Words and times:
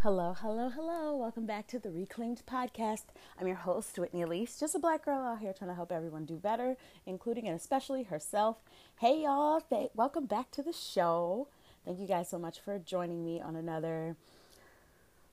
Hello, 0.00 0.32
hello, 0.38 0.70
hello. 0.70 1.16
Welcome 1.16 1.44
back 1.44 1.66
to 1.66 1.78
the 1.78 1.90
Reclaimed 1.90 2.42
Podcast. 2.50 3.02
I'm 3.38 3.46
your 3.46 3.56
host, 3.56 3.98
Whitney 3.98 4.22
Elise, 4.22 4.58
just 4.58 4.74
a 4.74 4.78
black 4.78 5.04
girl 5.04 5.20
out 5.20 5.40
here 5.40 5.52
trying 5.52 5.68
to 5.68 5.74
help 5.74 5.92
everyone 5.92 6.24
do 6.24 6.36
better, 6.36 6.78
including 7.04 7.46
and 7.46 7.54
especially 7.54 8.04
herself. 8.04 8.64
Hey, 8.98 9.24
y'all. 9.24 9.60
Th- 9.60 9.90
welcome 9.94 10.24
back 10.24 10.50
to 10.52 10.62
the 10.62 10.72
show. 10.72 11.48
Thank 11.84 12.00
you 12.00 12.06
guys 12.06 12.30
so 12.30 12.38
much 12.38 12.58
for 12.58 12.78
joining 12.78 13.22
me 13.22 13.38
on 13.38 13.54
another 13.54 14.16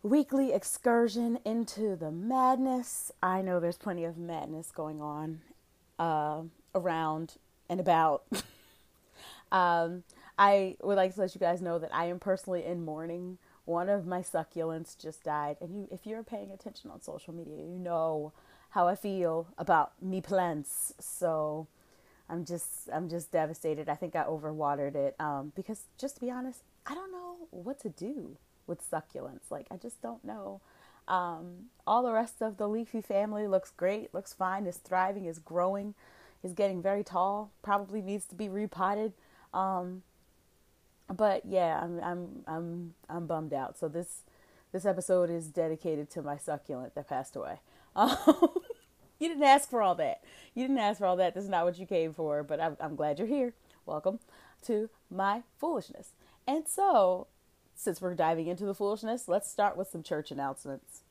weekly 0.03 0.51
excursion 0.51 1.39
into 1.45 1.95
the 1.95 2.11
madness. 2.11 3.13
I 3.23 3.41
know 3.41 3.61
there's 3.61 3.77
plenty 3.77 4.03
of 4.03 4.17
madness 4.17 4.71
going 4.71 5.01
on 5.01 5.39
uh, 5.99 6.41
around 6.73 7.35
and 7.69 7.79
about. 7.79 8.23
um, 9.51 10.03
I 10.37 10.77
would 10.81 10.95
like 10.95 11.13
to 11.15 11.19
let 11.21 11.35
you 11.35 11.39
guys 11.39 11.61
know 11.61 11.77
that 11.79 11.93
I 11.93 12.05
am 12.05 12.17
personally 12.17 12.63
in 12.65 12.83
mourning. 12.85 13.37
One 13.65 13.89
of 13.89 14.07
my 14.07 14.21
succulents 14.21 14.97
just 14.97 15.23
died. 15.23 15.57
And 15.61 15.75
you 15.75 15.87
if 15.91 16.07
you're 16.07 16.23
paying 16.23 16.51
attention 16.51 16.89
on 16.89 17.01
social 17.01 17.33
media 17.33 17.57
you 17.57 17.77
know 17.77 18.33
how 18.71 18.87
i 18.87 18.95
feel 18.95 19.47
about 19.57 20.01
me 20.01 20.21
plants. 20.21 20.93
So 20.99 21.67
i'm 22.29 22.45
just 22.45 22.89
i'm 22.91 23.09
just 23.09 23.31
devastated. 23.31 23.89
I 23.89 23.95
think 23.95 24.15
i 24.15 24.23
overwatered 24.23 24.95
it 24.95 25.15
um, 25.19 25.51
because 25.55 25.83
just 25.97 26.15
to 26.15 26.21
be 26.21 26.31
honest 26.31 26.63
i 26.87 26.95
don't 26.95 27.11
know 27.11 27.35
what 27.51 27.79
to 27.81 27.89
do 27.89 28.37
with 28.65 28.89
succulents. 28.89 29.51
Like 29.51 29.67
i 29.69 29.75
just 29.75 30.01
don't 30.01 30.23
know 30.23 30.61
um, 31.09 31.65
all 31.85 32.03
the 32.03 32.13
rest 32.13 32.41
of 32.41 32.57
the 32.57 32.67
leafy 32.67 33.01
family 33.01 33.47
looks 33.47 33.71
great 33.71 34.13
looks 34.13 34.33
fine 34.33 34.65
is 34.65 34.77
thriving 34.77 35.25
is 35.25 35.39
growing 35.39 35.95
is 36.43 36.53
getting 36.53 36.81
very 36.81 37.03
tall 37.03 37.51
probably 37.61 38.01
needs 38.01 38.25
to 38.25 38.35
be 38.35 38.47
repotted 38.47 39.13
um, 39.53 40.03
but 41.13 41.43
yeah, 41.45 41.79
I'm 41.81 41.99
I'm 42.01 42.27
I'm 42.47 42.93
I'm 43.09 43.25
bummed 43.25 43.53
out. 43.53 43.77
So 43.77 43.87
this 43.87 44.21
this 44.71 44.85
episode 44.85 45.29
is 45.29 45.47
dedicated 45.47 46.09
to 46.11 46.21
my 46.21 46.37
succulent 46.37 46.95
that 46.95 47.07
passed 47.09 47.35
away. 47.35 47.59
Um, 47.95 48.15
you 49.19 49.27
didn't 49.27 49.43
ask 49.43 49.69
for 49.69 49.81
all 49.81 49.95
that. 49.95 50.23
You 50.53 50.63
didn't 50.63 50.77
ask 50.77 50.99
for 50.99 51.05
all 51.05 51.17
that. 51.17 51.33
This 51.33 51.43
is 51.43 51.49
not 51.49 51.65
what 51.65 51.77
you 51.77 51.85
came 51.85 52.13
for. 52.13 52.43
But 52.43 52.61
I'm 52.61 52.77
I'm 52.79 52.95
glad 52.95 53.17
you're 53.17 53.27
here. 53.27 53.53
Welcome 53.85 54.19
to 54.67 54.89
my 55.09 55.41
foolishness. 55.57 56.11
And 56.47 56.67
so, 56.67 57.27
since 57.79 58.01
we're 58.01 58.13
diving 58.13 58.47
into 58.47 58.65
the 58.65 58.75
foolishness, 58.75 59.29
let's 59.29 59.49
start 59.49 59.77
with 59.77 59.87
some 59.87 60.03
church 60.03 60.31
announcements. 60.31 61.03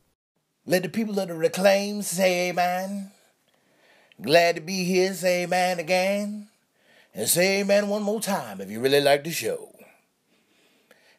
Let 0.66 0.82
the 0.82 0.90
people 0.90 1.18
of 1.18 1.28
the 1.28 1.34
reclaim 1.34 2.02
say 2.02 2.50
amen. 2.50 3.10
Glad 4.20 4.56
to 4.56 4.60
be 4.60 4.84
here, 4.84 5.14
say 5.14 5.44
amen 5.44 5.78
again. 5.78 6.48
And 7.14 7.26
say 7.26 7.60
amen 7.60 7.88
one 7.88 8.02
more 8.02 8.20
time 8.20 8.60
if 8.60 8.70
you 8.70 8.80
really 8.80 9.00
like 9.00 9.24
the 9.24 9.30
show. 9.30 9.74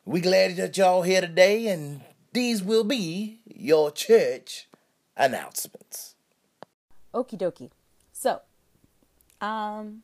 We 0.06 0.22
glad 0.22 0.56
that 0.58 0.78
y'all 0.78 1.02
here 1.02 1.22
today, 1.22 1.68
and 1.68 2.02
these 2.32 2.62
will 2.62 2.84
be 2.84 3.40
your 3.46 3.90
church 3.90 4.68
announcements. 5.18 6.14
Okie 7.12 7.40
dokie. 7.40 7.72
So, 8.14 8.42
um, 9.42 10.04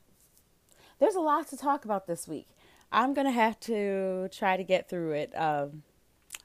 there's 0.99 1.15
a 1.15 1.19
lot 1.19 1.47
to 1.49 1.57
talk 1.57 1.85
about 1.85 2.07
this 2.07 2.27
week. 2.27 2.47
I'm 2.95 3.13
gonna 3.13 3.29
have 3.29 3.59
to 3.61 4.29
try 4.31 4.55
to 4.55 4.63
get 4.63 4.87
through 4.87 5.11
it 5.11 5.33
um, 5.35 5.83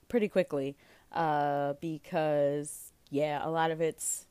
pretty 0.08 0.26
quickly 0.26 0.76
uh, 1.12 1.74
because, 1.80 2.92
yeah, 3.08 3.40
a 3.40 3.48
lot 3.48 3.70
of 3.70 3.80
it's 3.80 4.26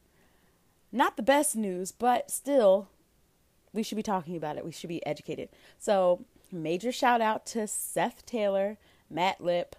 not 0.91 1.15
the 1.15 1.23
best 1.23 1.55
news, 1.55 1.93
but 1.93 2.29
still, 2.29 2.89
we 3.71 3.83
should 3.83 3.95
be 3.95 4.03
talking 4.03 4.35
about 4.35 4.57
it. 4.57 4.65
We 4.65 4.73
should 4.73 4.89
be 4.89 5.05
educated. 5.05 5.47
So, 5.77 6.25
major 6.51 6.91
shout 6.91 7.21
out 7.21 7.45
to 7.47 7.67
Seth 7.67 8.25
Taylor 8.25 8.77
Matt 9.09 9.39
Lip, 9.39 9.77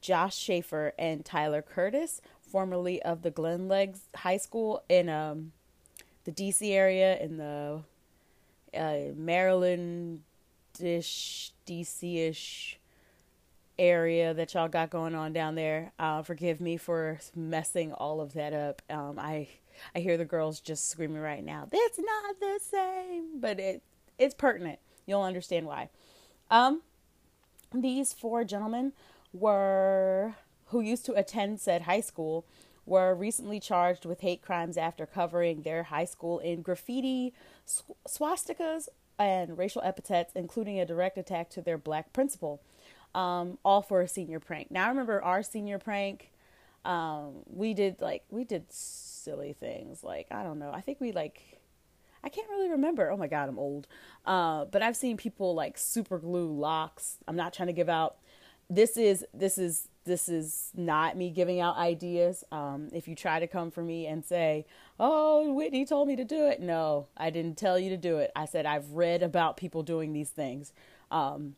Josh 0.00 0.36
Schaefer, 0.36 0.92
and 0.98 1.24
Tyler 1.24 1.62
Curtis, 1.62 2.20
formerly 2.40 3.00
of 3.00 3.22
the 3.22 3.30
Glenelg 3.30 3.96
High 4.16 4.38
School 4.38 4.82
in 4.88 5.08
um, 5.08 5.52
the 6.24 6.32
DC 6.32 6.68
area, 6.72 7.16
in 7.20 7.36
the 7.36 7.84
uh, 8.76 9.14
Maryland 9.14 10.22
ish, 10.80 11.52
DC 11.66 12.28
ish 12.28 12.78
area 13.78 14.32
that 14.34 14.54
y'all 14.54 14.68
got 14.68 14.90
going 14.90 15.14
on 15.14 15.32
down 15.32 15.54
there. 15.54 15.92
Uh, 15.98 16.22
forgive 16.22 16.60
me 16.60 16.76
for 16.76 17.18
messing 17.34 17.92
all 17.92 18.20
of 18.20 18.32
that 18.34 18.52
up. 18.52 18.82
Um, 18.88 19.18
I 19.18 19.48
I 19.94 20.00
hear 20.00 20.16
the 20.16 20.24
girls 20.24 20.60
just 20.60 20.88
screaming 20.88 21.20
right 21.20 21.44
now. 21.44 21.68
That's 21.70 21.98
not 21.98 22.40
the 22.40 22.60
same, 22.62 23.40
but 23.40 23.60
it 23.60 23.82
it's 24.18 24.34
pertinent. 24.34 24.78
You'll 25.06 25.22
understand 25.22 25.66
why. 25.66 25.90
Um, 26.50 26.82
these 27.72 28.12
four 28.12 28.44
gentlemen 28.44 28.92
were 29.32 30.34
who 30.66 30.80
used 30.80 31.04
to 31.06 31.12
attend 31.12 31.60
said 31.60 31.82
high 31.82 32.00
school 32.00 32.44
were 32.86 33.14
recently 33.14 33.58
charged 33.60 34.04
with 34.04 34.20
hate 34.20 34.42
crimes 34.42 34.76
after 34.76 35.06
covering 35.06 35.62
their 35.62 35.84
high 35.84 36.04
school 36.04 36.38
in 36.38 36.62
graffiti, 36.62 37.34
swastikas, 38.08 38.88
and 39.18 39.56
racial 39.56 39.82
epithets, 39.82 40.32
including 40.34 40.78
a 40.80 40.86
direct 40.86 41.18
attack 41.18 41.50
to 41.50 41.62
their 41.62 41.78
black 41.78 42.12
principal, 42.12 42.60
um, 43.14 43.58
all 43.64 43.82
for 43.82 44.00
a 44.00 44.08
senior 44.08 44.40
prank. 44.40 44.70
Now, 44.70 44.86
I 44.86 44.88
remember 44.88 45.22
our 45.22 45.42
senior 45.42 45.78
prank. 45.78 46.30
Um, 46.84 47.42
we 47.46 47.74
did 47.74 48.00
like 48.00 48.22
we 48.30 48.44
did 48.44 48.72
silly 48.72 49.52
things 49.52 50.04
like 50.04 50.28
I 50.30 50.44
don't 50.44 50.58
know. 50.58 50.70
I 50.72 50.80
think 50.80 51.00
we 51.00 51.10
like 51.10 51.42
I 52.22 52.28
can't 52.28 52.48
really 52.48 52.70
remember. 52.70 53.10
Oh 53.10 53.16
my 53.16 53.26
god, 53.26 53.48
I'm 53.48 53.58
old. 53.58 53.86
Uh, 54.24 54.66
but 54.66 54.82
I've 54.82 54.96
seen 54.96 55.16
people 55.16 55.54
like 55.54 55.78
super 55.78 56.18
glue 56.18 56.52
locks. 56.52 57.18
I'm 57.26 57.36
not 57.36 57.52
trying 57.52 57.68
to 57.68 57.72
give 57.72 57.88
out. 57.88 58.16
This 58.68 58.96
is 58.96 59.24
this 59.32 59.58
is 59.58 59.88
this 60.06 60.28
is 60.28 60.70
not 60.74 61.16
me 61.16 61.30
giving 61.30 61.60
out 61.60 61.76
ideas. 61.76 62.44
Um, 62.50 62.88
if 62.92 63.06
you 63.06 63.14
try 63.14 63.38
to 63.38 63.46
come 63.46 63.70
for 63.70 63.82
me 63.82 64.06
and 64.06 64.24
say, 64.24 64.64
"Oh, 64.98 65.52
Whitney 65.52 65.84
told 65.84 66.08
me 66.08 66.16
to 66.16 66.24
do 66.24 66.46
it," 66.46 66.60
no, 66.60 67.08
I 67.16 67.30
didn't 67.30 67.58
tell 67.58 67.78
you 67.78 67.90
to 67.90 67.96
do 67.98 68.18
it. 68.18 68.32
I 68.34 68.46
said 68.46 68.64
I've 68.64 68.92
read 68.92 69.22
about 69.22 69.56
people 69.56 69.82
doing 69.82 70.12
these 70.12 70.30
things. 70.30 70.72
Um, 71.10 71.56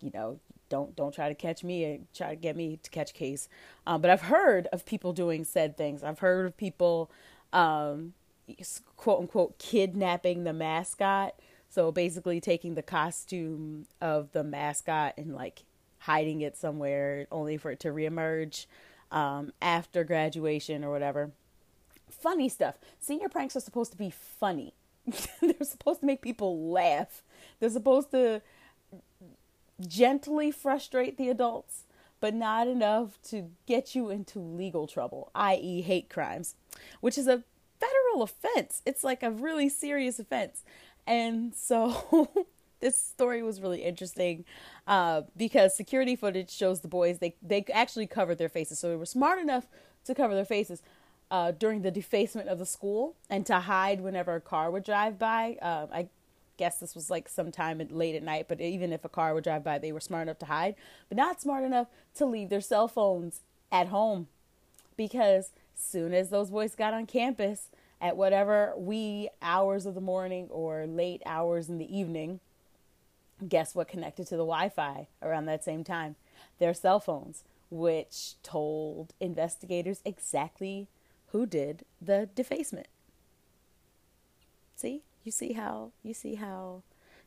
you 0.00 0.10
know, 0.14 0.38
don't 0.68 0.96
don't 0.96 1.14
try 1.14 1.28
to 1.28 1.34
catch 1.34 1.62
me 1.62 1.84
and 1.84 2.06
try 2.14 2.30
to 2.30 2.36
get 2.36 2.56
me 2.56 2.78
to 2.82 2.90
catch 2.90 3.12
case. 3.14 3.48
Um, 3.86 4.00
but 4.00 4.10
I've 4.10 4.22
heard 4.22 4.66
of 4.68 4.86
people 4.86 5.12
doing 5.12 5.44
said 5.44 5.76
things. 5.76 6.02
I've 6.02 6.20
heard 6.20 6.46
of 6.46 6.56
people 6.56 7.10
um, 7.52 8.14
quote 8.96 9.20
unquote 9.20 9.58
kidnapping 9.58 10.44
the 10.44 10.52
mascot. 10.52 11.34
So 11.68 11.90
basically 11.90 12.40
taking 12.40 12.74
the 12.74 12.82
costume 12.82 13.86
of 14.00 14.30
the 14.32 14.44
mascot 14.44 15.14
and 15.16 15.34
like 15.34 15.64
hiding 16.04 16.42
it 16.42 16.56
somewhere 16.56 17.26
only 17.32 17.56
for 17.56 17.70
it 17.70 17.80
to 17.80 17.88
reemerge 17.88 18.66
um, 19.10 19.52
after 19.62 20.04
graduation 20.04 20.84
or 20.84 20.90
whatever. 20.90 21.30
Funny 22.10 22.48
stuff. 22.48 22.74
Senior 23.00 23.30
pranks 23.30 23.56
are 23.56 23.60
supposed 23.60 23.90
to 23.92 23.98
be 23.98 24.10
funny. 24.10 24.74
They're 25.40 25.54
supposed 25.62 26.00
to 26.00 26.06
make 26.06 26.20
people 26.20 26.70
laugh. 26.70 27.22
They're 27.58 27.70
supposed 27.70 28.10
to 28.10 28.42
gently 29.86 30.50
frustrate 30.50 31.16
the 31.16 31.30
adults, 31.30 31.84
but 32.20 32.34
not 32.34 32.68
enough 32.68 33.18
to 33.30 33.50
get 33.66 33.94
you 33.94 34.10
into 34.10 34.38
legal 34.38 34.86
trouble, 34.86 35.30
i.e., 35.34 35.80
hate 35.80 36.10
crimes, 36.10 36.54
which 37.00 37.16
is 37.16 37.26
a 37.26 37.44
federal 37.80 38.22
offense. 38.22 38.82
It's 38.84 39.04
like 39.04 39.22
a 39.22 39.30
really 39.30 39.70
serious 39.70 40.18
offense. 40.18 40.64
And 41.06 41.54
so 41.54 42.28
this 42.80 42.98
story 43.00 43.42
was 43.42 43.60
really 43.60 43.82
interesting 43.82 44.44
uh, 44.86 45.22
because 45.36 45.76
security 45.76 46.16
footage 46.16 46.50
shows 46.50 46.80
the 46.80 46.88
boys 46.88 47.18
they 47.18 47.34
they 47.42 47.64
actually 47.72 48.06
covered 48.06 48.38
their 48.38 48.48
faces, 48.48 48.78
so 48.78 48.88
they 48.88 48.96
were 48.96 49.06
smart 49.06 49.38
enough 49.38 49.66
to 50.04 50.14
cover 50.14 50.34
their 50.34 50.44
faces 50.44 50.82
uh, 51.30 51.52
during 51.52 51.82
the 51.82 51.90
defacement 51.90 52.48
of 52.48 52.58
the 52.58 52.66
school 52.66 53.14
and 53.30 53.46
to 53.46 53.60
hide 53.60 54.00
whenever 54.00 54.34
a 54.34 54.40
car 54.40 54.70
would 54.70 54.84
drive 54.84 55.18
by. 55.18 55.56
Uh, 55.62 55.86
I 55.92 56.08
guess 56.56 56.78
this 56.78 56.94
was 56.94 57.10
like 57.10 57.28
sometime 57.28 57.84
late 57.90 58.14
at 58.14 58.22
night, 58.22 58.46
but 58.48 58.60
even 58.60 58.92
if 58.92 59.04
a 59.04 59.08
car 59.08 59.34
would 59.34 59.44
drive 59.44 59.64
by, 59.64 59.78
they 59.78 59.92
were 59.92 60.00
smart 60.00 60.22
enough 60.22 60.38
to 60.40 60.46
hide, 60.46 60.74
but 61.08 61.16
not 61.16 61.40
smart 61.40 61.64
enough 61.64 61.88
to 62.16 62.26
leave 62.26 62.50
their 62.50 62.60
cell 62.60 62.88
phones 62.88 63.40
at 63.72 63.88
home 63.88 64.28
because 64.96 65.50
soon 65.74 66.14
as 66.14 66.30
those 66.30 66.50
boys 66.50 66.74
got 66.74 66.94
on 66.94 67.06
campus 67.06 67.70
at 68.00 68.16
whatever 68.16 68.74
wee 68.76 69.28
hours 69.42 69.86
of 69.86 69.94
the 69.94 70.00
morning 70.00 70.46
or 70.50 70.86
late 70.86 71.22
hours 71.26 71.68
in 71.68 71.78
the 71.78 71.96
evening, 71.98 72.40
guess 73.48 73.74
what 73.74 73.88
connected 73.88 74.26
to 74.28 74.36
the 74.36 74.44
Wi 74.44 74.68
Fi 74.68 75.08
around 75.22 75.46
that 75.46 75.64
same 75.64 75.84
time? 75.84 76.16
Their 76.58 76.74
cell 76.74 77.00
phones, 77.00 77.44
which 77.70 78.34
told 78.42 79.14
investigators 79.20 80.00
exactly 80.04 80.88
who 81.28 81.46
did 81.46 81.84
the 82.00 82.28
defacement. 82.34 82.88
See? 84.76 85.02
You 85.24 85.32
see 85.32 85.54
how 85.54 85.92
you 86.02 86.12
see 86.12 86.34
how 86.34 86.82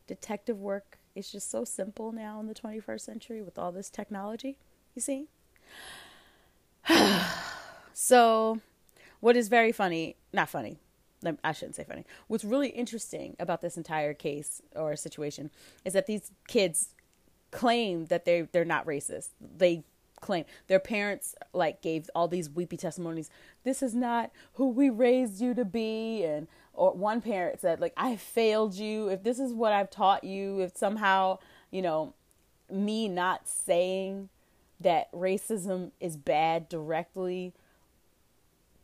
detective 0.06 0.58
work 0.58 0.98
is 1.14 1.32
just 1.32 1.50
so 1.50 1.64
simple 1.64 2.12
now 2.12 2.38
in 2.40 2.46
the 2.46 2.54
21st 2.54 3.00
century 3.00 3.42
with 3.42 3.58
all 3.58 3.72
this 3.72 3.90
technology? 3.90 4.56
You 4.94 5.02
see? 5.02 5.26
so 7.92 8.60
what 9.20 9.36
is 9.36 9.48
very 9.48 9.72
funny, 9.72 10.16
not 10.32 10.48
funny, 10.48 10.78
I 11.42 11.52
shouldn't 11.52 11.76
say 11.76 11.84
funny. 11.84 12.04
What's 12.28 12.44
really 12.44 12.68
interesting 12.68 13.36
about 13.38 13.60
this 13.60 13.76
entire 13.76 14.14
case 14.14 14.62
or 14.74 14.94
situation 14.96 15.50
is 15.84 15.92
that 15.92 16.06
these 16.06 16.30
kids 16.46 16.94
claim 17.50 18.06
that 18.06 18.24
they 18.24 18.42
they're 18.42 18.64
not 18.64 18.86
racist. 18.86 19.30
They 19.40 19.84
claim 20.20 20.44
their 20.66 20.80
parents 20.80 21.34
like 21.52 21.80
gave 21.80 22.10
all 22.14 22.28
these 22.28 22.50
weepy 22.50 22.76
testimonies. 22.76 23.30
This 23.64 23.82
is 23.82 23.94
not 23.94 24.30
who 24.54 24.68
we 24.68 24.90
raised 24.90 25.40
you 25.40 25.54
to 25.54 25.64
be, 25.64 26.24
and 26.24 26.48
or 26.72 26.92
one 26.92 27.20
parent 27.20 27.60
said 27.60 27.80
like 27.80 27.94
I 27.96 28.16
failed 28.16 28.74
you. 28.74 29.08
If 29.08 29.22
this 29.22 29.38
is 29.38 29.52
what 29.52 29.72
I've 29.72 29.90
taught 29.90 30.24
you, 30.24 30.60
if 30.60 30.76
somehow 30.76 31.38
you 31.70 31.82
know 31.82 32.14
me 32.70 33.08
not 33.08 33.48
saying 33.48 34.28
that 34.80 35.10
racism 35.12 35.90
is 36.00 36.16
bad 36.16 36.68
directly 36.68 37.54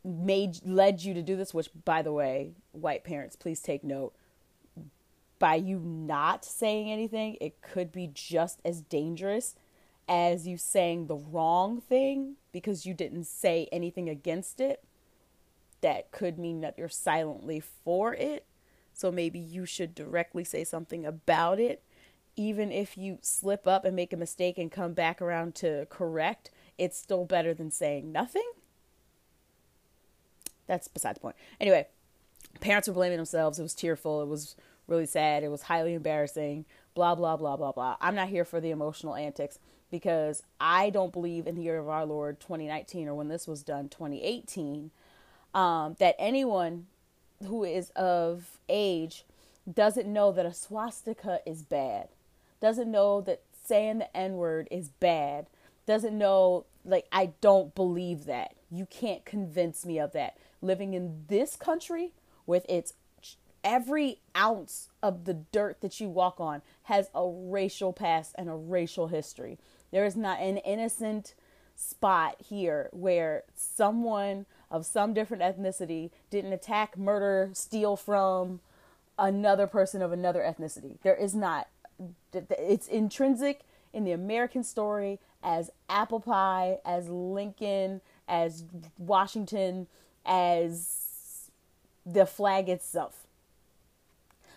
made 0.04 0.58
led 0.64 1.02
you 1.02 1.14
to 1.14 1.22
do 1.22 1.34
this 1.34 1.54
which 1.54 1.70
by 1.84 2.02
the 2.02 2.12
way 2.12 2.52
white 2.72 3.04
parents 3.04 3.36
please 3.36 3.60
take 3.60 3.82
note 3.82 4.12
by 5.38 5.54
you 5.54 5.78
not 5.78 6.44
saying 6.44 6.90
anything 6.90 7.36
it 7.40 7.62
could 7.62 7.90
be 7.90 8.10
just 8.12 8.60
as 8.64 8.82
dangerous 8.82 9.54
as 10.08 10.46
you 10.46 10.56
saying 10.56 11.06
the 11.06 11.16
wrong 11.16 11.80
thing 11.80 12.36
because 12.52 12.86
you 12.86 12.94
didn't 12.94 13.24
say 13.24 13.68
anything 13.72 14.08
against 14.08 14.60
it. 14.60 14.84
That 15.80 16.10
could 16.12 16.38
mean 16.38 16.60
that 16.60 16.78
you're 16.78 16.88
silently 16.88 17.60
for 17.60 18.14
it. 18.14 18.46
So 18.92 19.10
maybe 19.10 19.38
you 19.38 19.66
should 19.66 19.94
directly 19.94 20.44
say 20.44 20.64
something 20.64 21.04
about 21.04 21.58
it. 21.58 21.82
Even 22.36 22.72
if 22.72 22.96
you 22.96 23.18
slip 23.22 23.66
up 23.66 23.84
and 23.84 23.94
make 23.94 24.12
a 24.12 24.16
mistake 24.16 24.58
and 24.58 24.70
come 24.70 24.92
back 24.92 25.22
around 25.22 25.54
to 25.56 25.86
correct 25.88 26.50
it's 26.76 26.98
still 26.98 27.24
better 27.24 27.54
than 27.54 27.70
saying 27.70 28.10
nothing 28.10 28.50
that's 30.66 30.88
beside 30.88 31.16
the 31.16 31.20
point. 31.20 31.36
Anyway, 31.60 31.86
parents 32.60 32.88
were 32.88 32.94
blaming 32.94 33.18
themselves. 33.18 33.58
It 33.58 33.62
was 33.62 33.74
tearful. 33.74 34.22
It 34.22 34.28
was 34.28 34.56
really 34.86 35.06
sad. 35.06 35.42
It 35.42 35.50
was 35.50 35.62
highly 35.62 35.94
embarrassing. 35.94 36.64
Blah, 36.94 37.14
blah, 37.14 37.36
blah, 37.36 37.56
blah, 37.56 37.72
blah. 37.72 37.96
I'm 38.00 38.14
not 38.14 38.28
here 38.28 38.44
for 38.44 38.60
the 38.60 38.70
emotional 38.70 39.14
antics 39.14 39.58
because 39.90 40.42
I 40.60 40.90
don't 40.90 41.12
believe 41.12 41.46
in 41.46 41.54
the 41.54 41.62
year 41.62 41.78
of 41.78 41.88
our 41.88 42.04
Lord 42.04 42.40
2019 42.40 43.08
or 43.08 43.14
when 43.14 43.28
this 43.28 43.46
was 43.46 43.62
done 43.62 43.88
2018 43.88 44.90
um, 45.54 45.96
that 45.98 46.16
anyone 46.18 46.86
who 47.46 47.64
is 47.64 47.90
of 47.90 48.58
age 48.68 49.24
doesn't 49.72 50.12
know 50.12 50.32
that 50.32 50.46
a 50.46 50.52
swastika 50.52 51.40
is 51.46 51.62
bad, 51.62 52.08
doesn't 52.60 52.90
know 52.90 53.20
that 53.22 53.42
saying 53.64 53.98
the 53.98 54.16
N 54.16 54.34
word 54.34 54.68
is 54.70 54.88
bad, 54.88 55.46
doesn't 55.86 56.16
know, 56.16 56.64
like, 56.84 57.06
I 57.12 57.32
don't 57.40 57.74
believe 57.74 58.26
that. 58.26 58.54
You 58.70 58.86
can't 58.86 59.24
convince 59.24 59.86
me 59.86 59.98
of 59.98 60.12
that 60.12 60.36
living 60.64 60.94
in 60.94 61.24
this 61.28 61.56
country 61.56 62.12
with 62.46 62.66
its 62.68 62.94
every 63.62 64.18
ounce 64.36 64.88
of 65.02 65.24
the 65.24 65.34
dirt 65.34 65.80
that 65.80 65.98
you 66.00 66.08
walk 66.08 66.38
on 66.38 66.62
has 66.84 67.08
a 67.14 67.26
racial 67.26 67.92
past 67.92 68.34
and 68.36 68.48
a 68.48 68.54
racial 68.54 69.08
history. 69.08 69.58
There 69.90 70.04
is 70.04 70.16
not 70.16 70.40
an 70.40 70.58
innocent 70.58 71.34
spot 71.76 72.36
here 72.46 72.88
where 72.92 73.44
someone 73.54 74.46
of 74.70 74.86
some 74.86 75.14
different 75.14 75.42
ethnicity 75.42 76.10
didn't 76.30 76.52
attack, 76.52 76.98
murder, 76.98 77.50
steal 77.52 77.96
from 77.96 78.60
another 79.18 79.66
person 79.66 80.02
of 80.02 80.12
another 80.12 80.40
ethnicity. 80.40 80.98
There 81.02 81.14
is 81.14 81.34
not. 81.34 81.68
It's 82.32 82.88
intrinsic 82.88 83.60
in 83.92 84.04
the 84.04 84.12
American 84.12 84.64
story 84.64 85.20
as 85.42 85.70
apple 85.88 86.20
pie, 86.20 86.78
as 86.84 87.08
Lincoln, 87.08 88.00
as 88.26 88.64
Washington, 88.98 89.86
as 90.24 91.50
the 92.06 92.26
flag 92.26 92.68
itself. 92.68 93.26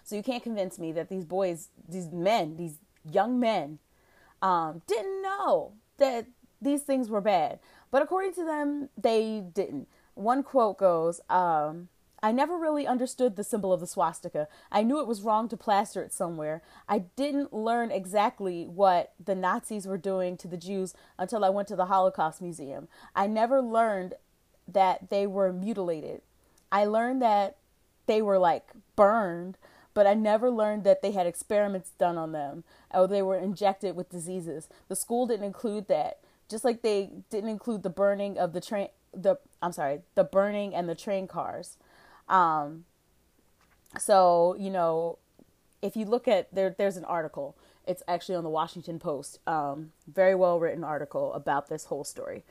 So 0.03 0.15
you 0.15 0.23
can't 0.23 0.43
convince 0.43 0.79
me 0.79 0.91
that 0.93 1.09
these 1.09 1.25
boys, 1.25 1.69
these 1.87 2.07
men, 2.07 2.55
these 2.55 2.77
young 3.09 3.39
men, 3.39 3.79
um, 4.41 4.81
didn't 4.87 5.21
know 5.21 5.73
that 5.97 6.27
these 6.61 6.83
things 6.83 7.09
were 7.09 7.21
bad. 7.21 7.59
But 7.91 8.01
according 8.01 8.33
to 8.35 8.45
them, 8.45 8.89
they 8.97 9.43
didn't. 9.53 9.87
One 10.13 10.43
quote 10.43 10.77
goes, 10.77 11.21
um, 11.29 11.89
I 12.21 12.31
never 12.31 12.57
really 12.57 12.87
understood 12.87 13.35
the 13.35 13.43
symbol 13.43 13.71
of 13.71 13.79
the 13.79 13.87
swastika. 13.87 14.47
I 14.71 14.81
knew 14.81 14.99
it 14.99 15.07
was 15.07 15.21
wrong 15.21 15.47
to 15.49 15.57
plaster 15.57 16.01
it 16.01 16.11
somewhere. 16.11 16.63
I 16.89 16.99
didn't 16.99 17.53
learn 17.53 17.91
exactly 17.91 18.65
what 18.65 19.13
the 19.23 19.35
Nazis 19.35 19.85
were 19.85 19.99
doing 19.99 20.35
to 20.37 20.47
the 20.47 20.57
Jews 20.57 20.95
until 21.19 21.45
I 21.45 21.49
went 21.49 21.67
to 21.67 21.75
the 21.75 21.85
Holocaust 21.85 22.41
Museum. 22.41 22.87
I 23.15 23.27
never 23.27 23.61
learned 23.61 24.15
that 24.67 25.09
they 25.09 25.25
were 25.25 25.51
mutilated. 25.53 26.21
I 26.71 26.85
learned 26.85 27.21
that 27.21 27.57
they 28.05 28.21
were 28.21 28.37
like 28.37 28.67
burned, 28.95 29.57
but 29.93 30.07
I 30.07 30.13
never 30.13 30.49
learned 30.49 30.83
that 30.83 31.01
they 31.01 31.11
had 31.11 31.27
experiments 31.27 31.91
done 31.97 32.17
on 32.17 32.31
them 32.31 32.63
or 32.93 33.07
they 33.07 33.21
were 33.21 33.37
injected 33.37 33.95
with 33.95 34.09
diseases. 34.09 34.67
The 34.89 34.95
school 34.95 35.27
didn't 35.27 35.45
include 35.45 35.87
that. 35.87 36.19
Just 36.49 36.63
like 36.63 36.81
they 36.81 37.09
didn't 37.29 37.49
include 37.49 37.83
the 37.83 37.89
burning 37.89 38.37
of 38.37 38.53
the 38.53 38.61
train 38.61 38.89
the 39.13 39.37
I'm 39.61 39.71
sorry, 39.71 40.01
the 40.15 40.23
burning 40.23 40.75
and 40.75 40.87
the 40.87 40.95
train 40.95 41.27
cars. 41.27 41.77
Um 42.29 42.85
so, 43.97 44.55
you 44.59 44.69
know, 44.69 45.17
if 45.81 45.95
you 45.95 46.05
look 46.05 46.27
at 46.27 46.53
there 46.53 46.73
there's 46.77 46.97
an 46.97 47.05
article. 47.05 47.55
It's 47.85 48.03
actually 48.05 48.35
on 48.35 48.43
the 48.43 48.49
Washington 48.49 48.99
Post. 48.99 49.39
Um, 49.47 49.91
very 50.13 50.35
well 50.35 50.59
written 50.59 50.83
article 50.83 51.33
about 51.33 51.69
this 51.69 51.85
whole 51.85 52.03
story. 52.03 52.43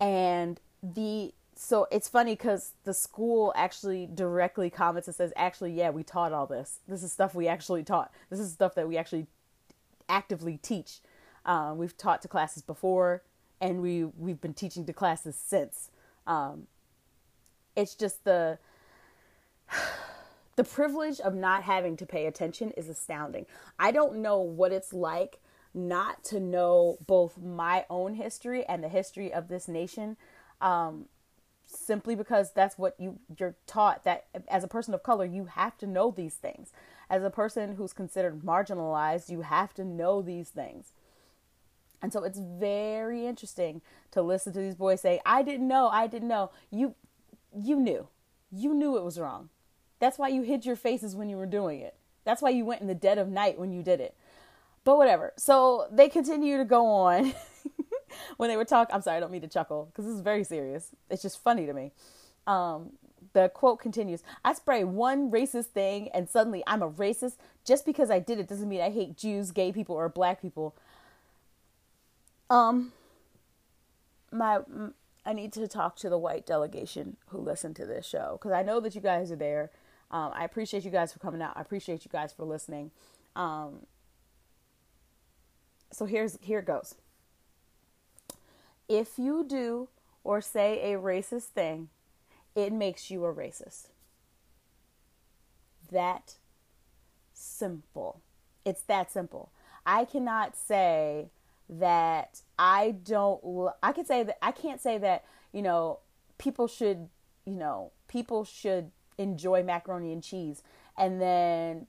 And 0.00 0.60
the 0.80 1.34
so 1.58 1.86
it's 1.90 2.06
funny 2.06 2.32
because 2.32 2.74
the 2.84 2.92
school 2.92 3.52
actually 3.56 4.06
directly 4.12 4.68
comments 4.68 5.08
and 5.08 5.14
says, 5.14 5.32
actually, 5.36 5.72
yeah, 5.72 5.88
we 5.88 6.02
taught 6.02 6.32
all 6.32 6.46
this. 6.46 6.80
This 6.86 7.02
is 7.02 7.12
stuff 7.12 7.34
we 7.34 7.48
actually 7.48 7.82
taught. 7.82 8.12
This 8.28 8.38
is 8.38 8.52
stuff 8.52 8.74
that 8.74 8.86
we 8.86 8.98
actually 8.98 9.26
actively 10.06 10.58
teach. 10.58 11.00
Uh, 11.46 11.72
we've 11.74 11.96
taught 11.96 12.20
to 12.22 12.28
classes 12.28 12.62
before, 12.62 13.22
and 13.58 13.80
we 13.80 14.04
we've 14.04 14.40
been 14.40 14.52
teaching 14.52 14.84
to 14.84 14.92
classes 14.92 15.34
since. 15.34 15.90
Um, 16.26 16.66
it's 17.74 17.94
just 17.94 18.24
the 18.24 18.58
the 20.56 20.64
privilege 20.64 21.20
of 21.20 21.34
not 21.34 21.62
having 21.62 21.96
to 21.96 22.04
pay 22.04 22.26
attention 22.26 22.72
is 22.72 22.88
astounding. 22.90 23.46
I 23.78 23.92
don't 23.92 24.16
know 24.16 24.40
what 24.40 24.72
it's 24.72 24.92
like 24.92 25.38
not 25.72 26.22
to 26.24 26.38
know 26.38 26.98
both 27.06 27.38
my 27.38 27.86
own 27.88 28.14
history 28.14 28.64
and 28.64 28.84
the 28.84 28.88
history 28.88 29.32
of 29.32 29.48
this 29.48 29.68
nation. 29.68 30.18
Um, 30.60 31.06
simply 31.66 32.14
because 32.14 32.52
that's 32.52 32.78
what 32.78 32.94
you 32.98 33.18
you're 33.38 33.56
taught 33.66 34.04
that 34.04 34.26
as 34.48 34.62
a 34.62 34.68
person 34.68 34.94
of 34.94 35.02
color 35.02 35.24
you 35.24 35.46
have 35.46 35.76
to 35.78 35.86
know 35.86 36.10
these 36.10 36.34
things. 36.34 36.72
As 37.10 37.22
a 37.22 37.30
person 37.30 37.76
who's 37.76 37.92
considered 37.92 38.42
marginalized 38.42 39.28
you 39.30 39.42
have 39.42 39.74
to 39.74 39.84
know 39.84 40.22
these 40.22 40.48
things. 40.48 40.92
And 42.02 42.12
so 42.12 42.24
it's 42.24 42.38
very 42.38 43.26
interesting 43.26 43.80
to 44.12 44.22
listen 44.22 44.52
to 44.52 44.60
these 44.60 44.74
boys 44.74 45.00
say 45.00 45.20
i 45.26 45.42
didn't 45.42 45.68
know 45.68 45.88
i 45.88 46.06
didn't 46.06 46.28
know. 46.28 46.50
You 46.70 46.94
you 47.54 47.76
knew. 47.76 48.08
You 48.50 48.74
knew 48.74 48.96
it 48.96 49.04
was 49.04 49.18
wrong. 49.18 49.48
That's 49.98 50.18
why 50.18 50.28
you 50.28 50.42
hid 50.42 50.66
your 50.66 50.76
faces 50.76 51.16
when 51.16 51.28
you 51.28 51.36
were 51.36 51.46
doing 51.46 51.80
it. 51.80 51.94
That's 52.24 52.42
why 52.42 52.50
you 52.50 52.64
went 52.64 52.80
in 52.80 52.86
the 52.86 52.94
dead 52.94 53.18
of 53.18 53.28
night 53.28 53.58
when 53.58 53.72
you 53.72 53.82
did 53.82 54.00
it. 54.00 54.14
But 54.84 54.98
whatever. 54.98 55.32
So 55.36 55.86
they 55.90 56.08
continue 56.08 56.58
to 56.58 56.64
go 56.64 56.86
on 56.86 57.34
when 58.36 58.48
they 58.48 58.56
were 58.56 58.64
talking. 58.64 58.94
I'm 58.94 59.02
sorry, 59.02 59.16
I 59.16 59.20
don't 59.20 59.32
mean 59.32 59.42
to 59.42 59.48
chuckle 59.48 59.88
because 59.90 60.04
this 60.04 60.14
is 60.14 60.20
very 60.20 60.44
serious. 60.44 60.90
It's 61.10 61.22
just 61.22 61.42
funny 61.42 61.66
to 61.66 61.72
me. 61.72 61.92
Um, 62.46 62.92
the 63.32 63.48
quote 63.48 63.80
continues 63.80 64.22
I 64.44 64.54
spray 64.54 64.84
one 64.84 65.30
racist 65.30 65.66
thing 65.66 66.08
and 66.14 66.28
suddenly 66.28 66.62
I'm 66.66 66.82
a 66.82 66.90
racist. 66.90 67.36
Just 67.64 67.84
because 67.84 68.10
I 68.10 68.18
did 68.18 68.38
it 68.38 68.48
doesn't 68.48 68.68
mean 68.68 68.80
I 68.80 68.90
hate 68.90 69.16
Jews, 69.16 69.50
gay 69.50 69.72
people, 69.72 69.94
or 69.94 70.08
black 70.08 70.40
people. 70.40 70.74
Um, 72.48 72.92
my. 74.30 74.60
I 75.28 75.32
need 75.32 75.52
to 75.54 75.66
talk 75.66 75.96
to 75.96 76.08
the 76.08 76.18
white 76.18 76.46
delegation 76.46 77.16
who 77.30 77.38
listened 77.38 77.74
to 77.76 77.84
this 77.84 78.06
show 78.06 78.38
because 78.38 78.52
I 78.52 78.62
know 78.62 78.78
that 78.78 78.94
you 78.94 79.00
guys 79.00 79.32
are 79.32 79.36
there. 79.36 79.72
Um, 80.12 80.30
I 80.32 80.44
appreciate 80.44 80.84
you 80.84 80.92
guys 80.92 81.12
for 81.12 81.18
coming 81.18 81.42
out. 81.42 81.56
I 81.56 81.60
appreciate 81.60 82.04
you 82.04 82.10
guys 82.12 82.32
for 82.32 82.44
listening. 82.44 82.92
Um, 83.34 83.86
so 85.92 86.04
here's 86.04 86.38
here 86.40 86.60
it 86.60 86.66
goes 86.66 86.94
if 88.88 89.18
you 89.18 89.44
do 89.44 89.88
or 90.24 90.40
say 90.40 90.92
a 90.92 90.98
racist 90.98 91.46
thing, 91.46 91.88
it 92.54 92.72
makes 92.72 93.10
you 93.10 93.24
a 93.24 93.32
racist. 93.32 93.88
That 95.90 96.34
simple. 97.32 98.20
It's 98.64 98.82
that 98.82 99.12
simple. 99.12 99.52
I 99.84 100.04
cannot 100.04 100.56
say 100.56 101.30
that 101.68 102.42
I 102.58 102.92
don't 103.04 103.72
I 103.82 103.92
can 103.92 104.06
say 104.06 104.22
that 104.22 104.38
I 104.42 104.52
can't 104.52 104.80
say 104.80 104.98
that, 104.98 105.24
you 105.52 105.62
know, 105.62 106.00
people 106.38 106.66
should, 106.66 107.08
you 107.44 107.56
know, 107.56 107.92
people 108.08 108.44
should 108.44 108.90
enjoy 109.18 109.62
macaroni 109.62 110.12
and 110.12 110.22
cheese 110.22 110.62
and 110.96 111.20
then 111.20 111.86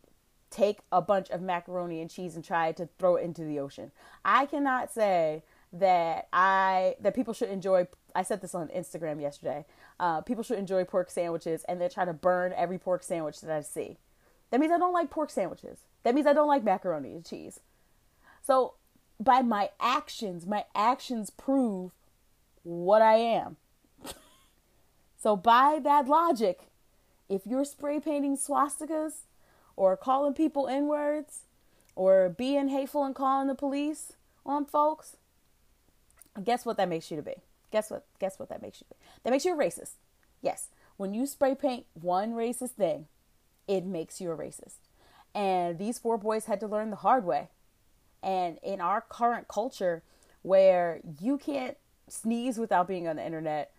take 0.50 0.80
a 0.92 1.02
bunch 1.02 1.30
of 1.30 1.42
macaroni 1.42 2.02
and 2.02 2.10
cheese 2.10 2.36
and 2.36 2.44
try 2.44 2.72
to 2.72 2.88
throw 2.98 3.16
it 3.16 3.24
into 3.24 3.44
the 3.44 3.60
ocean. 3.60 3.92
I 4.24 4.46
cannot 4.46 4.94
say 4.94 5.44
that 5.74 6.28
I 6.32 6.96
that 7.02 7.14
people 7.14 7.34
should 7.34 7.50
enjoy 7.50 7.88
I 8.16 8.24
said 8.24 8.42
this 8.42 8.56
on 8.56 8.70
Instagram 8.70 9.22
yesterday. 9.22 9.66
Uh, 10.00 10.22
people 10.22 10.44
should 10.44 10.60
enjoy 10.60 10.84
pork 10.84 11.10
sandwiches 11.10 11.64
and 11.68 11.80
then 11.80 11.90
try 11.90 12.06
to 12.06 12.14
burn 12.14 12.54
every 12.56 12.78
pork 12.78 13.04
sandwich 13.04 13.42
that 13.42 13.52
I 13.52 13.62
see. 13.62 13.98
That 14.50 14.60
means 14.60 14.72
I 14.72 14.78
don't 14.78 14.94
like 14.94 15.10
pork 15.10 15.30
sandwiches. 15.30 15.80
That 16.04 16.16
means 16.16 16.28
I 16.28 16.34
don't 16.34 16.48
like 16.48 16.64
macaroni 16.64 17.12
and 17.12 17.26
cheese. 17.26 17.60
So, 18.42 18.76
by 19.20 19.42
my 19.42 19.70
actions, 19.80 20.46
my 20.46 20.66
actions 20.74 21.30
prove 21.30 21.92
what 22.64 23.02
I 23.02 23.16
am. 23.16 23.58
so, 25.22 25.36
by 25.36 25.80
that 25.84 26.08
logic, 26.08 26.62
if 27.28 27.46
you're 27.46 27.66
spray 27.66 28.00
painting 28.00 28.38
swastikas 28.38 29.24
or 29.76 29.98
calling 29.98 30.34
people 30.34 30.68
N 30.68 30.88
words 30.88 31.42
or 31.96 32.30
being 32.30 32.70
hateful 32.70 33.04
and 33.04 33.14
calling 33.14 33.48
the 33.48 33.56
police 33.56 34.14
on 34.46 34.66
folks, 34.66 35.18
guess 36.44 36.66
what 36.66 36.78
that 36.78 36.90
makes 36.90 37.10
you 37.12 37.18
to 37.18 37.24
be? 37.24 37.36
Guess 37.72 37.92
what? 37.92 38.06
Guess 38.20 38.40
what 38.40 38.50
that 38.50 38.62
makes 38.62 38.80
you 38.80 38.86
to 38.90 38.96
be? 38.96 39.06
That 39.24 39.32
makes 39.32 39.46
you 39.46 39.54
a 39.54 39.58
racist. 39.58 39.92
Yes. 40.42 40.70
When 40.98 41.14
you 41.14 41.26
spray 41.26 41.56
paint 41.56 41.86
one 41.94 42.34
racist 42.34 42.72
thing, 42.72 43.08
it 43.68 43.86
makes 43.86 44.22
you 44.22 44.32
a 44.32 44.38
racist. 44.38 44.78
And 45.36 45.78
these 45.78 46.00
four 46.00 46.18
boys 46.18 46.46
had 46.46 46.60
to 46.62 46.68
learn 46.68 46.90
the 46.90 46.98
hard 46.98 47.26
way. 47.26 47.50
And 48.24 48.58
in 48.64 48.82
our 48.82 49.02
current 49.02 49.48
culture, 49.48 50.02
where 50.42 51.02
you 51.20 51.38
can't 51.38 51.78
sneeze 52.08 52.58
without 52.58 52.88
being 52.88 53.08
on 53.08 53.18
the 53.18 53.26
internet, 53.26 53.72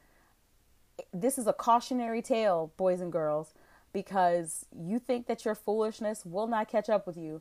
this 1.12 1.38
is 1.38 1.46
a 1.46 1.52
cautionary 1.52 2.22
tale, 2.22 2.72
boys 2.76 3.00
and 3.00 3.10
girls, 3.10 3.54
because 3.92 4.66
you 4.76 4.98
think 4.98 5.26
that 5.26 5.44
your 5.44 5.54
foolishness 5.54 6.24
will 6.24 6.46
not 6.46 6.68
catch 6.68 6.88
up 6.88 7.06
with 7.06 7.16
you. 7.16 7.40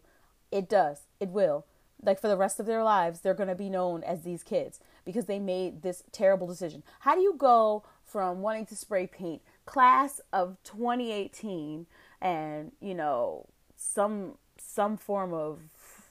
It 0.51 0.69
does. 0.69 1.01
It 1.19 1.29
will. 1.29 1.65
Like 2.01 2.21
for 2.21 2.27
the 2.27 2.37
rest 2.37 2.59
of 2.59 2.65
their 2.65 2.83
lives, 2.83 3.19
they're 3.19 3.33
going 3.33 3.49
to 3.49 3.55
be 3.55 3.69
known 3.69 4.03
as 4.03 4.21
these 4.21 4.43
kids 4.43 4.79
because 5.07 5.25
they 5.25 5.39
made 5.39 5.83
this 5.83 6.03
terrible 6.11 6.45
decision. 6.45 6.83
How 6.99 7.15
do 7.15 7.21
you 7.21 7.33
go 7.37 7.85
from 8.03 8.41
wanting 8.41 8.65
to 8.65 8.75
spray 8.75 9.07
paint 9.07 9.41
class 9.65 10.19
of 10.33 10.57
2018 10.65 11.87
and, 12.21 12.73
you 12.81 12.93
know, 12.93 13.47
some 13.77 14.33
some 14.59 14.97
form 14.97 15.33
of 15.33 15.61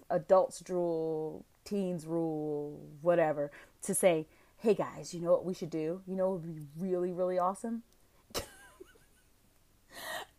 adults 0.08 0.60
drool, 0.60 1.44
teens 1.64 2.06
rule, 2.06 2.80
whatever, 3.02 3.50
to 3.82 3.92
say, 3.92 4.26
hey 4.56 4.72
guys, 4.72 5.12
you 5.12 5.20
know 5.20 5.30
what 5.30 5.44
we 5.44 5.52
should 5.52 5.68
do? 5.68 6.00
You 6.06 6.16
know 6.16 6.30
what 6.30 6.40
would 6.40 6.56
be 6.56 6.62
really, 6.78 7.12
really 7.12 7.38
awesome? 7.38 7.82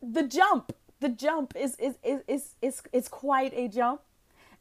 the 0.02 0.24
jump. 0.24 0.74
The 1.00 1.10
jump 1.10 1.54
is 1.56 1.76
is, 1.76 1.94
is 2.04 2.22
is 2.28 2.56
is 2.60 2.82
is 2.92 3.08
quite 3.08 3.54
a 3.54 3.68
jump. 3.68 4.02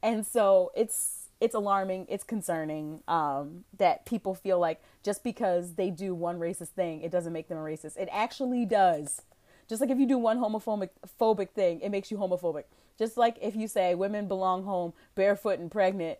And 0.02 0.26
so 0.26 0.70
it's 0.76 1.25
it's 1.40 1.54
alarming, 1.54 2.06
it's 2.08 2.24
concerning 2.24 3.00
um, 3.08 3.64
that 3.76 4.06
people 4.06 4.34
feel 4.34 4.58
like 4.58 4.82
just 5.02 5.22
because 5.22 5.74
they 5.74 5.90
do 5.90 6.14
one 6.14 6.38
racist 6.38 6.68
thing, 6.68 7.02
it 7.02 7.10
doesn't 7.10 7.32
make 7.32 7.48
them 7.48 7.58
a 7.58 7.60
racist. 7.60 7.96
It 7.96 8.08
actually 8.10 8.64
does. 8.64 9.22
Just 9.68 9.80
like 9.80 9.90
if 9.90 9.98
you 9.98 10.06
do 10.06 10.18
one 10.18 10.38
homophobic 10.38 10.90
phobic 11.20 11.50
thing, 11.50 11.80
it 11.80 11.90
makes 11.90 12.10
you 12.10 12.16
homophobic. 12.16 12.64
Just 12.98 13.16
like 13.16 13.36
if 13.42 13.54
you 13.54 13.68
say 13.68 13.94
women 13.94 14.28
belong 14.28 14.64
home 14.64 14.92
barefoot 15.14 15.58
and 15.58 15.70
pregnant, 15.70 16.18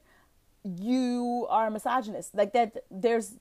you 0.65 1.47
are 1.49 1.69
a 1.69 1.71
misogynist. 1.71 2.35
Like 2.35 2.53
that 2.53 2.85
there's 2.91 3.37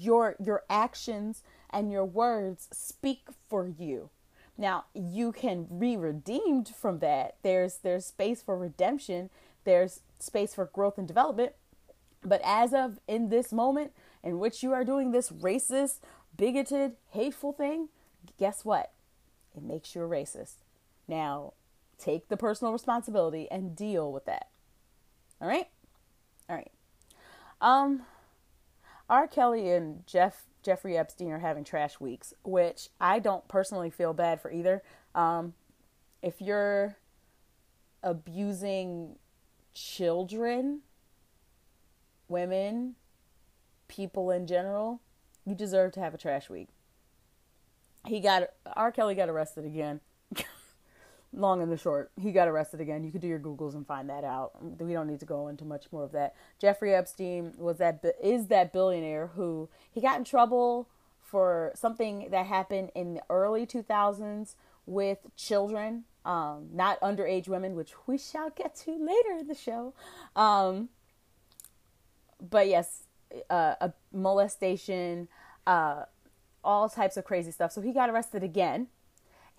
your 0.00 0.36
your 0.42 0.62
actions 0.68 1.42
and 1.70 1.92
your 1.92 2.04
words 2.04 2.68
speak 2.72 3.28
for 3.48 3.66
you. 3.66 4.10
Now, 4.58 4.84
you 4.94 5.32
can 5.32 5.64
be 5.78 5.96
redeemed 5.96 6.68
from 6.68 6.98
that. 6.98 7.36
There's 7.42 7.78
there's 7.78 8.06
space 8.06 8.42
for 8.42 8.56
redemption. 8.56 9.30
There's 9.64 10.00
space 10.22 10.54
for 10.54 10.66
growth 10.66 10.98
and 10.98 11.08
development. 11.08 11.52
But 12.24 12.40
as 12.44 12.72
of 12.72 12.98
in 13.08 13.28
this 13.28 13.52
moment 13.52 13.92
in 14.22 14.38
which 14.38 14.62
you 14.62 14.72
are 14.72 14.84
doing 14.84 15.10
this 15.10 15.30
racist, 15.30 16.00
bigoted, 16.36 16.92
hateful 17.10 17.52
thing, 17.52 17.88
guess 18.38 18.64
what? 18.64 18.92
It 19.56 19.62
makes 19.62 19.94
you 19.94 20.02
a 20.02 20.08
racist. 20.08 20.56
Now, 21.08 21.54
take 21.98 22.28
the 22.28 22.36
personal 22.36 22.72
responsibility 22.72 23.48
and 23.50 23.74
deal 23.76 24.12
with 24.12 24.24
that. 24.26 24.48
All 25.40 25.48
right? 25.48 25.68
All 26.48 26.56
right. 26.56 26.70
Um 27.60 28.02
R. 29.08 29.26
Kelly 29.26 29.70
and 29.70 30.06
Jeff 30.06 30.44
Jeffrey 30.62 30.96
Epstein 30.96 31.32
are 31.32 31.40
having 31.40 31.64
trash 31.64 31.98
weeks, 32.00 32.32
which 32.44 32.88
I 33.00 33.18
don't 33.18 33.46
personally 33.48 33.90
feel 33.90 34.14
bad 34.14 34.40
for 34.40 34.50
either. 34.50 34.82
Um, 35.14 35.54
if 36.22 36.40
you're 36.40 36.96
abusing 38.02 39.16
children, 39.74 40.80
women, 42.28 42.94
people 43.88 44.30
in 44.30 44.46
general, 44.46 45.00
you 45.44 45.54
deserve 45.54 45.92
to 45.92 46.00
have 46.00 46.14
a 46.14 46.18
trash 46.18 46.48
week. 46.48 46.68
He 48.06 48.20
got 48.20 48.48
R. 48.74 48.90
Kelly 48.90 49.14
got 49.14 49.28
arrested 49.28 49.64
again. 49.64 50.00
Long 51.32 51.62
and 51.62 51.70
the 51.70 51.76
short, 51.76 52.10
he 52.20 52.32
got 52.32 52.48
arrested 52.48 52.80
again. 52.80 53.04
You 53.04 53.12
could 53.12 53.20
do 53.20 53.28
your 53.28 53.38
googles 53.38 53.74
and 53.74 53.86
find 53.86 54.10
that 54.10 54.24
out. 54.24 54.52
We 54.80 54.92
don't 54.92 55.06
need 55.06 55.20
to 55.20 55.26
go 55.26 55.48
into 55.48 55.64
much 55.64 55.86
more 55.92 56.04
of 56.04 56.12
that. 56.12 56.34
Jeffrey 56.60 56.94
Epstein 56.94 57.54
was 57.56 57.78
that 57.78 58.04
is 58.22 58.48
that 58.48 58.72
billionaire 58.72 59.28
who 59.28 59.68
he 59.90 60.00
got 60.00 60.18
in 60.18 60.24
trouble 60.24 60.88
for 61.20 61.72
something 61.74 62.28
that 62.30 62.46
happened 62.46 62.90
in 62.94 63.14
the 63.14 63.22
early 63.30 63.66
2000s 63.66 64.54
with 64.84 65.18
children 65.36 66.04
um, 66.24 66.68
not 66.72 67.00
underage 67.00 67.48
women, 67.48 67.74
which 67.74 67.92
we 68.06 68.18
shall 68.18 68.50
get 68.50 68.74
to 68.76 68.92
later 68.92 69.38
in 69.38 69.48
the 69.48 69.54
show. 69.54 69.94
Um, 70.36 70.88
but 72.40 72.68
yes, 72.68 73.04
uh, 73.50 73.74
a 73.80 73.92
molestation, 74.12 75.28
uh, 75.66 76.04
all 76.64 76.88
types 76.88 77.16
of 77.16 77.24
crazy 77.24 77.50
stuff. 77.50 77.72
So 77.72 77.80
he 77.80 77.92
got 77.92 78.10
arrested 78.10 78.42
again, 78.42 78.88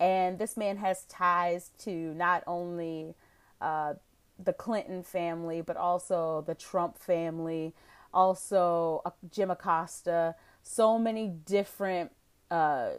and 0.00 0.38
this 0.38 0.56
man 0.56 0.78
has 0.78 1.04
ties 1.04 1.70
to 1.78 1.90
not 1.90 2.42
only 2.46 3.14
uh, 3.60 3.94
the 4.42 4.52
Clinton 4.52 5.02
family, 5.02 5.60
but 5.60 5.76
also 5.76 6.42
the 6.46 6.54
Trump 6.54 6.98
family, 6.98 7.74
also 8.12 9.02
uh, 9.04 9.10
Jim 9.30 9.50
Acosta. 9.50 10.34
So 10.62 10.98
many 10.98 11.28
different 11.28 12.10
uh, 12.50 12.90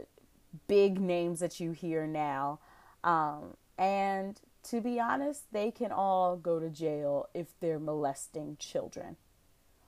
big 0.68 1.00
names 1.00 1.40
that 1.40 1.58
you 1.60 1.72
hear 1.72 2.06
now. 2.06 2.60
Um, 3.04 3.56
and 3.78 4.40
to 4.64 4.80
be 4.80 4.98
honest, 4.98 5.52
they 5.52 5.70
can 5.70 5.92
all 5.92 6.36
go 6.36 6.58
to 6.58 6.68
jail 6.68 7.28
if 7.34 7.48
they're 7.60 7.78
molesting 7.78 8.56
children. 8.58 9.16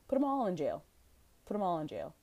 Put 0.09 0.17
them 0.17 0.25
all 0.25 0.47
in 0.47 0.57
jail. 0.57 0.85
Put 1.47 1.55
them 1.55 1.63
all 1.63 1.79
in 1.81 1.89
jail. 1.89 2.15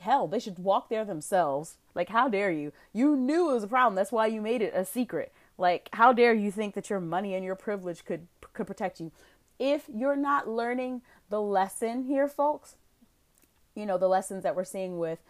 Hell, 0.00 0.28
they 0.28 0.38
should 0.38 0.58
walk 0.58 0.90
there 0.90 1.04
themselves. 1.04 1.76
Like, 1.94 2.10
how 2.10 2.28
dare 2.28 2.50
you? 2.50 2.72
You 2.92 3.16
knew 3.16 3.50
it 3.50 3.54
was 3.54 3.64
a 3.64 3.68
problem. 3.68 3.94
That's 3.94 4.12
why 4.12 4.26
you 4.26 4.42
made 4.42 4.60
it 4.60 4.74
a 4.74 4.84
secret. 4.84 5.32
Like, 5.56 5.88
how 5.94 6.12
dare 6.12 6.34
you 6.34 6.50
think 6.50 6.74
that 6.74 6.90
your 6.90 7.00
money 7.00 7.34
and 7.34 7.44
your 7.44 7.54
privilege 7.54 8.04
could 8.04 8.26
could 8.52 8.66
protect 8.66 9.00
you? 9.00 9.10
If 9.58 9.84
you're 9.88 10.16
not 10.16 10.48
learning 10.48 11.00
the 11.30 11.40
lesson 11.40 12.04
here, 12.04 12.28
folks, 12.28 12.76
you 13.74 13.86
know, 13.86 13.96
the 13.96 14.08
lessons 14.08 14.42
that 14.42 14.54
we're 14.54 14.64
seeing 14.64 14.98
with 14.98 15.20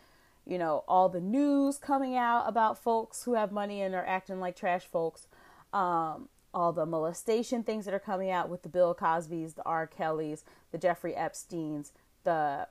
you 0.46 0.58
know, 0.58 0.84
all 0.86 1.08
the 1.08 1.20
news 1.20 1.76
coming 1.76 2.16
out 2.16 2.44
about 2.46 2.78
folks 2.78 3.24
who 3.24 3.34
have 3.34 3.50
money 3.50 3.82
and 3.82 3.94
are 3.94 4.06
acting 4.06 4.38
like 4.38 4.54
trash 4.54 4.84
folks, 4.84 5.26
um, 5.72 6.28
all 6.54 6.72
the 6.72 6.86
molestation 6.86 7.62
things 7.62 7.84
that 7.84 7.92
are 7.92 7.98
coming 7.98 8.30
out 8.30 8.48
with 8.48 8.62
the 8.62 8.68
Bill 8.68 8.94
Cosbys, 8.94 9.56
the 9.56 9.64
R. 9.64 9.86
Kellys, 9.86 10.44
the 10.70 10.78
Jeffrey 10.78 11.14
Epsteins, 11.14 11.90
the 12.22 12.68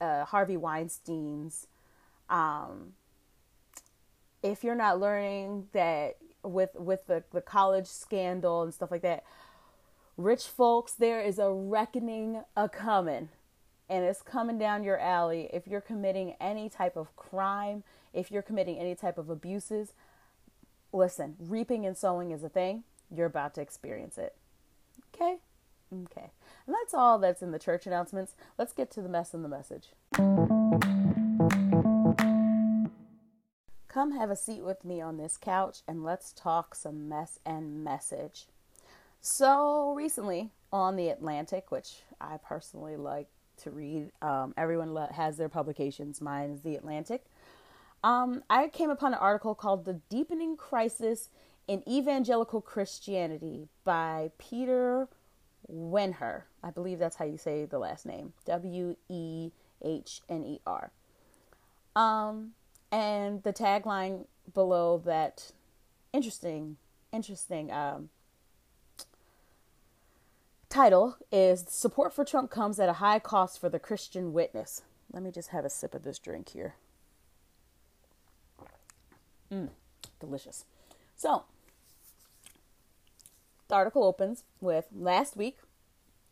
uh, 0.00 0.24
Harvey 0.24 0.56
Weinsteins. 0.56 1.66
Um, 2.30 2.94
if 4.42 4.64
you're 4.64 4.74
not 4.74 4.98
learning 4.98 5.68
that 5.72 6.16
with 6.42 6.70
with 6.74 7.06
the, 7.06 7.22
the 7.32 7.40
college 7.40 7.86
scandal 7.86 8.62
and 8.62 8.72
stuff 8.72 8.90
like 8.90 9.02
that, 9.02 9.24
rich 10.16 10.46
folks, 10.46 10.92
there 10.92 11.20
is 11.20 11.38
a 11.38 11.50
reckoning 11.52 12.42
a 12.56 12.68
coming 12.68 13.28
and 13.88 14.04
it's 14.04 14.22
coming 14.22 14.58
down 14.58 14.82
your 14.82 14.98
alley, 14.98 15.50
if 15.52 15.66
you're 15.66 15.80
committing 15.80 16.34
any 16.40 16.68
type 16.68 16.96
of 16.96 17.14
crime, 17.16 17.82
if 18.12 18.30
you're 18.30 18.42
committing 18.42 18.78
any 18.78 18.94
type 18.94 19.18
of 19.18 19.28
abuses, 19.28 19.92
listen, 20.92 21.36
reaping 21.38 21.84
and 21.84 21.96
sowing 21.96 22.30
is 22.30 22.42
a 22.42 22.48
thing. 22.48 22.84
You're 23.10 23.26
about 23.26 23.54
to 23.54 23.60
experience 23.60 24.16
it. 24.16 24.34
Okay? 25.14 25.36
Okay. 25.92 26.30
And 26.66 26.74
that's 26.74 26.94
all 26.94 27.18
that's 27.18 27.42
in 27.42 27.52
the 27.52 27.58
church 27.58 27.86
announcements. 27.86 28.34
Let's 28.58 28.72
get 28.72 28.90
to 28.92 29.02
the 29.02 29.08
mess 29.08 29.34
and 29.34 29.44
the 29.44 29.48
message. 29.48 29.88
Come 33.88 34.12
have 34.12 34.30
a 34.30 34.36
seat 34.36 34.64
with 34.64 34.84
me 34.84 35.00
on 35.00 35.18
this 35.18 35.36
couch 35.36 35.82
and 35.86 36.02
let's 36.02 36.32
talk 36.32 36.74
some 36.74 37.08
mess 37.08 37.38
and 37.46 37.84
message. 37.84 38.46
So, 39.20 39.94
recently 39.94 40.50
on 40.72 40.96
The 40.96 41.08
Atlantic, 41.08 41.70
which 41.70 42.02
I 42.20 42.36
personally 42.36 42.96
like 42.96 43.28
to 43.58 43.70
read. 43.70 44.10
Um, 44.22 44.54
everyone 44.56 44.94
has 45.12 45.36
their 45.36 45.48
publications. 45.48 46.20
Mine 46.20 46.50
is 46.50 46.62
The 46.62 46.76
Atlantic. 46.76 47.24
Um, 48.02 48.42
I 48.50 48.68
came 48.68 48.90
upon 48.90 49.14
an 49.14 49.20
article 49.20 49.54
called 49.54 49.84
The 49.84 50.00
Deepening 50.10 50.56
Crisis 50.56 51.30
in 51.66 51.82
Evangelical 51.88 52.60
Christianity 52.60 53.68
by 53.84 54.30
Peter 54.38 55.08
Wehner. 55.70 56.42
I 56.62 56.70
believe 56.70 56.98
that's 56.98 57.16
how 57.16 57.24
you 57.24 57.38
say 57.38 57.64
the 57.64 57.78
last 57.78 58.04
name 58.04 58.34
W 58.44 58.96
E 59.08 59.50
H 59.82 60.20
N 60.28 60.44
E 60.44 60.60
R. 60.66 60.90
Um, 61.96 62.52
and 62.92 63.42
the 63.42 63.52
tagline 63.52 64.26
below 64.52 65.00
that 65.04 65.52
interesting, 66.12 66.76
interesting 67.12 67.72
um, 67.72 68.10
title 70.74 71.16
is 71.30 71.64
Support 71.68 72.12
for 72.12 72.24
Trump 72.24 72.50
comes 72.50 72.80
at 72.80 72.88
a 72.88 72.94
high 72.94 73.20
cost 73.20 73.60
for 73.60 73.68
the 73.68 73.78
Christian 73.78 74.32
witness. 74.32 74.82
Let 75.12 75.22
me 75.22 75.30
just 75.30 75.50
have 75.50 75.64
a 75.64 75.70
sip 75.70 75.94
of 75.94 76.02
this 76.02 76.18
drink 76.18 76.48
here. 76.48 76.74
Mmm, 79.52 79.68
delicious. 80.18 80.64
So, 81.14 81.44
the 83.68 83.76
article 83.76 84.02
opens 84.02 84.42
with 84.60 84.86
last 84.92 85.36
week, 85.36 85.58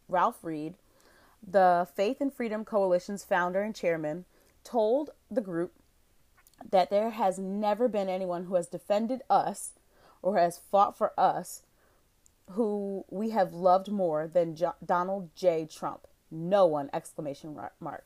Ralph 0.09 0.43
Reed, 0.43 0.75
the 1.47 1.87
Faith 1.95 2.21
and 2.21 2.35
Freedom 2.35 2.65
Coalition's 2.65 3.23
founder 3.23 3.63
and 3.63 3.77
chairman, 3.77 4.25
told 4.65 5.11
the 5.31 5.41
group 5.41 5.73
that 6.69 6.91
there 6.91 7.11
has 7.11 7.39
never 7.39 7.87
been 7.87 8.09
anyone 8.09 8.47
who 8.47 8.57
has 8.57 8.67
defended 8.67 9.21
us 9.31 9.71
or 10.21 10.37
has 10.37 10.59
fought 10.59 10.99
for 10.99 11.13
us 11.17 11.63
who 12.51 13.05
we 13.11 13.31
have 13.31 13.53
loved 13.53 13.91
more 13.91 14.27
than 14.27 14.57
Donald 14.85 15.31
J. 15.35 15.67
Trump. 15.71 16.07
No 16.31 16.67
one! 16.67 16.91
Exclamation 16.93 17.59
mark. 17.81 18.05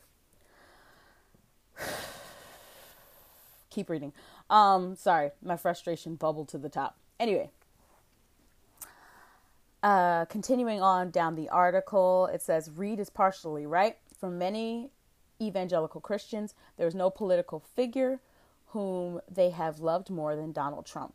Keep 3.69 3.89
reading. 3.89 4.13
Um, 4.49 4.95
sorry, 4.95 5.31
my 5.43 5.57
frustration 5.57 6.15
bubbled 6.15 6.49
to 6.49 6.57
the 6.57 6.69
top. 6.69 6.97
Anyway, 7.19 7.51
uh, 9.83 10.25
continuing 10.25 10.81
on 10.81 11.11
down 11.11 11.35
the 11.35 11.49
article, 11.49 12.27
it 12.33 12.41
says 12.41 12.71
Reed 12.75 12.99
is 12.99 13.09
partially 13.09 13.65
right. 13.65 13.97
For 14.17 14.29
many 14.29 14.89
evangelical 15.41 16.01
Christians, 16.01 16.55
there 16.77 16.87
is 16.87 16.95
no 16.95 17.09
political 17.09 17.59
figure 17.59 18.19
whom 18.67 19.21
they 19.29 19.51
have 19.51 19.79
loved 19.79 20.09
more 20.09 20.35
than 20.35 20.51
Donald 20.51 20.85
Trump. 20.85 21.13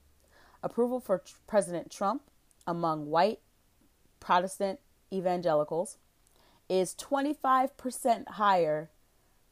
Approval 0.62 1.00
for 1.00 1.18
tr- 1.18 1.34
President 1.46 1.90
Trump 1.90 2.22
among 2.66 3.06
white 3.06 3.40
Protestant 4.20 4.78
evangelicals 5.12 5.98
is 6.68 6.94
25% 6.94 8.28
higher 8.28 8.90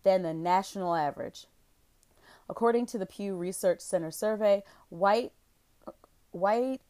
than 0.02 0.22
the 0.22 0.32
national 0.32 0.94
average. 0.94 1.46
According 2.48 2.86
to 2.86 2.98
the 2.98 3.06
Pew 3.06 3.36
Research 3.36 3.80
Center 3.80 4.10
survey, 4.10 4.62
white 4.88 5.32
white 6.30 6.80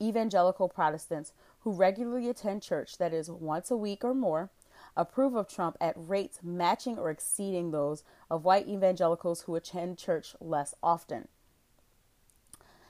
evangelical 0.00 0.68
Protestants 0.68 1.32
who 1.60 1.72
regularly 1.72 2.28
attend 2.28 2.62
church 2.62 2.98
that 2.98 3.12
is 3.12 3.30
once 3.30 3.70
a 3.70 3.76
week 3.76 4.04
or 4.04 4.14
more 4.14 4.50
approve 4.96 5.34
of 5.34 5.48
Trump 5.48 5.76
at 5.80 5.94
rates 5.96 6.40
matching 6.42 6.98
or 6.98 7.10
exceeding 7.10 7.70
those 7.70 8.04
of 8.30 8.44
white 8.44 8.68
evangelicals 8.68 9.42
who 9.42 9.54
attend 9.54 9.98
church 9.98 10.34
less 10.40 10.74
often. 10.82 11.28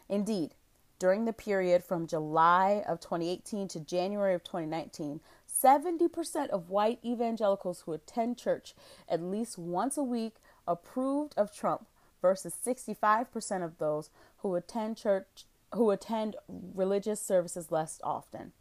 Indeed, 0.08 0.54
during 0.98 1.24
the 1.24 1.32
period 1.32 1.84
from 1.84 2.06
July 2.06 2.82
of 2.86 3.00
2018 3.00 3.68
to 3.68 3.80
January 3.80 4.34
of 4.34 4.42
2019, 4.42 5.20
70% 5.48 6.48
of 6.48 6.70
white 6.70 6.98
evangelicals 7.04 7.82
who 7.82 7.92
attend 7.92 8.38
church 8.38 8.74
at 9.08 9.22
least 9.22 9.58
once 9.58 9.96
a 9.96 10.02
week 10.02 10.34
approved 10.66 11.34
of 11.36 11.54
Trump 11.54 11.86
versus 12.20 12.54
65% 12.64 13.64
of 13.64 13.78
those 13.78 14.10
who 14.38 14.54
attend 14.54 14.96
church 14.96 15.44
who 15.74 15.90
attend 15.90 16.34
religious 16.48 17.20
services 17.20 17.70
less 17.70 18.00
often. 18.02 18.52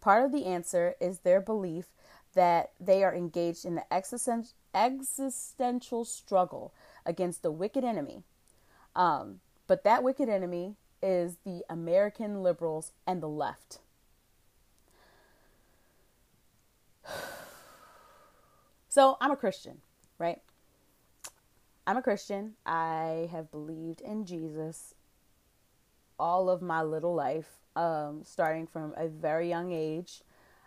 Part 0.00 0.24
of 0.24 0.32
the 0.32 0.46
answer 0.46 0.94
is 1.00 1.20
their 1.20 1.40
belief 1.40 1.86
that 2.34 2.72
they 2.80 3.04
are 3.04 3.14
engaged 3.14 3.64
in 3.64 3.76
the 3.76 3.84
existential 4.74 6.04
struggle 6.04 6.74
against 7.06 7.42
the 7.42 7.52
wicked 7.52 7.84
enemy. 7.84 8.22
Um, 8.96 9.40
but 9.68 9.84
that 9.84 10.02
wicked 10.02 10.28
enemy 10.28 10.74
is 11.02 11.36
the 11.44 11.64
American 11.68 12.42
liberals 12.42 12.92
and 13.06 13.22
the 13.22 13.28
left. 13.28 13.78
So 18.90 19.18
I'm 19.20 19.30
a 19.30 19.36
Christian, 19.36 19.82
right? 20.18 20.40
I'm 21.86 21.98
a 21.98 22.02
Christian. 22.02 22.54
I 22.66 23.28
have 23.30 23.50
believed 23.50 24.00
in 24.00 24.24
Jesus 24.24 24.94
all 26.18 26.50
of 26.50 26.62
my 26.62 26.82
little 26.82 27.14
life, 27.14 27.48
um, 27.76 28.22
starting 28.24 28.66
from 28.66 28.94
a 28.96 29.08
very 29.08 29.48
young 29.48 29.72
age. 29.72 30.22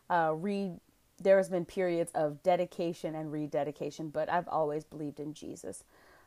Uh, 0.10 0.34
read, 0.36 0.79
there 1.21 1.38
has 1.38 1.49
been 1.49 1.65
periods 1.65 2.12
of 2.15 2.41
dedication 2.41 3.15
and 3.15 3.32
rededication, 3.32 4.10
but 4.10 4.32
I've 4.32 4.47
always 4.47 4.84
believed 4.84 5.19
in 5.19 5.34
Jesus. 5.34 5.84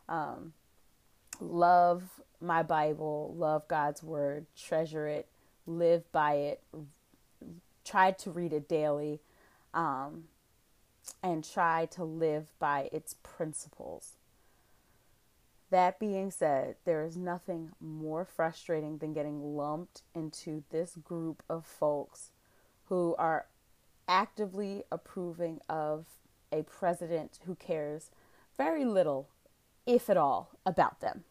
Um, 0.09 0.53
love 1.41 2.21
my 2.41 2.63
Bible, 2.63 3.35
love 3.37 3.67
God's 3.69 4.03
word, 4.03 4.47
treasure 4.57 5.07
it, 5.07 5.27
live 5.67 6.11
by 6.13 6.35
it, 6.35 6.63
try 7.85 8.13
to 8.13 8.31
read 8.31 8.53
it 8.53 8.69
daily, 8.69 9.21
um, 9.73 10.25
and 11.23 11.45
try 11.45 11.87
to 11.87 12.05
live 12.05 12.47
by 12.59 12.89
its 12.93 13.15
principles. 13.23 14.13
That 15.71 15.99
being 15.99 16.31
said, 16.31 16.77
there 16.85 17.05
is 17.05 17.17
nothing 17.17 17.73
more 17.81 18.25
frustrating 18.25 18.99
than 18.99 19.13
getting 19.13 19.57
lumped 19.57 20.03
into 20.15 20.63
this 20.71 20.97
group 21.03 21.43
of 21.49 21.67
folks 21.67 22.31
who 22.89 23.15
are 23.19 23.47
actively 24.07 24.85
approving 24.93 25.61
of 25.69 26.07
a 26.53 26.63
president 26.63 27.41
who 27.47 27.55
cares 27.55 28.11
very 28.57 28.85
little, 28.85 29.29
if 29.87 30.09
at 30.09 30.17
all, 30.17 30.51
about 30.65 31.01
them. 31.01 31.25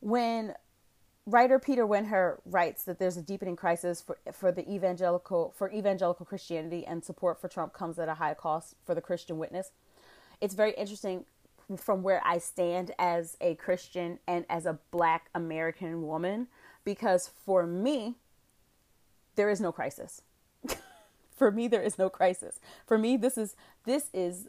When 0.00 0.54
writer 1.26 1.58
Peter 1.58 1.86
Wehner 1.86 2.38
writes 2.44 2.84
that 2.84 2.98
there's 2.98 3.16
a 3.16 3.22
deepening 3.22 3.56
crisis 3.56 4.00
for, 4.00 4.18
for 4.32 4.52
the 4.52 4.70
evangelical 4.70 5.52
for 5.56 5.70
evangelical 5.72 6.24
Christianity 6.24 6.86
and 6.86 7.04
support 7.04 7.40
for 7.40 7.48
Trump 7.48 7.72
comes 7.72 7.98
at 7.98 8.08
a 8.08 8.14
high 8.14 8.34
cost 8.34 8.76
for 8.84 8.94
the 8.94 9.00
Christian 9.00 9.36
witness 9.36 9.72
it's 10.40 10.54
very 10.54 10.72
interesting 10.72 11.24
from 11.76 12.02
where 12.02 12.22
I 12.24 12.38
stand 12.38 12.92
as 12.98 13.36
a 13.40 13.54
Christian 13.56 14.18
and 14.26 14.44
as 14.48 14.66
a 14.66 14.78
black 14.90 15.30
American 15.34 16.06
woman 16.06 16.48
because 16.84 17.30
for 17.44 17.66
me, 17.66 18.14
there 19.34 19.50
is 19.50 19.60
no 19.60 19.72
crisis. 19.72 20.22
for 21.36 21.50
me, 21.50 21.66
there 21.66 21.82
is 21.82 21.98
no 21.98 22.08
crisis. 22.08 22.60
For 22.86 22.96
me, 22.96 23.16
this 23.16 23.36
is 23.36 23.56
this 23.84 24.10
is 24.12 24.48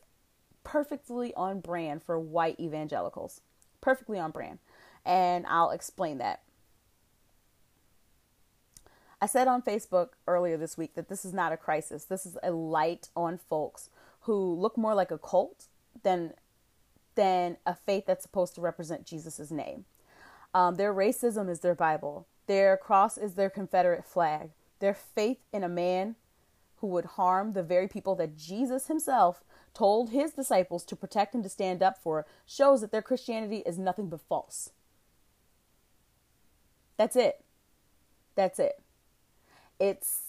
perfectly 0.67 1.33
on 1.35 1.61
brand 1.61 2.03
for 2.03 2.19
white 2.19 2.59
evangelicals. 2.59 3.39
Perfectly 3.79 4.19
on 4.19 4.31
brand. 4.31 4.59
And 5.05 5.45
I'll 5.47 5.71
explain 5.71 6.17
that. 6.17 6.41
I 9.21 9.27
said 9.27 9.47
on 9.47 9.61
Facebook 9.61 10.09
earlier 10.27 10.57
this 10.57 10.77
week 10.77 10.93
that 10.95 11.07
this 11.07 11.23
is 11.23 11.33
not 11.33 11.53
a 11.53 11.57
crisis. 11.57 12.03
This 12.03 12.25
is 12.25 12.37
a 12.43 12.51
light 12.51 13.07
on 13.15 13.37
folks 13.37 13.89
who 14.21 14.53
look 14.55 14.77
more 14.77 14.93
like 14.93 15.09
a 15.09 15.17
cult 15.17 15.67
than 16.03 16.33
than 17.15 17.57
a 17.65 17.73
faith 17.73 18.03
that's 18.05 18.23
supposed 18.23 18.53
to 18.55 18.61
represent 18.61 19.07
Jesus' 19.07 19.49
name. 19.49 19.85
Um, 20.53 20.75
their 20.75 20.93
racism 20.93 21.49
is 21.49 21.61
their 21.61 21.75
Bible. 21.75 22.27
Their 22.45 22.75
cross 22.75 23.17
is 23.17 23.33
their 23.33 23.49
Confederate 23.49 24.05
flag. 24.05 24.51
Their 24.79 24.93
faith 24.93 25.39
in 25.53 25.63
a 25.63 25.69
man 25.69 26.15
who 26.75 26.87
would 26.87 27.05
harm 27.05 27.53
the 27.53 27.63
very 27.63 27.87
people 27.87 28.15
that 28.15 28.37
Jesus 28.37 28.87
himself 28.87 29.43
told 29.77 30.09
his 30.09 30.31
disciples 30.31 30.83
to 30.83 30.95
protect 30.95 31.35
and 31.35 31.43
to 31.43 31.49
stand 31.49 31.83
up 31.83 31.99
for 32.01 32.25
shows 32.47 32.81
that 32.81 32.91
their 32.91 33.01
Christianity 33.03 33.61
is 33.63 33.77
nothing 33.77 34.09
but 34.09 34.21
false. 34.21 34.71
That's 36.97 37.15
it. 37.15 37.43
That's 38.33 38.57
it. 38.57 38.81
It's 39.79 40.21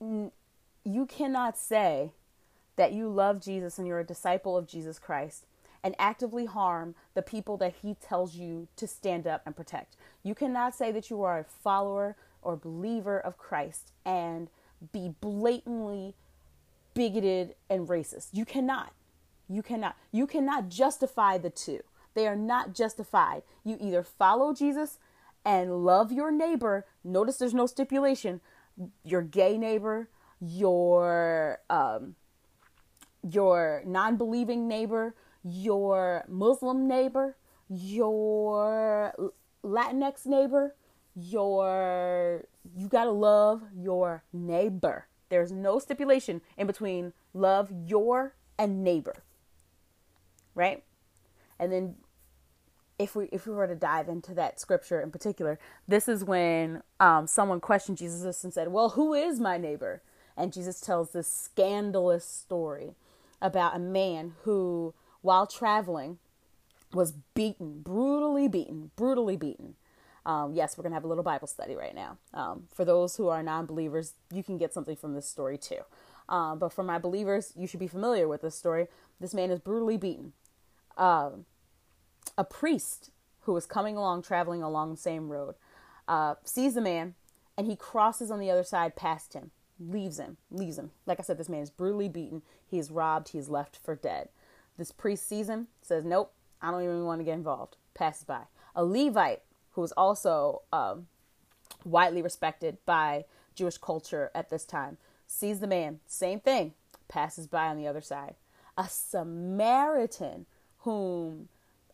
you 0.00 1.06
cannot 1.06 1.56
say 1.56 2.10
that 2.74 2.92
you 2.92 3.08
love 3.08 3.40
Jesus 3.40 3.78
and 3.78 3.86
you're 3.86 4.00
a 4.00 4.04
disciple 4.04 4.56
of 4.56 4.66
Jesus 4.66 4.98
Christ 4.98 5.46
and 5.84 5.94
actively 6.00 6.46
harm 6.46 6.96
the 7.14 7.22
people 7.22 7.56
that 7.58 7.74
he 7.82 7.94
tells 7.94 8.34
you 8.34 8.66
to 8.74 8.88
stand 8.88 9.24
up 9.24 9.42
and 9.46 9.54
protect. 9.54 9.96
You 10.24 10.34
cannot 10.34 10.74
say 10.74 10.90
that 10.90 11.10
you 11.10 11.22
are 11.22 11.38
a 11.38 11.44
follower 11.44 12.16
or 12.42 12.56
believer 12.56 13.20
of 13.20 13.38
Christ 13.38 13.92
and 14.04 14.48
be 14.92 15.14
blatantly 15.20 16.14
bigoted 16.96 17.54
and 17.70 17.86
racist. 17.86 18.30
You 18.32 18.44
cannot. 18.44 18.92
You 19.48 19.62
cannot. 19.62 19.96
You 20.10 20.26
cannot 20.26 20.68
justify 20.70 21.38
the 21.38 21.50
two. 21.50 21.80
They 22.14 22.26
are 22.26 22.34
not 22.34 22.74
justified. 22.74 23.42
You 23.62 23.76
either 23.78 24.02
follow 24.02 24.54
Jesus 24.54 24.98
and 25.44 25.84
love 25.84 26.10
your 26.10 26.32
neighbor. 26.32 26.86
Notice 27.04 27.36
there's 27.36 27.54
no 27.54 27.66
stipulation. 27.66 28.40
Your 29.04 29.22
gay 29.22 29.58
neighbor, 29.58 30.08
your 30.40 31.60
um, 31.70 32.16
your 33.22 33.82
non 33.86 34.16
believing 34.16 34.66
neighbor, 34.66 35.14
your 35.44 36.24
Muslim 36.28 36.88
neighbor, 36.88 37.36
your 37.68 39.14
Latinx 39.62 40.26
neighbor, 40.26 40.74
your 41.14 42.46
you 42.74 42.88
got 42.88 43.04
to 43.04 43.10
love 43.10 43.62
your 43.74 44.24
neighbor. 44.32 45.06
There's 45.28 45.52
no 45.52 45.78
stipulation 45.78 46.40
in 46.56 46.66
between 46.66 47.12
love 47.34 47.70
your 47.86 48.34
and 48.58 48.82
neighbor. 48.82 49.22
Right? 50.54 50.84
And 51.58 51.72
then 51.72 51.96
if 52.98 53.14
we 53.14 53.26
if 53.26 53.46
we 53.46 53.52
were 53.52 53.66
to 53.66 53.74
dive 53.74 54.08
into 54.08 54.34
that 54.34 54.60
scripture 54.60 55.00
in 55.00 55.10
particular, 55.10 55.58
this 55.86 56.08
is 56.08 56.24
when 56.24 56.82
um, 56.98 57.26
someone 57.26 57.60
questioned 57.60 57.98
Jesus 57.98 58.42
and 58.42 58.52
said, 58.52 58.68
"Well, 58.68 58.90
who 58.90 59.12
is 59.12 59.38
my 59.40 59.58
neighbor?" 59.58 60.02
And 60.36 60.52
Jesus 60.52 60.80
tells 60.80 61.10
this 61.10 61.30
scandalous 61.30 62.24
story 62.24 62.94
about 63.40 63.76
a 63.76 63.78
man 63.78 64.34
who, 64.42 64.94
while 65.22 65.46
traveling, 65.46 66.18
was 66.92 67.12
beaten, 67.34 67.80
brutally 67.82 68.48
beaten, 68.48 68.90
brutally 68.96 69.36
beaten. 69.36 69.76
Um, 70.26 70.52
yes, 70.52 70.76
we're 70.76 70.82
gonna 70.82 70.96
have 70.96 71.04
a 71.04 71.08
little 71.08 71.24
Bible 71.24 71.46
study 71.46 71.74
right 71.74 71.94
now. 71.94 72.18
Um, 72.34 72.64
for 72.74 72.84
those 72.84 73.16
who 73.16 73.28
are 73.28 73.42
non-believers, 73.42 74.14
you 74.32 74.42
can 74.42 74.58
get 74.58 74.74
something 74.74 74.96
from 74.96 75.14
this 75.14 75.28
story 75.28 75.56
too. 75.56 75.80
Um, 76.28 76.58
but 76.58 76.72
for 76.72 76.82
my 76.82 76.98
believers, 76.98 77.52
you 77.56 77.66
should 77.66 77.80
be 77.80 77.86
familiar 77.86 78.26
with 78.26 78.42
this 78.42 78.56
story. 78.56 78.88
This 79.20 79.32
man 79.32 79.50
is 79.50 79.60
brutally 79.60 79.96
beaten. 79.96 80.32
Um, 80.98 81.46
a 82.36 82.44
priest 82.44 83.10
who 83.42 83.52
was 83.52 83.66
coming 83.66 83.96
along, 83.96 84.22
traveling 84.22 84.62
along 84.62 84.90
the 84.90 84.96
same 84.96 85.28
road, 85.28 85.54
uh, 86.08 86.34
sees 86.44 86.74
the 86.74 86.80
man 86.80 87.14
and 87.56 87.66
he 87.66 87.76
crosses 87.76 88.30
on 88.30 88.40
the 88.40 88.50
other 88.50 88.62
side 88.62 88.96
past 88.96 89.32
him, 89.32 89.50
leaves 89.80 90.18
him, 90.18 90.36
leaves 90.50 90.78
him. 90.78 90.90
Like 91.06 91.18
I 91.20 91.22
said, 91.22 91.38
this 91.38 91.48
man 91.48 91.62
is 91.62 91.70
brutally 91.70 92.08
beaten. 92.08 92.42
He 92.66 92.78
is 92.78 92.90
robbed. 92.90 93.30
He 93.30 93.38
is 93.38 93.48
left 93.48 93.76
for 93.76 93.94
dead. 93.94 94.28
This 94.76 94.92
priest 94.92 95.26
sees 95.26 95.48
him, 95.48 95.68
says, 95.80 96.04
Nope, 96.04 96.32
I 96.60 96.70
don't 96.70 96.82
even 96.82 97.04
want 97.04 97.20
to 97.20 97.24
get 97.24 97.34
involved. 97.34 97.76
Passes 97.94 98.24
by. 98.24 98.42
A 98.74 98.84
Levite, 98.84 99.42
who 99.76 99.82
was 99.82 99.92
also 99.92 100.62
um, 100.72 101.06
widely 101.84 102.22
respected 102.22 102.78
by 102.86 103.26
Jewish 103.54 103.76
culture 103.76 104.30
at 104.34 104.48
this 104.48 104.64
time, 104.64 104.96
sees 105.26 105.60
the 105.60 105.66
man, 105.66 106.00
same 106.06 106.40
thing, 106.40 106.72
passes 107.08 107.46
by 107.46 107.68
on 107.68 107.76
the 107.76 107.86
other 107.86 108.00
side. 108.00 108.34
A 108.78 108.88
Samaritan, 108.88 110.46
whom 110.78 111.48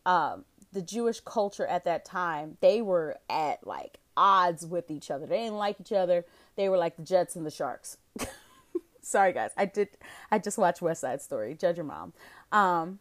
um, 0.05 0.45
the 0.71 0.81
Jewish 0.81 1.19
culture 1.19 1.67
at 1.67 1.83
that 1.83 2.05
time, 2.05 2.57
they 2.61 2.81
were 2.81 3.17
at 3.29 3.67
like 3.67 3.99
odds 4.15 4.65
with 4.65 4.89
each 4.89 5.11
other. 5.11 5.25
They 5.25 5.39
didn't 5.39 5.57
like 5.57 5.81
each 5.81 5.91
other. 5.91 6.25
They 6.55 6.69
were 6.69 6.77
like 6.77 6.95
the 6.95 7.03
Jets 7.03 7.35
and 7.35 7.45
the 7.45 7.51
Sharks. 7.51 7.97
Sorry, 9.01 9.33
guys. 9.33 9.51
I 9.57 9.65
did. 9.65 9.89
I 10.31 10.39
just 10.39 10.57
watched 10.57 10.81
West 10.81 11.01
Side 11.01 11.21
Story. 11.21 11.53
Judge 11.53 11.75
your 11.75 11.85
mom. 11.85 12.13
Um, 12.49 12.99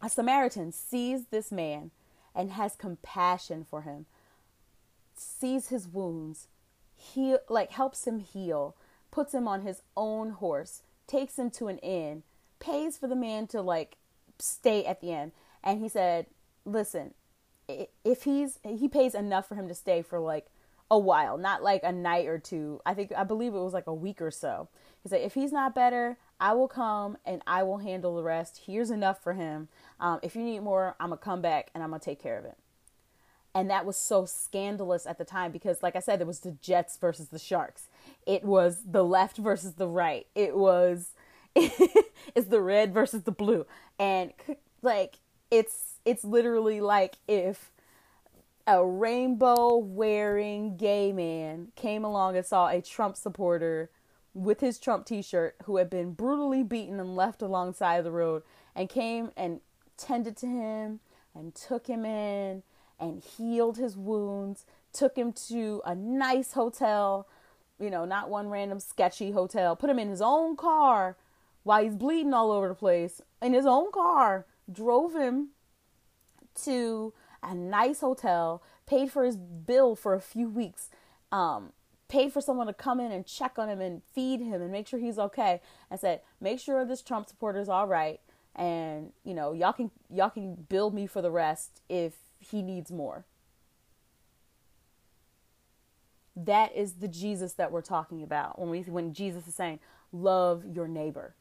a 0.00 0.08
Samaritan 0.08 0.70
sees 0.70 1.26
this 1.26 1.50
man 1.50 1.90
and 2.38 2.52
has 2.52 2.76
compassion 2.76 3.66
for 3.68 3.82
him. 3.82 4.06
Sees 5.16 5.68
his 5.68 5.88
wounds, 5.88 6.46
he 6.96 7.36
like 7.48 7.72
helps 7.72 8.06
him 8.06 8.20
heal, 8.20 8.76
puts 9.10 9.34
him 9.34 9.48
on 9.48 9.62
his 9.62 9.82
own 9.96 10.30
horse, 10.30 10.82
takes 11.08 11.36
him 11.38 11.50
to 11.50 11.66
an 11.66 11.78
inn, 11.78 12.22
pays 12.60 12.96
for 12.96 13.08
the 13.08 13.16
man 13.16 13.48
to 13.48 13.60
like 13.60 13.96
stay 14.38 14.84
at 14.84 15.00
the 15.00 15.10
inn 15.10 15.32
and 15.64 15.80
he 15.82 15.88
said, 15.88 16.26
"Listen, 16.64 17.14
if 18.04 18.22
he's 18.22 18.60
he 18.64 18.88
pays 18.88 19.14
enough 19.14 19.48
for 19.48 19.56
him 19.56 19.66
to 19.66 19.74
stay 19.74 20.00
for 20.00 20.20
like 20.20 20.46
a 20.90 20.98
while, 20.98 21.36
not 21.36 21.62
like 21.62 21.82
a 21.82 21.92
night 21.92 22.26
or 22.26 22.38
two. 22.38 22.80
I 22.86 22.94
think 22.94 23.12
I 23.16 23.24
believe 23.24 23.54
it 23.54 23.58
was 23.58 23.74
like 23.74 23.86
a 23.86 23.94
week 23.94 24.22
or 24.22 24.30
so. 24.30 24.68
He 25.02 25.08
said, 25.08 25.20
if 25.20 25.34
he's 25.34 25.52
not 25.52 25.74
better, 25.74 26.16
I 26.40 26.52
will 26.54 26.68
come 26.68 27.18
and 27.24 27.42
I 27.46 27.62
will 27.62 27.78
handle 27.78 28.16
the 28.16 28.22
rest. 28.22 28.62
Here's 28.66 28.90
enough 28.90 29.22
for 29.22 29.32
him. 29.32 29.68
Um, 29.98 30.20
if 30.22 30.36
you 30.36 30.42
need 30.42 30.60
more, 30.60 30.94
I'm 31.00 31.10
gonna 31.10 31.20
come 31.20 31.40
back 31.40 31.70
and 31.74 31.82
I'm 31.82 31.90
gonna 31.90 32.00
take 32.00 32.22
care 32.22 32.38
of 32.38 32.44
it. 32.44 32.56
And 33.54 33.68
that 33.70 33.84
was 33.84 33.96
so 33.96 34.24
scandalous 34.24 35.06
at 35.06 35.18
the 35.18 35.24
time 35.24 35.50
because, 35.50 35.82
like 35.82 35.96
I 35.96 36.00
said, 36.00 36.20
it 36.20 36.26
was 36.26 36.40
the 36.40 36.52
Jets 36.52 36.96
versus 36.96 37.28
the 37.28 37.38
Sharks. 37.38 37.88
It 38.26 38.44
was 38.44 38.82
the 38.88 39.02
left 39.02 39.38
versus 39.38 39.74
the 39.74 39.88
right. 39.88 40.26
It 40.34 40.56
was 40.56 41.10
it's 41.54 42.48
the 42.48 42.60
red 42.60 42.94
versus 42.94 43.22
the 43.22 43.32
blue, 43.32 43.66
and 43.98 44.32
like 44.82 45.18
it's 45.50 45.94
it's 46.04 46.24
literally 46.24 46.80
like 46.80 47.16
if 47.26 47.72
a 48.66 48.84
rainbow 48.84 49.76
wearing 49.76 50.76
gay 50.76 51.10
man 51.10 51.68
came 51.74 52.04
along 52.04 52.36
and 52.36 52.44
saw 52.44 52.68
a 52.68 52.82
Trump 52.82 53.16
supporter 53.16 53.90
with 54.38 54.60
his 54.60 54.78
Trump 54.78 55.04
t-shirt 55.06 55.56
who 55.64 55.76
had 55.76 55.90
been 55.90 56.12
brutally 56.12 56.62
beaten 56.62 57.00
and 57.00 57.16
left 57.16 57.42
alongside 57.42 58.04
the 58.04 58.10
road 58.10 58.42
and 58.74 58.88
came 58.88 59.30
and 59.36 59.60
tended 59.96 60.36
to 60.36 60.46
him 60.46 61.00
and 61.34 61.54
took 61.54 61.86
him 61.86 62.04
in 62.04 62.62
and 63.00 63.22
healed 63.22 63.76
his 63.76 63.96
wounds, 63.96 64.64
took 64.92 65.16
him 65.16 65.32
to 65.32 65.82
a 65.84 65.94
nice 65.94 66.52
hotel, 66.52 67.26
you 67.78 67.90
know, 67.90 68.04
not 68.04 68.30
one 68.30 68.48
random 68.48 68.80
sketchy 68.80 69.32
hotel, 69.32 69.76
put 69.76 69.90
him 69.90 69.98
in 69.98 70.08
his 70.08 70.22
own 70.22 70.56
car 70.56 71.16
while 71.64 71.82
he's 71.82 71.96
bleeding 71.96 72.32
all 72.32 72.50
over 72.50 72.68
the 72.68 72.74
place 72.74 73.20
in 73.42 73.52
his 73.52 73.66
own 73.66 73.92
car 73.92 74.46
drove 74.70 75.14
him 75.14 75.48
to 76.64 77.12
a 77.42 77.54
nice 77.54 78.00
hotel, 78.00 78.62
paid 78.86 79.10
for 79.10 79.24
his 79.24 79.36
bill 79.36 79.94
for 79.94 80.14
a 80.14 80.20
few 80.20 80.48
weeks, 80.48 80.90
um, 81.30 81.72
paid 82.08 82.32
for 82.32 82.40
someone 82.40 82.66
to 82.66 82.72
come 82.72 83.00
in 83.00 83.12
and 83.12 83.26
check 83.26 83.58
on 83.58 83.68
him 83.68 83.80
and 83.80 84.02
feed 84.14 84.40
him 84.40 84.60
and 84.60 84.72
make 84.72 84.86
sure 84.86 84.98
he's 84.98 85.18
okay, 85.18 85.60
I 85.90 85.96
said, 85.96 86.22
"Make 86.40 86.58
sure 86.58 86.84
this 86.84 87.02
Trump 87.02 87.28
supporter 87.28 87.60
is 87.60 87.68
all 87.68 87.86
right, 87.86 88.20
and 88.54 89.12
you 89.24 89.34
know 89.34 89.52
y'all 89.52 89.72
can 89.72 89.90
y'all 90.10 90.30
can 90.30 90.54
build 90.54 90.94
me 90.94 91.06
for 91.06 91.22
the 91.22 91.30
rest 91.30 91.80
if 91.88 92.14
he 92.38 92.62
needs 92.62 92.90
more." 92.90 93.24
That 96.34 96.74
is 96.74 96.94
the 96.94 97.08
Jesus 97.08 97.54
that 97.54 97.72
we're 97.72 97.82
talking 97.82 98.22
about 98.22 98.58
when 98.58 98.70
we 98.70 98.82
when 98.82 99.12
Jesus 99.12 99.46
is 99.46 99.54
saying, 99.54 99.80
"Love 100.12 100.64
your 100.64 100.88
neighbor." 100.88 101.34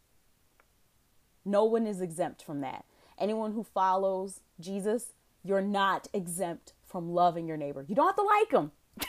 No 1.45 1.63
one 1.63 1.87
is 1.87 2.01
exempt 2.01 2.43
from 2.43 2.59
that. 2.59 2.83
Anyone 3.17 3.53
who 3.53 3.63
follows 3.63 4.41
Jesus, 4.59 5.13
you're 5.43 5.61
not 5.61 6.09
exempt 6.13 6.73
from 6.85 7.13
loving 7.13 7.47
your 7.47 7.55
neighbor. 7.55 7.85
You 7.87 7.95
don't 7.95 8.07
have 8.07 8.15
to 8.17 8.21
like 8.21 8.51
him. 8.51 8.71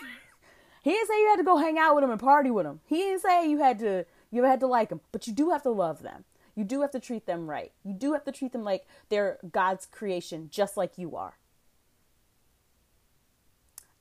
he 0.83 0.91
didn't 0.91 1.09
say 1.09 1.21
you 1.21 1.29
had 1.29 1.37
to 1.37 1.45
go 1.45 1.57
hang 1.57 1.79
out 1.79 1.95
with 1.95 2.05
him 2.05 2.11
and 2.11 2.21
party 2.21 2.51
with 2.51 2.67
him. 2.67 2.81
He 2.87 2.97
didn't 2.97 3.23
say 3.23 3.49
you 3.49 3.59
had 3.59 3.79
to 3.81 4.07
you 4.31 4.45
had 4.45 4.61
to 4.61 4.67
like 4.67 4.91
them, 4.91 5.01
but 5.13 5.27
you 5.27 5.33
do 5.33 5.51
have 5.51 5.63
to 5.63 5.71
love 5.71 6.03
them. 6.03 6.25
You 6.55 6.65
do 6.65 6.81
have 6.81 6.91
to 6.91 7.01
treat 7.01 7.27
them 7.27 7.49
right. 7.49 7.73
You 7.85 7.95
do 7.95 8.13
have 8.13 8.25
to 8.25 8.33
treat 8.33 8.53
them 8.53 8.65
like 8.65 8.87
they're 9.09 9.39
God's 9.51 9.87
creation, 9.87 10.49
just 10.51 10.77
like 10.77 10.99
you 10.99 11.17
are. 11.17 11.39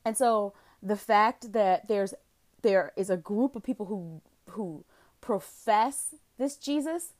And 0.04 0.18
so 0.18 0.54
the 0.82 0.96
fact 0.96 1.54
that 1.54 1.88
there's 1.88 2.14
there 2.62 2.94
is 2.96 3.10
a 3.10 3.18
group 3.18 3.56
of 3.56 3.64
people 3.64 3.86
who 3.86 4.22
who 4.52 4.86
profess 5.22 6.16
this 6.38 6.58
Jesus 6.58 7.14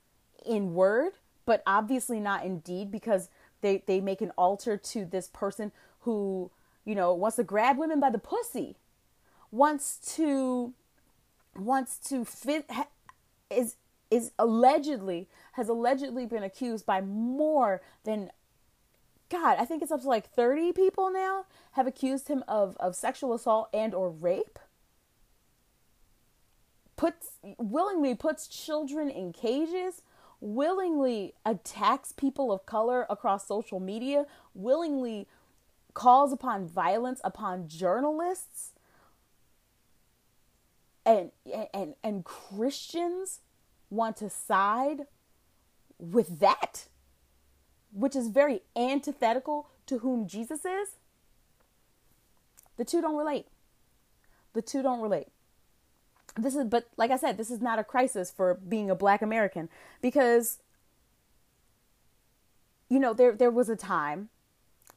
in 0.44 0.74
word 0.74 1.12
but 1.48 1.62
obviously 1.66 2.20
not 2.20 2.44
in 2.44 2.58
deed 2.58 2.90
because 2.90 3.30
they 3.62 3.82
they 3.86 4.02
make 4.02 4.20
an 4.20 4.30
altar 4.36 4.76
to 4.76 5.06
this 5.06 5.28
person 5.28 5.72
who 6.00 6.50
you 6.84 6.94
know 6.94 7.14
wants 7.14 7.36
to 7.36 7.42
grab 7.42 7.78
women 7.78 7.98
by 7.98 8.10
the 8.10 8.18
pussy 8.18 8.76
wants 9.50 10.14
to 10.16 10.72
wants 11.56 11.98
to 11.98 12.24
fit 12.24 12.70
is 13.50 13.76
is 14.10 14.30
allegedly 14.38 15.28
has 15.52 15.68
allegedly 15.68 16.26
been 16.26 16.42
accused 16.42 16.86
by 16.86 17.00
more 17.00 17.80
than 18.04 18.30
god 19.28 19.56
i 19.58 19.64
think 19.64 19.82
it's 19.82 19.90
up 19.90 20.00
to 20.00 20.08
like 20.08 20.30
30 20.34 20.72
people 20.72 21.10
now 21.10 21.44
have 21.72 21.86
accused 21.86 22.28
him 22.28 22.42
of 22.48 22.76
of 22.78 22.94
sexual 22.94 23.32
assault 23.32 23.68
and 23.72 23.94
or 23.94 24.10
rape. 24.10 24.58
Puts 26.96 27.38
willingly 27.56 28.16
puts 28.16 28.48
children 28.48 29.08
in 29.08 29.32
cages 29.32 30.02
willingly 30.40 31.34
attacks 31.44 32.12
people 32.12 32.52
of 32.52 32.64
color 32.64 33.06
across 33.10 33.46
social 33.46 33.80
media, 33.80 34.24
willingly 34.54 35.26
calls 35.94 36.32
upon 36.32 36.66
violence 36.66 37.20
upon 37.24 37.66
journalists 37.68 38.72
and 41.08 41.30
and 41.74 41.94
and 42.04 42.24
Christians 42.24 43.40
want 43.90 44.16
to 44.18 44.30
side 44.30 45.06
with 45.98 46.38
that 46.40 46.86
which 47.92 48.14
is 48.14 48.28
very 48.28 48.60
antithetical 48.76 49.68
to 49.86 49.98
whom 49.98 50.28
Jesus 50.28 50.64
is 50.64 50.90
the 52.76 52.84
two 52.84 53.00
don't 53.00 53.16
relate. 53.16 53.46
The 54.54 54.62
two 54.62 54.82
don't 54.82 55.00
relate. 55.00 55.28
This 56.36 56.54
is 56.54 56.64
but 56.66 56.88
like 56.96 57.10
i 57.10 57.16
said 57.16 57.36
this 57.36 57.50
is 57.50 57.60
not 57.60 57.80
a 57.80 57.84
crisis 57.84 58.30
for 58.30 58.54
being 58.54 58.90
a 58.90 58.94
black 58.94 59.22
american 59.22 59.68
because 60.00 60.58
you 62.88 63.00
know 63.00 63.12
there 63.12 63.32
there 63.32 63.50
was 63.50 63.68
a 63.68 63.74
time 63.74 64.28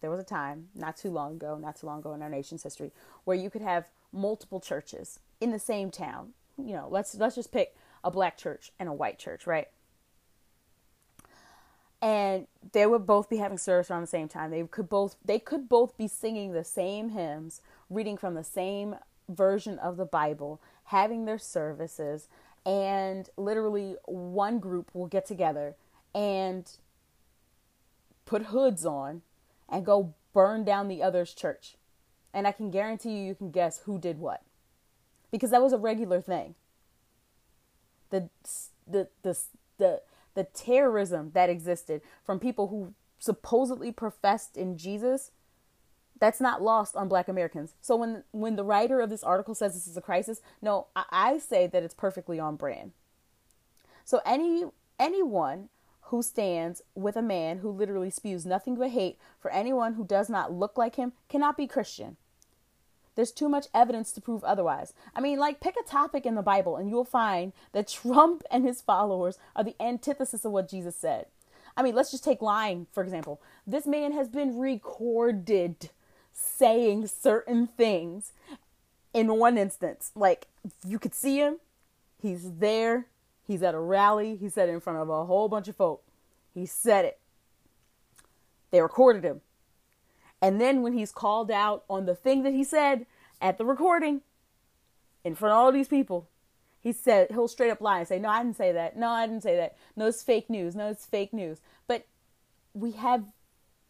there 0.02 0.12
was 0.12 0.20
a 0.20 0.24
time 0.26 0.68
not 0.76 0.96
too 0.98 1.10
long 1.10 1.34
ago 1.38 1.58
not 1.58 1.78
too 1.78 1.88
long 1.88 2.00
ago 2.00 2.14
in 2.14 2.22
our 2.22 2.30
nation's 2.30 2.62
history 2.62 2.92
where 3.24 3.36
you 3.36 3.50
could 3.50 3.64
have 3.64 3.86
multiple 4.12 4.60
churches 4.60 5.20
in 5.42 5.52
the 5.52 5.60
same 5.60 5.92
town 5.92 6.30
you 6.58 6.74
know 6.74 6.88
let's 6.90 7.16
let's 7.16 7.36
just 7.36 7.52
pick 7.52 7.76
a 8.04 8.12
black 8.12 8.38
church 8.38 8.72
and 8.80 8.88
a 8.88 8.94
white 8.94 9.20
church 9.20 9.46
right 9.46 9.68
and 12.02 12.48
they 12.72 12.88
would 12.88 13.06
both 13.06 13.30
be 13.30 13.38
having 13.38 13.58
service 13.58 13.92
around 13.92 14.02
the 14.02 14.08
same 14.08 14.28
time 14.28 14.52
they 14.52 14.64
could 14.64 14.88
both 14.88 15.18
they 15.26 15.40
could 15.40 15.68
both 15.68 15.98
be 15.98 16.08
singing 16.08 16.54
the 16.54 16.64
same 16.64 17.10
hymns 17.10 17.62
reading 17.90 18.16
from 18.16 18.36
the 18.36 18.44
same 18.44 18.96
version 19.28 19.78
of 19.80 19.98
the 19.98 20.06
bible 20.06 20.62
having 20.92 21.24
their 21.24 21.40
services, 21.40 22.28
and 22.66 23.30
literally 23.38 23.96
one 24.06 24.60
group 24.60 24.92
will 24.94 25.08
get 25.08 25.26
together 25.26 25.76
and 26.14 26.70
put 28.26 28.48
hoods 28.48 28.86
on 28.86 29.22
and 29.70 29.86
go 29.86 30.14
burn 30.34 30.66
down 30.66 30.90
the 30.90 31.02
other's 31.02 31.34
church. 31.34 31.76
And 32.34 32.46
I 32.46 32.52
can 32.52 32.70
guarantee 32.70 33.12
you, 33.12 33.26
you 33.26 33.36
can 33.36 33.52
guess 33.52 33.80
who 33.80 33.98
did 33.98 34.20
what. 34.20 34.42
Because 35.32 35.52
that 35.52 35.62
was 35.62 35.74
a 35.74 35.78
regular 35.78 36.22
thing. 36.22 36.56
The, 38.10 38.30
the, 38.86 39.08
the, 39.24 39.38
the, 39.78 40.02
the 40.34 40.44
terrorism 40.44 41.32
that 41.34 41.50
existed 41.50 42.02
from 42.24 42.40
people 42.40 42.68
who 42.68 42.94
supposedly 43.20 43.92
professed 43.92 44.58
in 44.58 44.78
Jesus, 44.78 45.32
that's 46.20 46.42
not 46.42 46.62
lost 46.62 46.96
on 46.96 47.08
black 47.08 47.28
Americans. 47.28 47.74
So 47.82 47.96
when, 47.96 48.24
when 48.32 48.56
the 48.56 48.64
writer 48.64 49.00
of 49.00 49.10
this 49.10 49.24
article 49.24 49.56
says 49.56 49.74
this 49.74 49.88
is 49.88 49.98
a 49.98 50.02
crisis, 50.02 50.42
no, 50.62 50.88
I, 50.96 51.06
I 51.12 51.38
say 51.38 51.68
that 51.68 51.84
it's 51.84 51.94
perfectly 51.94 52.40
on 52.40 52.56
brand. 52.58 52.92
So 54.04 54.22
any 54.26 54.66
anyone 55.00 55.70
who 56.06 56.22
stands 56.22 56.82
with 56.94 57.16
a 57.16 57.22
man 57.22 57.60
who 57.60 57.70
literally 57.72 58.10
spews 58.10 58.46
nothing 58.46 58.76
but 58.76 58.90
hate 58.90 59.18
for 59.40 59.50
anyone 59.52 59.94
who 59.94 60.06
does 60.06 60.30
not 60.30 60.52
look 60.52 60.78
like 60.78 60.96
him 60.96 61.14
cannot 61.30 61.58
be 61.58 61.66
Christian. 61.66 62.18
There's 63.16 63.32
too 63.32 63.50
much 63.50 63.68
evidence 63.74 64.12
to 64.14 64.22
prove 64.22 64.44
otherwise. 64.44 64.94
I 65.16 65.22
mean, 65.22 65.40
like, 65.40 65.60
pick 65.60 65.76
a 65.80 65.88
topic 65.88 66.26
in 66.26 66.36
the 66.36 66.42
Bible 66.42 66.78
and 66.78 66.90
you'll 66.90 67.06
find 67.06 67.54
that 67.74 67.88
Trump 68.02 68.44
and 68.50 68.66
his 68.66 68.82
followers 68.82 69.38
are 69.56 69.64
the 69.64 69.76
antithesis 69.82 70.46
of 70.46 70.52
what 70.52 70.70
Jesus 70.70 70.96
said. 70.96 71.26
I 71.76 71.84
mean, 71.84 71.96
let's 71.96 72.12
just 72.12 72.24
take 72.24 72.42
lying, 72.42 72.88
for 72.92 73.04
example. 73.04 73.42
This 73.66 73.86
man 73.86 74.12
has 74.12 74.28
been 74.28 74.58
recorded 74.58 75.90
saying 76.34 77.08
certain 77.08 77.68
things 77.68 78.34
in 79.14 79.38
one 79.38 79.58
instance. 79.58 80.12
Like, 80.16 80.48
you 80.86 81.00
could 81.00 81.14
see 81.14 81.38
him, 81.38 81.58
he's 82.22 82.52
there, 82.60 83.08
he's 83.48 83.64
at 83.64 83.76
a 83.76 83.80
rally, 83.80 84.36
he 84.36 84.50
said 84.50 84.70
it 84.70 84.74
in 84.74 84.80
front 84.80 85.00
of 85.00 85.10
a 85.10 85.26
whole 85.26 85.50
bunch 85.50 85.68
of 85.68 85.76
folk. 85.76 86.04
He 86.54 86.66
said 86.66 87.06
it. 87.06 87.20
They 88.72 88.82
recorded 88.82 89.24
him. 89.24 89.42
And 90.42 90.60
then 90.60 90.82
when 90.82 90.94
he's 90.94 91.12
called 91.12 91.52
out 91.52 91.84
on 91.90 92.06
the 92.06 92.16
thing 92.16 92.44
that 92.44 92.54
he 92.54 92.64
said 92.64 93.06
at 93.40 93.58
the 93.58 93.66
recording 93.66 94.22
in 95.24 95.36
front 95.36 95.54
of 95.54 95.58
all 95.58 95.72
these 95.72 95.88
people, 95.88 96.28
he 96.80 96.92
said 96.92 97.28
he'll 97.30 97.48
straight 97.48 97.70
up 97.70 97.80
lie 97.80 98.00
and 98.00 98.08
say, 98.08 98.18
"No, 98.18 98.30
I 98.30 98.42
didn't 98.42 98.58
say 98.58 98.72
that. 98.72 98.98
No, 98.98 99.10
I 99.10 99.28
didn't 99.28 99.44
say 99.44 99.56
that. 99.56 99.76
No, 99.96 100.08
it's 100.08 100.24
fake 100.24 100.50
news. 100.50 100.76
No, 100.76 100.90
it's 100.90 101.06
fake 101.06 101.32
news." 101.32 101.62
But 101.88 102.08
we 102.74 102.94
have 102.94 103.26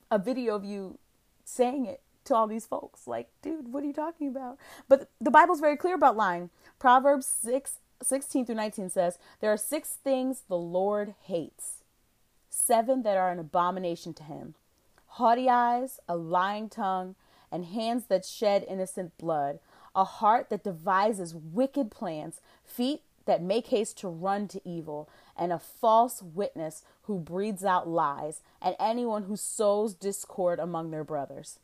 a 0.09 0.19
video 0.19 0.55
of 0.55 0.65
you 0.65 0.99
saying 1.45 1.85
it 1.85 2.01
to 2.25 2.35
all 2.35 2.47
these 2.47 2.65
folks. 2.65 3.07
Like, 3.07 3.29
dude, 3.41 3.71
what 3.71 3.83
are 3.83 3.87
you 3.87 3.93
talking 3.93 4.27
about? 4.27 4.57
But 4.89 5.09
the 5.21 5.31
Bible's 5.31 5.61
very 5.61 5.77
clear 5.77 5.95
about 5.95 6.17
lying. 6.17 6.49
Proverbs 6.79 7.25
6, 7.25 7.79
16 8.03 8.45
through 8.45 8.55
19 8.55 8.89
says, 8.89 9.17
There 9.39 9.51
are 9.51 9.57
six 9.57 9.93
things 10.03 10.43
the 10.47 10.57
Lord 10.57 11.15
hates, 11.23 11.83
seven 12.49 13.03
that 13.03 13.17
are 13.17 13.31
an 13.31 13.39
abomination 13.39 14.13
to 14.15 14.23
him 14.23 14.55
haughty 15.15 15.49
eyes, 15.49 15.99
a 16.07 16.15
lying 16.15 16.69
tongue, 16.69 17.15
and 17.51 17.65
hands 17.65 18.05
that 18.05 18.25
shed 18.25 18.65
innocent 18.67 19.17
blood, 19.17 19.59
a 19.93 20.05
heart 20.05 20.49
that 20.49 20.63
devises 20.63 21.35
wicked 21.35 21.91
plans, 21.91 22.39
feet 22.63 23.01
that 23.25 23.41
make 23.41 23.67
haste 23.67 23.97
to 23.97 24.07
run 24.07 24.47
to 24.47 24.61
evil, 24.63 25.09
and 25.37 25.51
a 25.51 25.59
false 25.59 26.21
witness 26.21 26.83
who 27.03 27.19
breathes 27.19 27.65
out 27.65 27.89
lies, 27.89 28.41
and 28.61 28.75
anyone 28.79 29.23
who 29.23 29.35
sows 29.35 29.93
discord 29.93 30.59
among 30.59 30.91
their 30.91 31.03
brothers. 31.03 31.59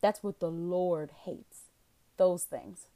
That's 0.00 0.22
what 0.22 0.38
the 0.38 0.50
Lord 0.50 1.10
hates. 1.24 1.62
Those 2.16 2.44
things. 2.44 2.86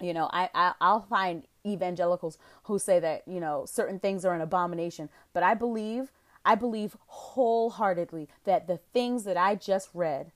You 0.00 0.12
know, 0.14 0.28
I, 0.32 0.48
I 0.54 0.74
I'll 0.80 1.02
find 1.02 1.44
evangelicals 1.66 2.38
who 2.64 2.78
say 2.78 2.98
that 3.00 3.22
you 3.26 3.40
know 3.40 3.64
certain 3.66 3.98
things 3.98 4.24
are 4.24 4.34
an 4.34 4.40
abomination, 4.40 5.08
but 5.32 5.42
I 5.42 5.54
believe 5.54 6.10
I 6.48 6.54
believe 6.54 6.96
wholeheartedly 7.08 8.26
that 8.44 8.66
the 8.66 8.78
things 8.94 9.24
that 9.24 9.36
I 9.36 9.54
just 9.54 9.90
read, 9.92 10.32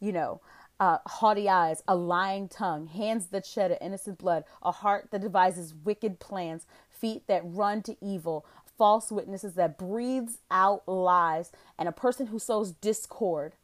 you 0.00 0.10
know, 0.10 0.40
uh, 0.80 0.96
haughty 1.04 1.46
eyes, 1.46 1.82
a 1.86 1.94
lying 1.94 2.48
tongue, 2.48 2.86
hands 2.86 3.26
that 3.26 3.44
shed 3.44 3.70
an 3.70 3.76
innocent 3.82 4.16
blood, 4.16 4.44
a 4.62 4.72
heart 4.72 5.08
that 5.10 5.20
devises 5.20 5.74
wicked 5.74 6.20
plans, 6.20 6.66
feet 6.88 7.26
that 7.26 7.42
run 7.44 7.82
to 7.82 7.98
evil, 8.02 8.46
false 8.78 9.12
witnesses 9.12 9.52
that 9.56 9.76
breathes 9.76 10.38
out 10.50 10.88
lies, 10.88 11.52
and 11.78 11.86
a 11.86 11.92
person 11.92 12.28
who 12.28 12.38
sows 12.38 12.72
discord. 12.72 13.56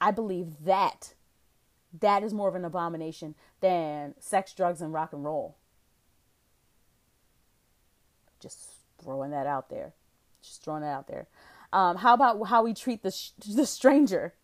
I 0.00 0.12
believe 0.12 0.62
that 0.64 1.14
that 1.98 2.22
is 2.22 2.32
more 2.32 2.48
of 2.48 2.54
an 2.54 2.64
abomination 2.64 3.34
than 3.60 4.14
sex, 4.20 4.54
drugs, 4.54 4.80
and 4.80 4.92
rock 4.92 5.12
and 5.12 5.24
roll. 5.24 5.56
Just 8.38 8.68
throwing 9.02 9.32
that 9.32 9.48
out 9.48 9.68
there. 9.68 9.94
Just 10.42 10.64
throwing 10.64 10.82
it 10.82 10.86
out 10.86 11.08
there. 11.08 11.26
Um, 11.72 11.96
how 11.96 12.14
about 12.14 12.42
how 12.48 12.62
we 12.62 12.74
treat 12.74 13.02
the 13.02 13.10
sh- 13.10 13.30
the 13.54 13.66
stranger? 13.66 14.34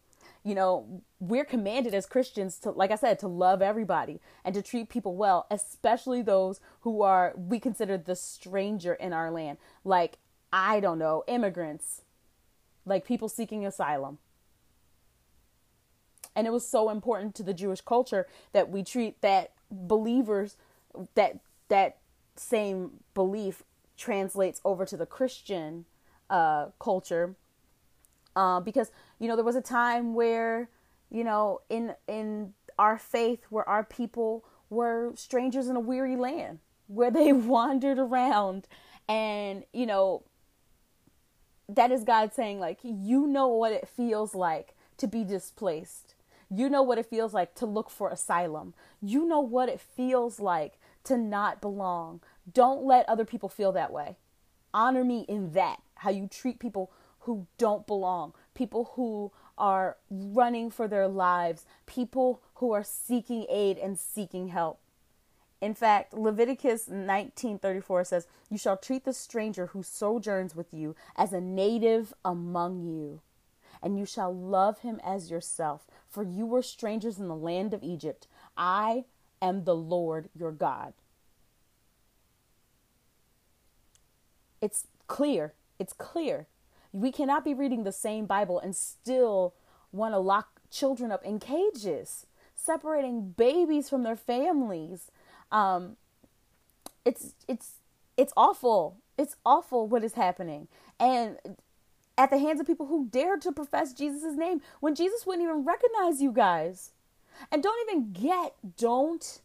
You 0.45 0.55
know, 0.55 1.03
we're 1.21 1.45
commanded 1.45 1.95
as 1.95 2.07
Christians 2.07 2.59
to, 2.61 2.71
like 2.71 2.91
I 2.91 2.95
said, 2.95 3.19
to 3.19 3.29
love 3.29 3.61
everybody 3.61 4.21
and 4.45 4.55
to 4.55 4.63
treat 4.63 4.89
people 4.89 5.15
well, 5.17 5.47
especially 5.51 6.23
those 6.23 6.61
who 6.83 7.03
are 7.03 7.35
we 7.37 7.61
consider 7.61 7.99
the 7.99 8.17
stranger 8.17 8.95
in 8.95 9.13
our 9.13 9.31
land. 9.31 9.59
Like 9.85 10.19
I 10.53 10.81
don't 10.81 10.99
know, 10.99 11.25
immigrants, 11.27 12.03
like 12.87 13.05
people 13.05 13.29
seeking 13.29 13.67
asylum. 13.67 14.19
And 16.35 16.47
it 16.47 16.51
was 16.51 16.67
so 16.67 16.89
important 16.89 17.35
to 17.37 17.43
the 17.43 17.53
Jewish 17.53 17.81
culture 17.81 18.27
that 18.53 18.71
we 18.71 18.85
treat 18.85 19.21
that 19.23 19.53
believers 19.71 20.57
that 21.15 21.41
that 21.69 21.99
same 22.37 23.01
belief 23.13 23.65
translates 23.99 24.61
over 24.65 24.87
to 24.87 24.97
the 24.97 25.05
Christian 25.05 25.85
uh, 26.31 26.67
culture. 26.79 27.35
Uh, 28.37 28.61
because 28.61 28.91
you 29.19 29.27
know 29.27 29.35
there 29.35 29.45
was 29.45 29.57
a 29.57 29.61
time 29.61 30.15
where 30.15 30.71
you 31.11 31.25
know 31.25 31.61
in 31.69 31.95
in 32.07 32.55
our 32.79 32.97
faith 32.97 33.45
where 33.51 33.69
our 33.69 33.83
people 33.83 34.45
were 34.71 35.13
strangers 35.17 35.67
in 35.67 35.75
a 35.75 35.81
weary 35.81 36.15
land 36.15 36.61
where 36.87 37.11
they 37.11 37.33
wandered 37.57 37.99
around 37.99 38.69
and 39.09 39.65
you 39.73 39.87
know 39.87 40.23
that 41.69 41.91
is 41.91 42.05
God 42.05 42.33
saying 42.33 42.61
like 42.61 42.79
you 42.83 43.27
know 43.27 43.49
what 43.49 43.73
it 43.73 43.89
feels 43.89 44.35
like 44.35 44.75
to 44.99 45.07
be 45.07 45.25
displaced. 45.25 46.15
You 46.51 46.71
know 46.71 46.83
what 46.83 46.99
it 46.99 47.07
feels 47.07 47.35
like 47.35 47.55
to 47.57 47.67
look 47.67 47.91
for 47.91 48.09
asylum. 48.09 48.75
You 49.03 49.27
know 49.27 49.41
what 49.41 49.69
it 49.69 49.81
feels 49.81 50.41
like 50.41 50.79
to 51.05 51.19
not 51.19 51.61
belong 51.61 52.21
don't 52.53 52.85
let 52.85 53.09
other 53.09 53.25
people 53.25 53.49
feel 53.49 53.73
that 53.73 53.93
way. 53.93 54.17
Honor 54.75 55.05
me 55.05 55.25
in 55.29 55.53
that, 55.53 55.83
how 55.97 56.11
you 56.11 56.27
treat 56.27 56.59
people 56.59 56.91
who 57.21 57.47
don't 57.57 57.87
belong, 57.87 58.33
people 58.55 58.93
who 58.95 59.33
are 59.57 59.97
running 60.11 60.71
for 60.71 60.87
their 60.87 61.09
lives, 61.09 61.67
people 61.87 62.43
who 62.55 62.73
are 62.73 62.85
seeking 62.85 63.47
aid 63.49 63.77
and 63.77 63.99
seeking 63.99 64.49
help. 64.49 64.81
In 65.61 65.75
fact, 65.75 66.15
Leviticus 66.15 66.89
19:34 66.89 68.05
says, 68.05 68.29
"You 68.49 68.57
shall 68.57 68.77
treat 68.77 69.05
the 69.05 69.13
stranger 69.13 69.67
who 69.67 69.83
sojourns 69.83 70.55
with 70.55 70.73
you 70.73 70.95
as 71.17 71.33
a 71.33 71.41
native 71.41 72.15
among 72.25 72.81
you, 72.81 73.21
and 73.83 73.99
you 73.99 74.05
shall 74.05 74.33
love 74.33 74.81
him 74.81 75.01
as 75.03 75.31
yourself, 75.31 75.89
for 76.07 76.23
you 76.23 76.47
were 76.47 76.63
strangers 76.63 77.19
in 77.19 77.27
the 77.27 77.35
land 77.37 77.75
of 77.75 77.83
Egypt. 77.83 78.29
I 78.57 79.07
am 79.43 79.65
the 79.65 79.77
Lord 79.77 80.31
your 80.33 80.53
God." 80.53 80.95
It's 84.61 84.87
clear. 85.07 85.55
It's 85.79 85.93
clear. 85.93 86.47
We 86.93 87.13
cannot 87.13 87.45
be 87.45 87.55
reading 87.55 87.85
the 87.85 87.93
same 87.93 88.27
Bible 88.27 88.59
and 88.59 88.75
still 88.75 89.55
want 89.93 90.15
to 90.15 90.19
lock 90.19 90.61
children 90.71 91.13
up 91.13 91.25
in 91.25 91.39
cages, 91.39 92.27
separating 92.55 93.31
babies 93.37 93.89
from 93.89 94.03
their 94.03 94.17
families. 94.17 95.11
Um, 95.53 95.97
it's 97.05 97.35
it's 97.47 97.75
it's 98.17 98.33
awful. 98.37 98.97
It's 99.17 99.37
awful 99.45 99.89
what 99.89 100.05
is 100.05 100.15
happening, 100.15 100.69
and 101.01 101.39
at 102.19 102.31
the 102.31 102.39
hands 102.39 102.61
of 102.61 102.67
people 102.67 102.87
who 102.87 103.07
dared 103.07 103.41
to 103.43 103.53
profess 103.53 103.93
Jesus' 103.93 104.37
name 104.37 104.61
when 104.81 104.95
Jesus 104.95 105.25
wouldn't 105.25 105.49
even 105.49 105.65
recognize 105.65 106.21
you 106.21 106.33
guys. 106.33 106.91
And 107.53 107.63
don't 107.63 107.89
even 107.89 108.13
get, 108.13 108.55
don't 108.77 109.41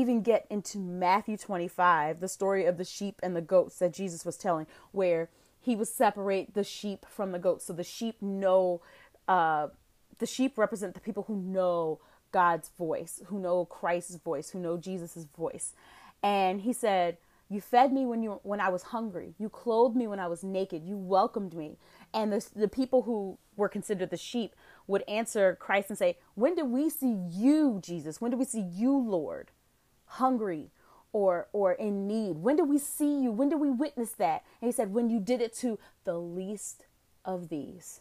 even 0.00 0.22
get 0.22 0.46
into 0.50 0.78
Matthew 0.78 1.36
25, 1.36 2.20
the 2.20 2.28
story 2.28 2.64
of 2.64 2.78
the 2.78 2.84
sheep 2.84 3.20
and 3.22 3.34
the 3.34 3.40
goats 3.40 3.78
that 3.78 3.92
Jesus 3.92 4.24
was 4.24 4.36
telling, 4.36 4.66
where 4.92 5.30
he 5.60 5.74
would 5.74 5.88
separate 5.88 6.54
the 6.54 6.64
sheep 6.64 7.06
from 7.08 7.32
the 7.32 7.38
goats. 7.38 7.64
So 7.64 7.72
the 7.72 7.84
sheep 7.84 8.20
know, 8.20 8.82
uh, 9.26 9.68
the 10.18 10.26
sheep 10.26 10.58
represent 10.58 10.94
the 10.94 11.00
people 11.00 11.24
who 11.24 11.36
know 11.36 12.00
God's 12.32 12.70
voice, 12.76 13.22
who 13.26 13.38
know 13.38 13.64
Christ's 13.64 14.16
voice, 14.16 14.50
who 14.50 14.58
know 14.58 14.76
Jesus' 14.76 15.26
voice. 15.36 15.72
And 16.22 16.60
he 16.60 16.72
said, 16.72 17.18
you 17.48 17.60
fed 17.60 17.92
me 17.92 18.04
when 18.04 18.22
you 18.22 18.40
when 18.42 18.60
I 18.60 18.68
was 18.70 18.84
hungry. 18.84 19.34
You 19.38 19.48
clothed 19.48 19.96
me 19.96 20.06
when 20.08 20.18
I 20.18 20.26
was 20.26 20.42
naked. 20.42 20.82
You 20.84 20.96
welcomed 20.96 21.54
me. 21.54 21.78
And 22.12 22.32
the 22.32 22.44
the 22.54 22.68
people 22.68 23.02
who 23.02 23.38
were 23.56 23.68
considered 23.68 24.10
the 24.10 24.16
sheep 24.16 24.56
would 24.86 25.04
answer 25.06 25.56
Christ 25.60 25.90
and 25.90 25.98
say, 25.98 26.18
"When 26.34 26.56
did 26.56 26.66
we 26.66 26.90
see 26.90 27.14
you, 27.30 27.80
Jesus? 27.82 28.20
When 28.20 28.32
did 28.32 28.38
we 28.38 28.44
see 28.44 28.60
you, 28.60 28.96
Lord?" 28.96 29.52
Hungry 30.06 30.70
or 31.12 31.48
or 31.52 31.72
in 31.72 32.06
need? 32.06 32.38
When 32.38 32.56
did 32.56 32.68
we 32.68 32.78
see 32.78 33.22
you? 33.22 33.30
When 33.30 33.48
did 33.48 33.60
we 33.60 33.70
witness 33.70 34.12
that? 34.12 34.44
And 34.60 34.68
he 34.68 34.72
said, 34.72 34.92
when 34.92 35.10
you 35.10 35.20
did 35.20 35.40
it 35.40 35.54
to 35.56 35.78
the 36.04 36.18
least 36.18 36.86
of 37.24 37.48
these. 37.48 38.00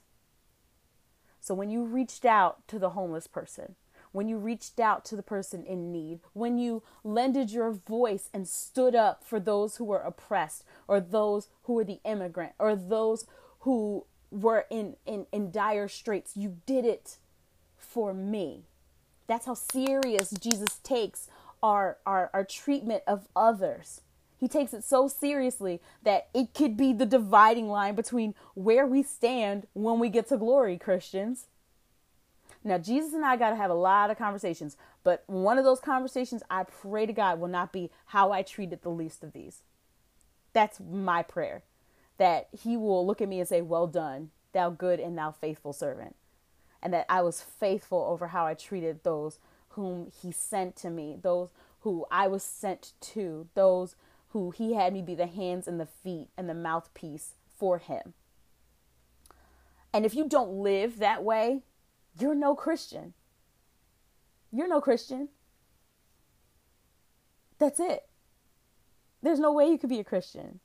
So 1.39 1.53
when 1.53 1.69
you 1.69 1.83
reached 1.83 2.25
out 2.25 2.67
to 2.69 2.79
the 2.79 2.91
homeless 2.91 3.27
person, 3.27 3.75
when 4.11 4.29
you 4.29 4.37
reached 4.37 4.79
out 4.79 5.03
to 5.05 5.15
the 5.15 5.21
person 5.21 5.65
in 5.65 5.91
need, 5.91 6.21
when 6.33 6.57
you 6.57 6.83
lended 7.03 7.51
your 7.51 7.71
voice 7.71 8.29
and 8.33 8.47
stood 8.47 8.95
up 8.95 9.23
for 9.23 9.39
those 9.39 9.75
who 9.75 9.83
were 9.83 9.99
oppressed 9.99 10.63
or 10.87 11.01
those 11.01 11.49
who 11.63 11.73
were 11.73 11.83
the 11.83 11.99
immigrant 12.05 12.53
or 12.57 12.75
those 12.75 13.25
who 13.59 14.05
were 14.31 14.65
in, 14.69 14.95
in, 15.05 15.27
in 15.31 15.51
dire 15.51 15.87
straits, 15.87 16.35
you 16.35 16.57
did 16.65 16.85
it 16.85 17.17
for 17.77 18.13
me. 18.13 18.63
That's 19.27 19.47
how 19.47 19.55
serious 19.55 20.31
Jesus 20.31 20.79
takes 20.83 21.27
our, 21.65 21.97
our, 22.05 22.29
our 22.31 22.45
treatment 22.45 23.01
of 23.07 23.27
others. 23.35 24.01
He 24.37 24.47
takes 24.47 24.71
it 24.71 24.83
so 24.83 25.07
seriously 25.07 25.81
that 26.03 26.27
it 26.31 26.53
could 26.53 26.77
be 26.77 26.93
the 26.93 27.07
dividing 27.07 27.69
line 27.69 27.95
between 27.95 28.35
where 28.53 28.85
we 28.85 29.01
stand 29.01 29.65
when 29.73 29.97
we 29.97 30.09
get 30.09 30.29
to 30.29 30.37
glory, 30.37 30.77
Christians. 30.77 31.47
Now, 32.63 32.77
Jesus 32.77 33.13
and 33.13 33.25
I 33.25 33.35
got 33.35 33.49
to 33.49 33.55
have 33.55 33.71
a 33.71 33.75
lot 33.75 34.11
of 34.11 34.17
conversations, 34.17 34.77
but 35.03 35.23
one 35.25 35.57
of 35.57 35.65
those 35.65 35.79
conversations 35.79 36.43
I 36.51 36.65
pray 36.65 37.07
to 37.07 37.13
God 37.13 37.39
will 37.39 37.47
not 37.47 37.73
be 37.73 37.89
how 38.05 38.31
I 38.31 38.43
treated 38.43 38.83
the 38.83 38.89
least 38.89 39.23
of 39.23 39.33
these. 39.33 39.63
That's 40.53 40.79
my 40.79 41.23
prayer. 41.23 41.63
That 42.19 42.49
He 42.51 42.77
will 42.77 43.05
look 43.07 43.21
at 43.21 43.29
me 43.29 43.39
and 43.39 43.49
say, 43.49 43.61
Well 43.61 43.87
done, 43.87 44.29
thou 44.53 44.69
good 44.69 44.99
and 44.99 45.17
thou 45.17 45.31
faithful 45.31 45.73
servant. 45.73 46.15
And 46.81 46.93
that 46.93 47.07
I 47.09 47.23
was 47.23 47.41
faithful 47.41 48.05
over 48.07 48.27
how 48.27 48.45
I 48.45 48.53
treated 48.53 49.03
those 49.03 49.39
whom 49.75 50.11
He 50.21 50.31
sent 50.31 50.75
to 50.77 50.89
me, 50.89 51.17
those 51.21 51.49
who 51.81 52.05
I 52.09 52.27
was 52.27 52.43
sent 52.43 52.93
to, 52.99 53.47
those 53.53 53.95
who 54.29 54.51
he 54.51 54.73
had 54.73 54.91
me 54.91 55.01
be 55.01 55.15
the 55.15 55.27
hands 55.27 55.65
and 55.65 55.79
the 55.79 55.85
feet 55.85 56.27
and 56.35 56.49
the 56.49 56.53
mouthpiece 56.53 57.35
for 57.57 57.77
him. 57.77 58.13
And 59.93 60.05
if 60.05 60.13
you 60.13 60.27
don't 60.27 60.61
live 60.61 60.99
that 60.99 61.23
way, 61.23 61.61
you're 62.19 62.35
no 62.35 62.53
Christian. 62.53 63.13
You're 64.51 64.67
no 64.67 64.81
Christian. 64.81 65.29
That's 67.59 67.79
it. 67.79 68.03
There's 69.23 69.39
no 69.39 69.53
way 69.53 69.67
you 69.67 69.77
could 69.77 69.89
be 69.89 69.99
a 69.99 70.03
Christian. 70.03 70.59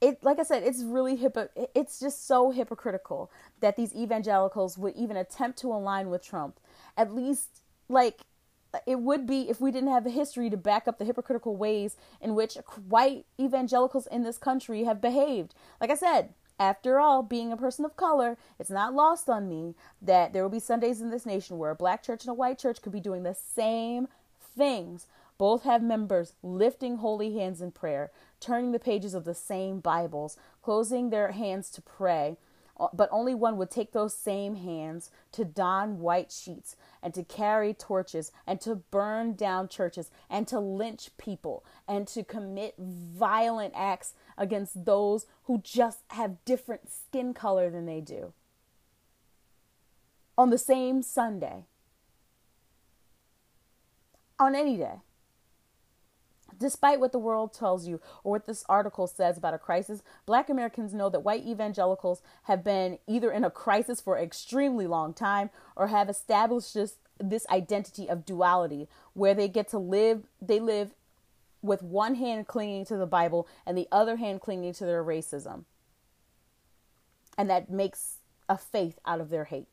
It 0.00 0.22
like 0.22 0.38
I 0.38 0.42
said, 0.42 0.62
it's 0.62 0.82
really 0.82 1.16
hypo 1.16 1.48
it's 1.74 1.98
just 1.98 2.26
so 2.26 2.50
hypocritical 2.50 3.30
that 3.60 3.76
these 3.76 3.94
evangelicals 3.94 4.76
would 4.76 4.94
even 4.96 5.16
attempt 5.16 5.58
to 5.60 5.72
align 5.72 6.10
with 6.10 6.22
Trump. 6.22 6.60
At 6.96 7.14
least 7.14 7.62
like 7.88 8.20
it 8.86 9.00
would 9.00 9.26
be 9.26 9.48
if 9.48 9.60
we 9.60 9.70
didn't 9.70 9.90
have 9.90 10.06
a 10.06 10.10
history 10.10 10.50
to 10.50 10.56
back 10.56 10.86
up 10.86 10.98
the 10.98 11.04
hypocritical 11.04 11.56
ways 11.56 11.96
in 12.20 12.34
which 12.34 12.56
white 12.88 13.24
evangelicals 13.40 14.06
in 14.08 14.22
this 14.22 14.38
country 14.38 14.84
have 14.84 15.00
behaved. 15.00 15.54
Like 15.80 15.90
I 15.90 15.94
said, 15.94 16.34
after 16.60 16.98
all, 16.98 17.22
being 17.22 17.52
a 17.52 17.56
person 17.56 17.84
of 17.84 17.96
color, 17.96 18.36
it's 18.58 18.70
not 18.70 18.94
lost 18.94 19.28
on 19.28 19.48
me 19.48 19.74
that 20.02 20.32
there 20.32 20.42
will 20.42 20.50
be 20.50 20.58
Sundays 20.58 21.00
in 21.00 21.10
this 21.10 21.24
nation 21.24 21.56
where 21.56 21.70
a 21.70 21.76
black 21.76 22.02
church 22.02 22.24
and 22.24 22.30
a 22.30 22.34
white 22.34 22.58
church 22.58 22.82
could 22.82 22.92
be 22.92 23.00
doing 23.00 23.22
the 23.22 23.34
same 23.34 24.08
things. 24.40 25.06
Both 25.38 25.62
have 25.62 25.82
members 25.82 26.34
lifting 26.42 26.96
holy 26.96 27.34
hands 27.34 27.60
in 27.60 27.70
prayer, 27.70 28.10
turning 28.40 28.72
the 28.72 28.80
pages 28.80 29.14
of 29.14 29.24
the 29.24 29.34
same 29.34 29.78
Bibles, 29.78 30.36
closing 30.62 31.10
their 31.10 31.30
hands 31.30 31.70
to 31.70 31.82
pray, 31.82 32.36
but 32.92 33.08
only 33.10 33.34
one 33.34 33.56
would 33.56 33.70
take 33.70 33.92
those 33.92 34.14
same 34.14 34.54
hands 34.56 35.10
to 35.32 35.44
don 35.44 35.98
white 35.98 36.30
sheets 36.30 36.76
and 37.02 37.12
to 37.14 37.24
carry 37.24 37.74
torches 37.74 38.30
and 38.46 38.60
to 38.60 38.76
burn 38.76 39.34
down 39.34 39.68
churches 39.68 40.10
and 40.30 40.46
to 40.48 40.60
lynch 40.60 41.10
people 41.18 41.64
and 41.88 42.06
to 42.06 42.22
commit 42.22 42.74
violent 42.78 43.74
acts 43.76 44.14
against 44.36 44.84
those 44.84 45.26
who 45.44 45.58
just 45.58 46.00
have 46.10 46.44
different 46.44 46.90
skin 46.90 47.34
color 47.34 47.68
than 47.70 47.86
they 47.86 48.00
do. 48.00 48.32
On 50.36 50.50
the 50.50 50.58
same 50.58 51.02
Sunday. 51.02 51.64
On 54.38 54.54
any 54.54 54.76
day 54.76 55.00
despite 56.58 57.00
what 57.00 57.12
the 57.12 57.18
world 57.18 57.52
tells 57.52 57.86
you 57.86 58.00
or 58.24 58.32
what 58.32 58.46
this 58.46 58.64
article 58.68 59.06
says 59.06 59.38
about 59.38 59.54
a 59.54 59.58
crisis, 59.58 60.02
black 60.26 60.48
Americans 60.48 60.92
know 60.92 61.08
that 61.08 61.20
white 61.20 61.46
evangelicals 61.46 62.22
have 62.44 62.64
been 62.64 62.98
either 63.06 63.30
in 63.30 63.44
a 63.44 63.50
crisis 63.50 64.00
for 64.00 64.16
an 64.16 64.24
extremely 64.24 64.86
long 64.86 65.14
time 65.14 65.50
or 65.76 65.88
have 65.88 66.08
established 66.08 66.74
this, 66.74 66.96
this 67.18 67.46
identity 67.48 68.08
of 68.08 68.24
duality 68.24 68.88
where 69.14 69.34
they 69.34 69.48
get 69.48 69.68
to 69.68 69.78
live, 69.78 70.24
they 70.40 70.60
live 70.60 70.94
with 71.62 71.82
one 71.82 72.14
hand 72.16 72.46
clinging 72.46 72.84
to 72.86 72.96
the 72.96 73.06
Bible 73.06 73.48
and 73.66 73.76
the 73.76 73.88
other 73.90 74.16
hand 74.16 74.40
clinging 74.40 74.72
to 74.74 74.84
their 74.84 75.04
racism. 75.04 75.64
And 77.36 77.48
that 77.50 77.70
makes 77.70 78.18
a 78.48 78.58
faith 78.58 78.98
out 79.06 79.20
of 79.20 79.30
their 79.30 79.44
hate. 79.44 79.68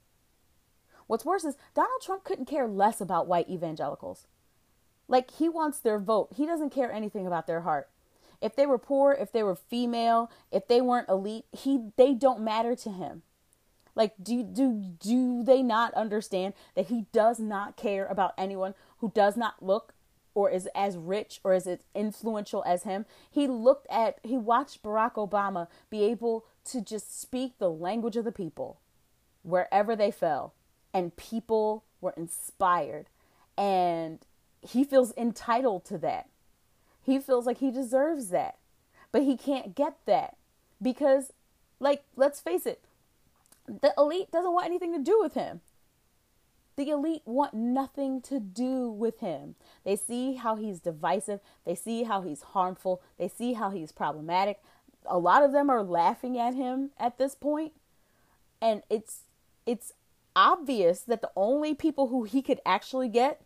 What's 1.07 1.25
worse 1.25 1.43
is 1.43 1.55
Donald 1.73 2.01
Trump 2.01 2.23
couldn't 2.23 2.45
care 2.45 2.67
less 2.67 2.99
about 2.99 3.27
white 3.27 3.49
evangelicals. 3.49 4.27
Like 5.07 5.31
he 5.31 5.49
wants 5.49 5.79
their 5.79 5.99
vote. 5.99 6.29
He 6.35 6.45
doesn't 6.45 6.71
care 6.71 6.91
anything 6.91 7.27
about 7.27 7.47
their 7.47 7.61
heart. 7.61 7.89
If 8.41 8.55
they 8.55 8.65
were 8.65 8.77
poor, 8.77 9.13
if 9.13 9.31
they 9.31 9.43
were 9.43 9.55
female, 9.55 10.31
if 10.51 10.67
they 10.67 10.81
weren't 10.81 11.09
elite, 11.09 11.45
he 11.51 11.91
they 11.95 12.13
don't 12.13 12.41
matter 12.41 12.75
to 12.75 12.89
him. 12.89 13.23
Like 13.95 14.13
do 14.21 14.43
do 14.43 14.93
do 14.99 15.43
they 15.43 15.63
not 15.63 15.93
understand 15.93 16.53
that 16.75 16.87
he 16.87 17.05
does 17.11 17.39
not 17.39 17.77
care 17.77 18.05
about 18.05 18.33
anyone 18.37 18.73
who 18.99 19.11
does 19.11 19.37
not 19.37 19.63
look 19.63 19.93
or 20.33 20.49
is 20.49 20.67
as 20.75 20.97
rich 20.97 21.39
or 21.43 21.53
is 21.53 21.65
as 21.65 21.79
influential 21.93 22.63
as 22.65 22.83
him? 22.83 23.05
He 23.31 23.47
looked 23.47 23.87
at 23.89 24.19
he 24.23 24.37
watched 24.37 24.83
Barack 24.83 25.13
Obama 25.13 25.67
be 25.89 26.03
able 26.03 26.45
to 26.65 26.81
just 26.81 27.19
speak 27.19 27.57
the 27.57 27.71
language 27.71 28.17
of 28.17 28.25
the 28.25 28.31
people 28.31 28.79
wherever 29.43 29.95
they 29.95 30.11
fell 30.11 30.53
and 30.93 31.15
people 31.15 31.83
were 32.01 32.13
inspired 32.17 33.07
and 33.57 34.19
he 34.67 34.83
feels 34.83 35.13
entitled 35.17 35.85
to 35.85 35.97
that. 35.99 36.29
He 37.01 37.19
feels 37.19 37.45
like 37.45 37.59
he 37.59 37.71
deserves 37.71 38.29
that. 38.29 38.57
But 39.11 39.23
he 39.23 39.37
can't 39.37 39.75
get 39.75 39.95
that 40.05 40.35
because, 40.81 41.31
like, 41.79 42.03
let's 42.15 42.41
face 42.41 42.65
it, 42.65 42.83
the 43.67 43.93
elite 43.97 44.31
doesn't 44.31 44.53
want 44.53 44.65
anything 44.65 44.93
to 44.93 44.99
do 44.99 45.19
with 45.21 45.33
him. 45.33 45.61
The 46.75 46.89
elite 46.89 47.21
want 47.25 47.53
nothing 47.53 48.21
to 48.23 48.39
do 48.39 48.89
with 48.89 49.19
him. 49.19 49.55
They 49.85 49.95
see 49.95 50.33
how 50.33 50.55
he's 50.55 50.81
divisive. 50.81 51.39
They 51.65 51.75
see 51.75 52.03
how 52.03 52.21
he's 52.21 52.41
harmful. 52.41 53.01
They 53.17 53.29
see 53.29 53.53
how 53.53 53.69
he's 53.69 53.93
problematic. 53.93 54.61
A 55.05 55.17
lot 55.17 55.43
of 55.43 55.53
them 55.53 55.69
are 55.69 55.83
laughing 55.83 56.37
at 56.37 56.53
him 56.53 56.89
at 56.99 57.17
this 57.17 57.35
point, 57.35 57.73
and 58.61 58.81
it's 58.89 59.21
it's 59.65 59.93
obvious 60.35 60.99
that 61.01 61.21
the 61.21 61.31
only 61.35 61.73
people 61.73 62.07
who 62.07 62.23
he 62.23 62.41
could 62.41 62.59
actually 62.65 63.07
get 63.07 63.41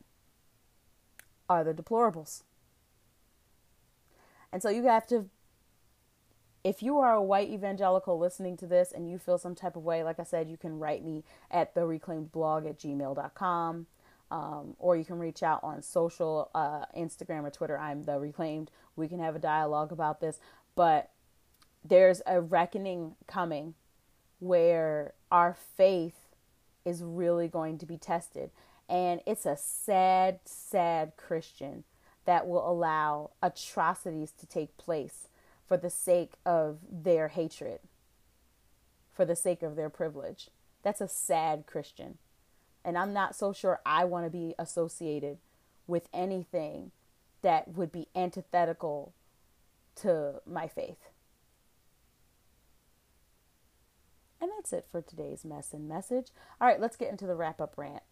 are 1.50 1.64
the 1.64 1.74
deplorables. 1.74 2.44
And 4.52 4.62
so 4.62 4.70
you 4.70 4.84
have 4.84 5.06
to, 5.08 5.26
if 6.64 6.82
you 6.82 7.00
are 7.00 7.14
a 7.14 7.22
white 7.22 7.50
evangelical 7.50 8.18
listening 8.18 8.58
to 8.58 8.68
this 8.68 8.92
and 8.92 9.10
you 9.10 9.18
feel 9.18 9.38
some 9.38 9.56
type 9.56 9.76
of 9.76 9.84
way, 9.84 10.04
like 10.04 10.20
I 10.20 10.24
said, 10.24 10.50
you 10.50 10.58
can 10.58 10.80
write 10.80 11.04
me 11.04 11.24
at 11.52 11.76
the 11.76 11.86
reclaimed 11.86 12.32
blog 12.32 12.66
at 12.66 12.80
gmail.com. 12.80 13.88
Um, 14.32 14.76
or 14.78 14.96
you 14.96 15.06
can 15.06 15.18
reach 15.18 15.42
out 15.42 15.64
on 15.64 15.82
social, 15.82 16.52
uh, 16.54 16.86
Instagram 16.96 17.46
or 17.46 17.50
Twitter. 17.50 17.80
I'm 17.80 18.04
the 18.04 18.20
reclaimed. 18.20 18.70
We 18.96 19.08
can 19.08 19.20
have 19.20 19.36
a 19.36 19.40
dialogue 19.40 19.92
about 19.92 20.22
this. 20.22 20.40
But 20.76 21.10
there's 21.84 22.22
a 22.28 22.40
reckoning 22.40 23.16
coming 23.26 23.74
where 24.40 25.14
our 25.32 25.56
faith 25.76 26.30
is 26.86 27.04
really 27.04 27.48
going 27.48 27.80
to 27.80 27.86
be 27.86 27.98
tested. 27.98 28.52
And 28.90 29.22
it's 29.28 29.46
a 29.46 29.56
sad, 29.56 30.40
sad 30.46 31.14
Christian 31.16 31.84
that 32.26 32.48
will 32.48 32.70
allow 32.70 33.32
atrocities 33.42 34.32
to 34.32 34.48
take 34.48 34.76
place 34.78 35.28
for 35.68 35.78
the 35.78 35.92
sake 35.92 36.34
of 36.46 36.80
their 36.92 37.28
hatred, 37.28 37.82
for 39.14 39.26
the 39.26 39.36
sake 39.36 39.62
of 39.62 39.76
their 39.76 39.90
privilege. 39.90 40.50
That's 40.82 41.02
a 41.02 41.08
sad 41.08 41.66
Christian. 41.68 42.18
And 42.84 42.98
I'm 42.98 43.14
not 43.14 43.36
so 43.36 43.54
sure 43.54 43.80
I 43.86 44.06
want 44.06 44.26
to 44.26 44.32
be 44.32 44.56
associated 44.58 45.38
with 45.86 46.10
anything 46.12 46.92
that 47.42 47.68
would 47.68 47.92
be 47.92 48.08
antithetical 48.16 49.14
to 49.98 50.42
my 50.48 50.68
faith. 50.68 51.10
And 54.42 54.50
that's 54.58 54.74
it 54.74 54.88
for 54.92 55.02
today's 55.02 55.44
mess 55.44 55.74
and 55.74 55.88
message. 55.88 56.28
All 56.60 56.68
right, 56.68 56.80
let's 56.80 56.96
get 56.96 57.12
into 57.12 57.28
the 57.28 57.36
wrap 57.36 57.60
up 57.62 57.74
rant. 57.78 58.04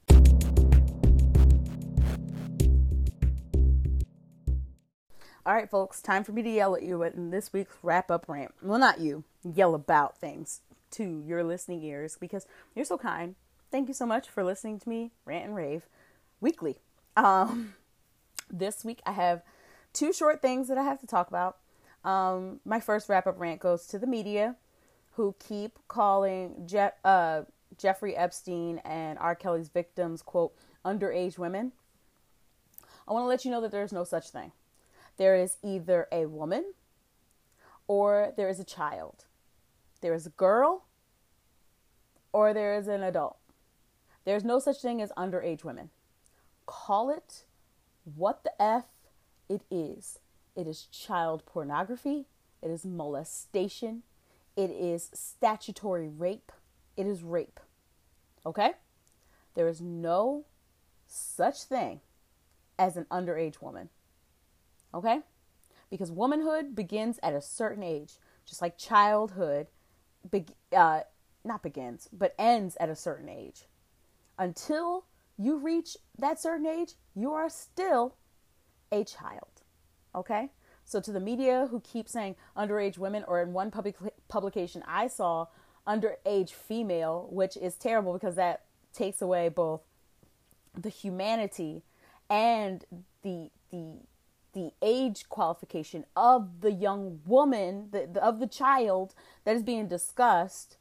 All 5.47 5.53
right, 5.53 5.69
folks, 5.69 6.01
time 6.01 6.25
for 6.25 6.33
me 6.33 6.41
to 6.43 6.49
yell 6.49 6.75
at 6.75 6.83
you 6.83 7.03
in 7.03 7.29
this 7.29 7.53
week's 7.53 7.73
wrap 7.81 8.11
up 8.11 8.25
rant. 8.27 8.53
Well, 8.61 8.77
not 8.77 8.99
you, 8.99 9.23
yell 9.45 9.75
about 9.75 10.17
things 10.17 10.59
to 10.91 11.23
your 11.25 11.41
listening 11.41 11.81
ears 11.83 12.17
because 12.19 12.45
you're 12.75 12.83
so 12.83 12.97
kind. 12.97 13.35
Thank 13.71 13.87
you 13.87 13.93
so 13.93 14.05
much 14.05 14.27
for 14.27 14.43
listening 14.43 14.77
to 14.81 14.89
me 14.89 15.11
rant 15.23 15.45
and 15.45 15.55
rave 15.55 15.87
weekly. 16.41 16.79
Um, 17.15 17.75
this 18.51 18.83
week 18.83 18.99
I 19.05 19.13
have 19.13 19.41
two 19.93 20.11
short 20.11 20.41
things 20.41 20.67
that 20.67 20.77
I 20.77 20.83
have 20.83 20.99
to 20.99 21.07
talk 21.07 21.29
about. 21.29 21.55
Um, 22.03 22.59
my 22.65 22.81
first 22.81 23.07
wrap 23.07 23.25
up 23.25 23.39
rant 23.39 23.61
goes 23.61 23.87
to 23.87 23.97
the 23.97 24.05
media 24.05 24.57
who 25.13 25.33
keep 25.39 25.79
calling 25.87 26.63
Je- 26.65 26.89
uh, 27.05 27.43
Jeffrey 27.77 28.17
Epstein 28.17 28.79
and 28.79 29.17
R. 29.17 29.33
Kelly's 29.33 29.69
victims, 29.69 30.21
quote, 30.21 30.53
underage 30.83 31.37
women. 31.37 31.71
I 33.07 33.13
want 33.13 33.23
to 33.23 33.27
let 33.27 33.45
you 33.45 33.51
know 33.51 33.61
that 33.61 33.71
there 33.71 33.83
is 33.83 33.93
no 33.93 34.03
such 34.03 34.29
thing. 34.29 34.51
There 35.17 35.35
is 35.35 35.57
either 35.63 36.07
a 36.11 36.25
woman 36.27 36.73
or 37.87 38.33
there 38.37 38.49
is 38.49 38.59
a 38.59 38.63
child. 38.63 39.25
There 40.01 40.13
is 40.13 40.25
a 40.25 40.31
girl 40.31 40.85
or 42.31 42.53
there 42.53 42.75
is 42.75 42.87
an 42.87 43.03
adult. 43.03 43.37
There's 44.25 44.43
no 44.43 44.59
such 44.59 44.81
thing 44.81 45.01
as 45.01 45.11
underage 45.17 45.63
women. 45.63 45.89
Call 46.65 47.09
it 47.09 47.45
what 48.03 48.43
the 48.43 48.61
F 48.61 48.85
it 49.49 49.61
is. 49.71 50.19
It 50.55 50.67
is 50.67 50.83
child 50.83 51.45
pornography. 51.45 52.25
It 52.61 52.69
is 52.69 52.85
molestation. 52.85 54.03
It 54.55 54.69
is 54.69 55.09
statutory 55.13 56.09
rape. 56.09 56.51
It 56.95 57.05
is 57.07 57.23
rape. 57.23 57.59
Okay? 58.45 58.71
There 59.55 59.67
is 59.67 59.81
no 59.81 60.45
such 61.07 61.63
thing 61.63 62.01
as 62.77 62.97
an 62.97 63.05
underage 63.09 63.61
woman. 63.61 63.89
Okay? 64.93 65.21
Because 65.89 66.11
womanhood 66.11 66.75
begins 66.75 67.19
at 67.23 67.33
a 67.33 67.41
certain 67.41 67.83
age, 67.83 68.13
just 68.45 68.61
like 68.61 68.77
childhood, 68.77 69.67
be- 70.29 70.45
uh, 70.75 71.01
not 71.43 71.63
begins, 71.63 72.09
but 72.11 72.35
ends 72.37 72.75
at 72.79 72.89
a 72.89 72.95
certain 72.95 73.29
age. 73.29 73.65
Until 74.37 75.05
you 75.37 75.57
reach 75.57 75.97
that 76.17 76.39
certain 76.39 76.65
age, 76.65 76.93
you 77.15 77.33
are 77.33 77.49
still 77.49 78.15
a 78.91 79.03
child. 79.03 79.61
Okay? 80.15 80.51
So 80.83 80.99
to 81.01 81.11
the 81.11 81.19
media 81.19 81.67
who 81.69 81.81
keep 81.81 82.07
saying 82.07 82.35
underage 82.55 82.97
women, 82.97 83.23
or 83.27 83.41
in 83.41 83.53
one 83.53 83.71
public 83.71 83.95
publication 84.29 84.83
I 84.87 85.07
saw, 85.07 85.47
underage 85.87 86.51
female, 86.51 87.27
which 87.31 87.57
is 87.57 87.75
terrible 87.75 88.13
because 88.13 88.35
that 88.35 88.63
takes 88.93 89.21
away 89.21 89.49
both 89.49 89.81
the 90.73 90.89
humanity 90.89 91.83
and 92.29 92.85
the 93.21 93.49
the 93.71 93.99
the 94.57 94.71
age 94.81 95.29
qualification 95.29 96.03
of 96.15 96.61
the 96.61 96.71
young 96.71 97.19
woman, 97.25 97.89
the, 97.91 98.09
the, 98.11 98.23
of 98.23 98.39
the 98.39 98.47
child 98.47 99.13
that 99.45 99.55
is 99.55 99.61
being 99.61 99.87
discussed. 99.87 100.77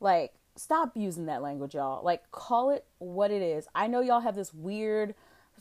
Like, 0.00 0.34
stop 0.56 0.96
using 0.96 1.26
that 1.26 1.40
language, 1.40 1.74
y'all. 1.74 2.04
Like, 2.04 2.28
call 2.32 2.70
it 2.70 2.84
what 2.98 3.30
it 3.30 3.40
is. 3.40 3.68
I 3.76 3.86
know 3.86 4.00
y'all 4.00 4.20
have 4.20 4.34
this 4.34 4.52
weird 4.52 5.14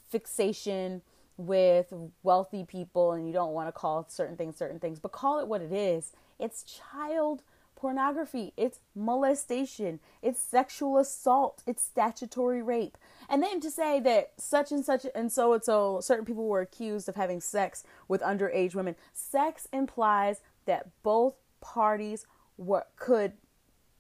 fixation 0.10 1.04
with 1.38 1.94
wealthy 2.24 2.64
people 2.66 3.14
and 3.14 3.28
you 3.28 3.34
don't 3.34 3.54
want 3.54 3.68
to 3.68 3.72
call 3.72 4.06
certain 4.10 4.36
things 4.36 4.58
certain 4.58 4.80
things, 4.80 5.00
but 5.00 5.12
call 5.12 5.40
it 5.40 5.48
what 5.48 5.62
it 5.62 5.72
is. 5.72 6.14
It's 6.40 6.64
child 6.64 7.44
pornography, 7.76 8.54
it's 8.58 8.80
molestation, 8.96 10.00
it's 10.22 10.40
sexual 10.40 10.98
assault, 10.98 11.64
it's 11.68 11.84
statutory 11.84 12.62
rape. 12.62 12.98
And 13.32 13.42
then 13.42 13.62
to 13.62 13.72
say 13.72 14.02
that 14.02 14.34
such 14.36 14.74
and 14.74 14.84
such 14.84 15.06
and 15.16 15.32
so 15.32 15.54
and 15.54 15.64
so 15.64 16.02
certain 16.02 16.26
people 16.26 16.48
were 16.50 16.60
accused 16.60 17.08
of 17.08 17.16
having 17.16 17.40
sex 17.40 17.86
with 18.10 18.20
underage 18.22 18.76
women, 18.76 18.98
sex 19.14 19.70
implies 19.72 20.42
that 20.66 20.90
both 21.02 21.36
parties 21.62 22.28
were 22.58 22.86
could 22.98 23.32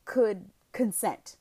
could 0.04 0.48
consent. 0.74 1.38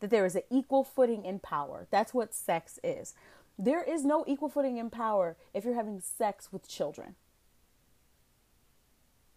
That 0.00 0.08
there 0.08 0.24
is 0.24 0.34
an 0.34 0.42
equal 0.50 0.84
footing 0.84 1.26
in 1.26 1.38
power. 1.38 1.86
That's 1.90 2.14
what 2.14 2.32
sex 2.32 2.78
is. 2.82 3.12
There 3.58 3.82
is 3.82 4.06
no 4.06 4.24
equal 4.26 4.48
footing 4.48 4.78
in 4.78 4.88
power 4.88 5.36
if 5.52 5.66
you're 5.66 5.74
having 5.74 6.00
sex 6.00 6.48
with 6.50 6.66
children. 6.66 7.14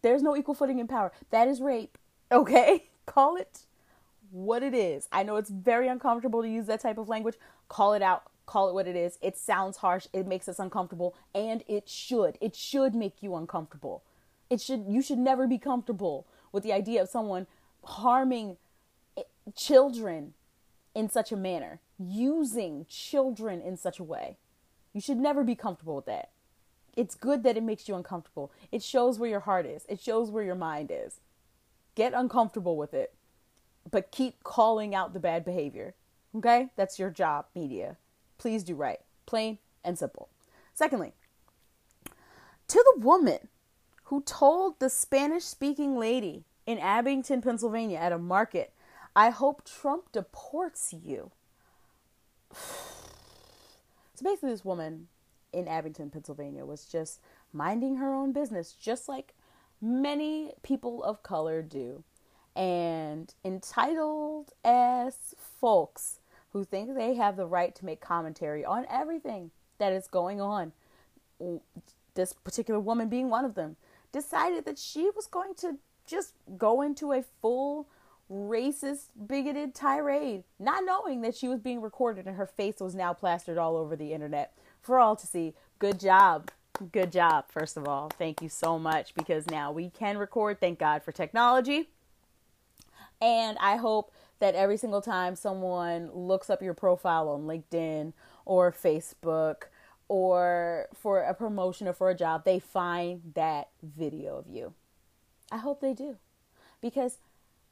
There's 0.01 0.24
no 0.24 0.38
equal 0.38 0.55
footing 0.55 0.80
in 0.80 0.88
power. 0.88 1.12
That 1.32 1.49
is 1.49 1.60
rape. 1.60 1.97
Okay? 2.32 2.86
Call 3.05 3.36
it 3.36 3.66
what 4.32 4.63
it 4.63 4.73
is. 4.73 5.07
I 5.11 5.23
know 5.23 5.36
it's 5.36 5.49
very 5.49 5.88
uncomfortable 5.88 6.41
to 6.41 6.49
use 6.49 6.65
that 6.67 6.82
type 6.82 6.97
of 6.97 7.09
language. 7.09 7.36
Call 7.67 7.93
it 7.93 8.01
out. 8.01 8.23
Call 8.45 8.69
it 8.69 8.73
what 8.73 8.88
it 8.88 8.95
is. 8.95 9.17
It 9.21 9.38
sounds 9.38 9.78
harsh. 9.78 10.07
It 10.13 10.25
makes 10.25 10.47
us 10.47 10.59
uncomfortable 10.59 11.15
and 11.36 11.63
it 11.67 11.89
should. 11.89 12.38
It 12.39 12.55
should 12.55 12.95
make 12.95 13.21
you 13.21 13.36
uncomfortable. 13.36 14.03
It 14.49 14.61
should 14.61 14.86
you 14.88 15.01
should 15.01 15.17
never 15.17 15.47
be 15.47 15.57
comfortable 15.57 16.28
with 16.51 16.63
the 16.63 16.71
idea 16.71 17.01
of 17.01 17.09
someone 17.09 17.47
harming 17.84 18.57
eh, 19.17 19.23
children 19.55 20.34
in 20.95 21.09
such 21.09 21.32
a 21.32 21.38
manner, 21.38 21.80
using 21.99 22.86
children 22.89 23.61
in 23.61 23.78
such 23.78 23.99
a 23.99 24.03
way. 24.03 24.38
You 24.93 25.01
should 25.01 25.17
never 25.17 25.43
be 25.43 25.55
comfortable 25.55 25.95
with 25.95 26.05
that. 26.05 26.30
It's 26.95 27.13
good 27.13 27.43
that 27.43 27.57
it 27.57 27.63
makes 27.63 27.88
you 27.88 27.95
uncomfortable. 27.95 28.51
It 28.71 28.82
shows 28.82 29.19
where 29.19 29.30
your 29.30 29.41
heart 29.41 29.67
is. 29.67 29.86
It 29.88 29.99
shows 29.99 30.32
where 30.32 30.43
your 30.43 30.55
mind 30.55 30.91
is. 30.91 31.19
Get 31.93 32.13
uncomfortable 32.13 32.78
with 32.78 32.93
it, 32.93 33.13
but 33.90 34.12
keep 34.12 34.44
calling 34.44 34.94
out 34.94 35.14
the 35.14 35.20
bad 35.20 35.46
behavior. 35.46 35.96
Okay? 36.36 36.70
That's 36.76 37.00
your 37.00 37.10
job, 37.10 37.46
media. 37.56 37.98
Please 38.38 38.64
do 38.64 38.76
right. 38.76 39.00
Plain 39.26 39.58
and 39.84 39.98
simple. 39.98 40.30
Secondly, 40.74 41.14
to 42.68 42.84
the 42.96 43.02
woman 43.02 43.48
who 44.06 44.22
told 44.22 44.80
the 44.80 44.90
Spanish 44.90 45.44
speaking 45.44 45.98
lady 45.98 46.46
in 46.66 46.78
Abington, 46.78 47.42
Pennsylvania 47.42 47.98
at 47.98 48.12
a 48.12 48.18
market, 48.18 48.74
I 49.16 49.30
hope 49.30 49.66
Trump 49.66 50.12
deports 50.12 50.94
you. 50.94 51.32
So 54.16 54.24
basically, 54.24 54.50
this 54.50 54.66
woman 54.66 55.10
in 55.54 55.68
Abington, 55.68 56.10
Pennsylvania 56.10 56.66
was 56.66 56.86
just 56.86 57.20
minding 57.54 57.98
her 57.98 58.16
own 58.16 58.34
business, 58.34 58.74
just 58.74 59.08
like 59.08 59.36
many 59.80 60.54
people 60.64 61.04
of 61.04 61.22
color 61.22 61.62
do. 61.62 62.04
And 62.58 63.32
entitled 63.45 64.51
as 64.66 65.36
folks 65.38 66.20
who 66.53 66.64
think 66.64 66.95
they 66.95 67.14
have 67.14 67.38
the 67.38 67.45
right 67.45 67.76
to 67.76 67.86
make 67.86 68.01
commentary 68.01 68.66
on 68.66 68.88
everything 68.89 69.51
that 69.78 69.93
is 69.93 70.08
going 70.08 70.41
on, 70.41 70.72
this 72.16 72.34
particular 72.34 72.80
woman 72.80 73.10
being 73.10 73.30
one 73.30 73.45
of 73.45 73.53
them, 73.53 73.76
decided 74.12 74.66
that 74.66 74.80
she 74.80 75.12
was 75.16 75.28
going 75.28 75.53
to 75.55 75.78
just 76.08 76.34
go 76.58 76.82
into 76.82 77.12
a 77.12 77.24
full 77.41 77.88
racist, 78.32 79.10
bigoted 79.28 79.76
tirade, 79.76 80.43
not 80.58 80.84
knowing 80.84 81.22
that 81.22 81.36
she 81.36 81.47
was 81.47 81.60
being 81.60 81.80
recorded 81.80 82.26
and 82.26 82.38
her 82.38 82.47
face 82.47 82.80
was 82.80 82.95
now 82.95 83.14
plastered 83.14 83.60
all 83.60 83.78
over 83.78 83.95
the 83.95 84.14
internet 84.14 84.53
for 84.82 84.97
all 84.97 85.16
to 85.16 85.28
see. 85.28 85.53
Good 85.78 85.99
job, 85.99 86.49
good 86.91 87.12
job, 87.12 87.45
first 87.49 87.78
of 87.78 87.88
all. 87.88 88.10
Thank 88.18 88.41
you 88.41 88.49
so 88.49 88.80
much 88.80 89.14
because 89.14 89.45
now 89.47 89.72
we 89.72 89.89
can 89.91 90.18
record. 90.18 90.60
Thank 90.60 90.80
God 90.80 91.03
for 91.03 91.12
technology. 91.12 91.89
And 93.22 93.57
I 93.59 93.78
hope 93.78 94.11
that 94.39 94.55
every 94.55 94.78
single 94.78 95.01
time 95.01 95.36
someone 95.36 96.11
looks 96.13 96.49
up 96.49 96.61
your 96.61 96.74
profile 96.74 97.30
on 97.30 97.43
LinkedIn 97.43 98.13
or 98.45 98.72
Facebook 98.72 99.63
or 100.07 100.88
for 100.93 101.22
a 101.22 101.34
promotion 101.34 101.88
or 101.88 101.93
for 101.93 102.09
a 102.09 102.15
job, 102.15 102.45
they 102.45 102.59
find 102.59 103.34
that 103.36 103.70
video 103.82 104.38
of 104.38 104.47
you. 104.47 104.74
I 105.51 105.57
hope 105.57 105.82
they 105.82 105.93
do. 105.93 106.18
Because 106.82 107.18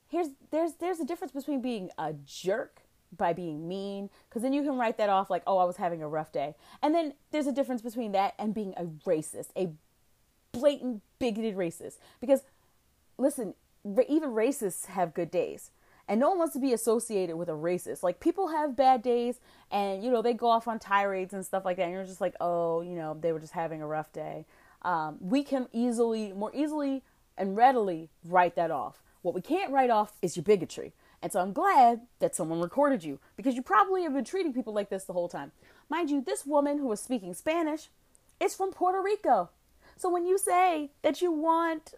here's 0.09 0.29
there's 0.51 0.73
there's 0.73 0.99
a 0.99 1.05
difference 1.05 1.33
between 1.33 1.61
being 1.61 1.89
a 1.97 2.13
jerk 2.25 2.81
by 3.15 3.33
being 3.33 3.67
mean 3.67 4.09
because 4.27 4.41
then 4.41 4.53
you 4.53 4.63
can 4.63 4.77
write 4.77 4.97
that 4.97 5.09
off 5.09 5.29
like 5.29 5.43
oh 5.47 5.57
i 5.57 5.63
was 5.63 5.77
having 5.77 6.01
a 6.01 6.07
rough 6.07 6.31
day 6.31 6.55
and 6.81 6.93
then 6.93 7.13
there's 7.31 7.47
a 7.47 7.51
difference 7.51 7.81
between 7.81 8.11
that 8.11 8.33
and 8.37 8.53
being 8.53 8.73
a 8.77 8.83
racist 9.07 9.49
a 9.55 9.69
blatant 10.51 11.01
bigoted 11.19 11.55
racist 11.55 11.97
because 12.19 12.41
listen 13.17 13.53
even 14.07 14.31
racists 14.31 14.87
have 14.87 15.13
good 15.13 15.31
days. 15.31 15.71
And 16.07 16.19
no 16.19 16.29
one 16.29 16.37
wants 16.37 16.53
to 16.53 16.59
be 16.59 16.73
associated 16.73 17.35
with 17.35 17.49
a 17.49 17.53
racist. 17.53 18.03
Like 18.03 18.19
people 18.19 18.49
have 18.49 18.75
bad 18.75 19.01
days 19.01 19.39
and 19.71 20.03
you 20.03 20.11
know 20.11 20.21
they 20.21 20.33
go 20.33 20.47
off 20.47 20.67
on 20.67 20.77
tirades 20.77 21.33
and 21.33 21.45
stuff 21.45 21.65
like 21.65 21.77
that. 21.77 21.83
And 21.83 21.93
you're 21.93 22.05
just 22.05 22.21
like 22.21 22.35
oh 22.39 22.81
you 22.81 22.95
know 22.95 23.17
they 23.19 23.31
were 23.31 23.39
just 23.39 23.53
having 23.53 23.81
a 23.81 23.87
rough 23.87 24.11
day. 24.13 24.45
Um, 24.83 25.17
we 25.19 25.43
can 25.43 25.67
easily 25.73 26.31
more 26.31 26.51
easily 26.53 27.03
and 27.37 27.57
readily 27.57 28.09
write 28.23 28.55
that 28.55 28.69
off. 28.69 29.01
What 29.23 29.33
we 29.33 29.41
can't 29.41 29.71
write 29.71 29.89
off 29.89 30.13
is 30.21 30.35
your 30.37 30.43
bigotry. 30.43 30.93
And 31.23 31.31
so 31.31 31.39
I'm 31.39 31.53
glad 31.53 32.01
that 32.19 32.35
someone 32.35 32.61
recorded 32.61 33.03
you 33.03 33.19
because 33.35 33.55
you 33.55 33.63
probably 33.63 34.03
have 34.03 34.13
been 34.13 34.23
treating 34.23 34.53
people 34.53 34.73
like 34.73 34.89
this 34.89 35.05
the 35.05 35.13
whole 35.13 35.27
time. 35.27 35.51
Mind 35.89 36.11
you, 36.11 36.21
this 36.21 36.45
woman 36.45 36.77
who 36.77 36.85
was 36.85 37.01
speaking 37.01 37.33
Spanish 37.33 37.89
is 38.39 38.53
from 38.53 38.71
Puerto 38.71 39.01
Rico. 39.01 39.49
So 39.97 40.09
when 40.09 40.27
you 40.27 40.37
say 40.37 40.91
that 41.01 41.21
you 41.21 41.31
want 41.31 41.95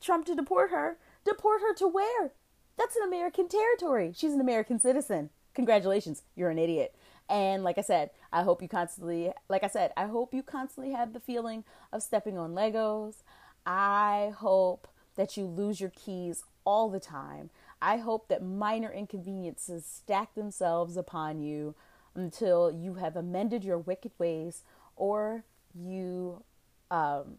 Trump 0.00 0.26
to 0.26 0.34
deport 0.34 0.70
her, 0.70 0.98
deport 1.24 1.60
her 1.60 1.74
to 1.74 1.88
where? 1.88 2.32
That's 2.76 2.96
an 2.96 3.06
American 3.06 3.48
territory. 3.48 4.12
She's 4.14 4.32
an 4.32 4.40
American 4.40 4.78
citizen. 4.78 5.30
Congratulations, 5.54 6.22
you're 6.34 6.50
an 6.50 6.58
idiot. 6.58 6.94
And 7.28 7.64
like 7.64 7.78
I 7.78 7.82
said, 7.82 8.10
I 8.32 8.42
hope 8.42 8.62
you 8.62 8.68
constantly, 8.68 9.32
like 9.48 9.64
I 9.64 9.68
said, 9.68 9.92
I 9.96 10.06
hope 10.06 10.34
you 10.34 10.42
constantly 10.42 10.92
have 10.92 11.12
the 11.12 11.20
feeling 11.20 11.64
of 11.92 12.02
stepping 12.02 12.38
on 12.38 12.54
Legos. 12.54 13.22
I 13.64 14.32
hope 14.36 14.86
that 15.16 15.36
you 15.36 15.46
lose 15.46 15.80
your 15.80 15.90
keys 15.90 16.44
all 16.64 16.90
the 16.90 17.00
time. 17.00 17.50
I 17.80 17.96
hope 17.96 18.28
that 18.28 18.44
minor 18.44 18.90
inconveniences 18.90 19.84
stack 19.86 20.34
themselves 20.34 20.96
upon 20.96 21.40
you 21.40 21.74
until 22.14 22.70
you 22.70 22.94
have 22.94 23.16
amended 23.16 23.64
your 23.64 23.78
wicked 23.78 24.12
ways 24.18 24.62
or 24.94 25.44
you 25.74 26.42
um, 26.90 27.38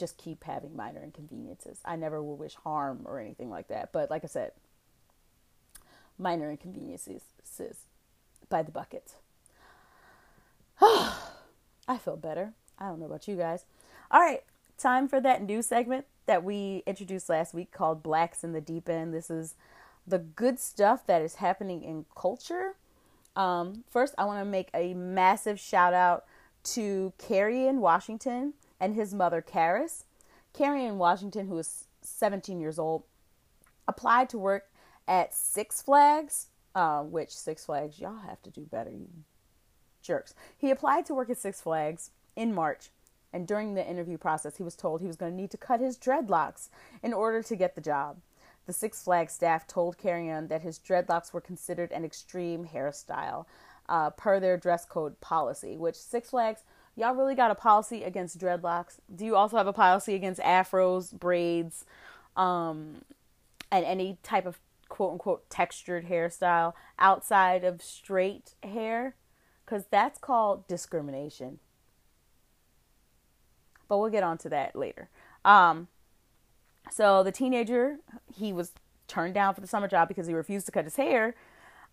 just 0.00 0.16
keep 0.16 0.42
having 0.44 0.74
minor 0.74 1.02
inconveniences. 1.02 1.78
I 1.84 1.94
never 1.94 2.22
will 2.22 2.36
wish 2.36 2.54
harm 2.54 3.02
or 3.04 3.20
anything 3.20 3.50
like 3.50 3.68
that. 3.68 3.92
But 3.92 4.10
like 4.10 4.24
I 4.24 4.26
said, 4.26 4.52
minor 6.18 6.50
inconveniences 6.50 7.22
by 8.48 8.62
the 8.62 8.72
bucket. 8.72 9.14
I 10.80 11.98
feel 12.02 12.16
better. 12.16 12.54
I 12.78 12.88
don't 12.88 12.98
know 12.98 13.06
about 13.06 13.28
you 13.28 13.36
guys. 13.36 13.64
All 14.10 14.20
right, 14.20 14.42
time 14.78 15.06
for 15.06 15.20
that 15.20 15.42
new 15.42 15.62
segment 15.62 16.06
that 16.26 16.42
we 16.42 16.82
introduced 16.86 17.28
last 17.28 17.54
week 17.54 17.70
called 17.70 18.02
Blacks 18.02 18.42
in 18.42 18.52
the 18.52 18.60
Deep 18.60 18.88
End. 18.88 19.12
This 19.12 19.30
is 19.30 19.54
the 20.06 20.18
good 20.18 20.58
stuff 20.58 21.06
that 21.06 21.22
is 21.22 21.36
happening 21.36 21.82
in 21.82 22.06
culture. 22.16 22.76
Um, 23.36 23.84
first, 23.88 24.14
I 24.16 24.24
want 24.24 24.40
to 24.40 24.44
make 24.44 24.70
a 24.74 24.94
massive 24.94 25.60
shout 25.60 25.94
out 25.94 26.24
to 26.62 27.12
Kerryon 27.18 27.76
Washington 27.76 28.54
and 28.80 28.94
his 28.94 29.14
mother, 29.14 29.42
Karis. 29.42 30.04
Kerryon 30.54 30.96
Washington, 30.96 31.46
who 31.46 31.58
is 31.58 31.86
17 32.02 32.60
years 32.60 32.78
old, 32.78 33.04
applied 33.86 34.28
to 34.30 34.38
work 34.38 34.70
at 35.06 35.34
Six 35.34 35.82
Flags, 35.82 36.48
uh, 36.74 37.02
which 37.02 37.30
Six 37.30 37.66
Flags, 37.66 38.00
y'all 38.00 38.18
have 38.26 38.42
to 38.42 38.50
do 38.50 38.62
better, 38.62 38.90
you 38.90 39.08
jerks. 40.02 40.34
He 40.56 40.70
applied 40.70 41.06
to 41.06 41.14
work 41.14 41.30
at 41.30 41.38
Six 41.38 41.60
Flags 41.60 42.10
in 42.34 42.54
March, 42.54 42.90
and 43.32 43.46
during 43.46 43.74
the 43.74 43.88
interview 43.88 44.18
process, 44.18 44.56
he 44.56 44.62
was 44.62 44.74
told 44.74 45.00
he 45.00 45.06
was 45.06 45.16
going 45.16 45.32
to 45.32 45.36
need 45.36 45.50
to 45.50 45.56
cut 45.56 45.80
his 45.80 45.98
dreadlocks 45.98 46.68
in 47.02 47.12
order 47.12 47.42
to 47.42 47.56
get 47.56 47.74
the 47.74 47.80
job. 47.80 48.18
The 48.66 48.72
Six 48.72 49.02
Flags 49.02 49.32
staff 49.32 49.66
told 49.66 49.98
Kerryon 49.98 50.48
that 50.48 50.62
his 50.62 50.78
dreadlocks 50.78 51.32
were 51.32 51.40
considered 51.40 51.92
an 51.92 52.04
extreme 52.04 52.66
hairstyle 52.66 53.46
uh, 53.88 54.10
per 54.10 54.40
their 54.40 54.56
dress 54.56 54.84
code 54.84 55.20
policy, 55.20 55.76
which 55.76 55.96
Six 55.96 56.30
Flags, 56.30 56.62
y'all 57.00 57.14
really 57.14 57.34
got 57.34 57.50
a 57.50 57.54
policy 57.54 58.04
against 58.04 58.38
dreadlocks? 58.38 58.98
Do 59.12 59.24
you 59.24 59.34
also 59.34 59.56
have 59.56 59.66
a 59.66 59.72
policy 59.72 60.14
against 60.14 60.40
afros, 60.40 61.18
braids, 61.18 61.86
um, 62.36 63.02
and 63.72 63.84
any 63.86 64.18
type 64.22 64.44
of 64.44 64.60
quote 64.88 65.12
unquote 65.12 65.48
textured 65.48 66.06
hairstyle 66.06 66.74
outside 66.98 67.64
of 67.64 67.82
straight 67.82 68.54
hair? 68.62 69.16
Because 69.64 69.86
that's 69.90 70.18
called 70.18 70.68
discrimination. 70.68 71.58
But 73.88 73.98
we'll 73.98 74.10
get 74.10 74.22
on 74.22 74.36
to 74.38 74.48
that 74.50 74.76
later. 74.76 75.08
Um, 75.44 75.88
so 76.90 77.22
the 77.22 77.32
teenager, 77.32 77.98
he 78.32 78.52
was 78.52 78.72
turned 79.08 79.34
down 79.34 79.54
for 79.54 79.60
the 79.60 79.66
summer 79.66 79.88
job 79.88 80.08
because 80.08 80.26
he 80.26 80.34
refused 80.34 80.66
to 80.66 80.72
cut 80.72 80.84
his 80.84 80.96
hair, 80.96 81.34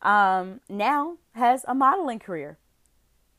um, 0.02 0.60
now 0.70 1.18
has 1.34 1.64
a 1.68 1.74
modeling 1.74 2.20
career, 2.20 2.58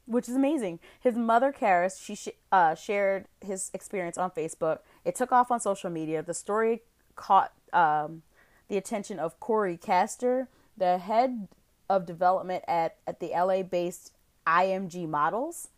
which 0.09 0.29
is 0.29 0.35
amazing. 0.35 0.81
His 0.99 1.15
mother, 1.15 1.53
Karis, 1.53 2.03
she 2.03 2.15
sh- 2.15 2.29
uh, 2.51 2.75
shared 2.75 3.27
his 3.45 3.71
experience 3.75 4.17
on 4.17 4.31
Facebook. 4.31 4.79
It 5.05 5.15
took 5.15 5.33
off 5.33 5.51
on 5.51 5.61
social 5.61 5.91
media. 5.91 6.23
The 6.23 6.35
story 6.35 6.83
caught 7.15 7.53
um, 7.73 8.23
the 8.69 8.77
attention 8.77 9.19
of 9.19 9.39
Corey 9.39 9.77
Castor, 9.77 10.49
the 10.77 10.99
head 10.99 11.49
of 11.91 12.07
development 12.07 12.65
at, 12.67 12.97
at 13.07 13.21
the 13.21 13.29
LA 13.29 13.63
based 13.63 14.13
IMG 14.47 15.07
Models. 15.09 15.69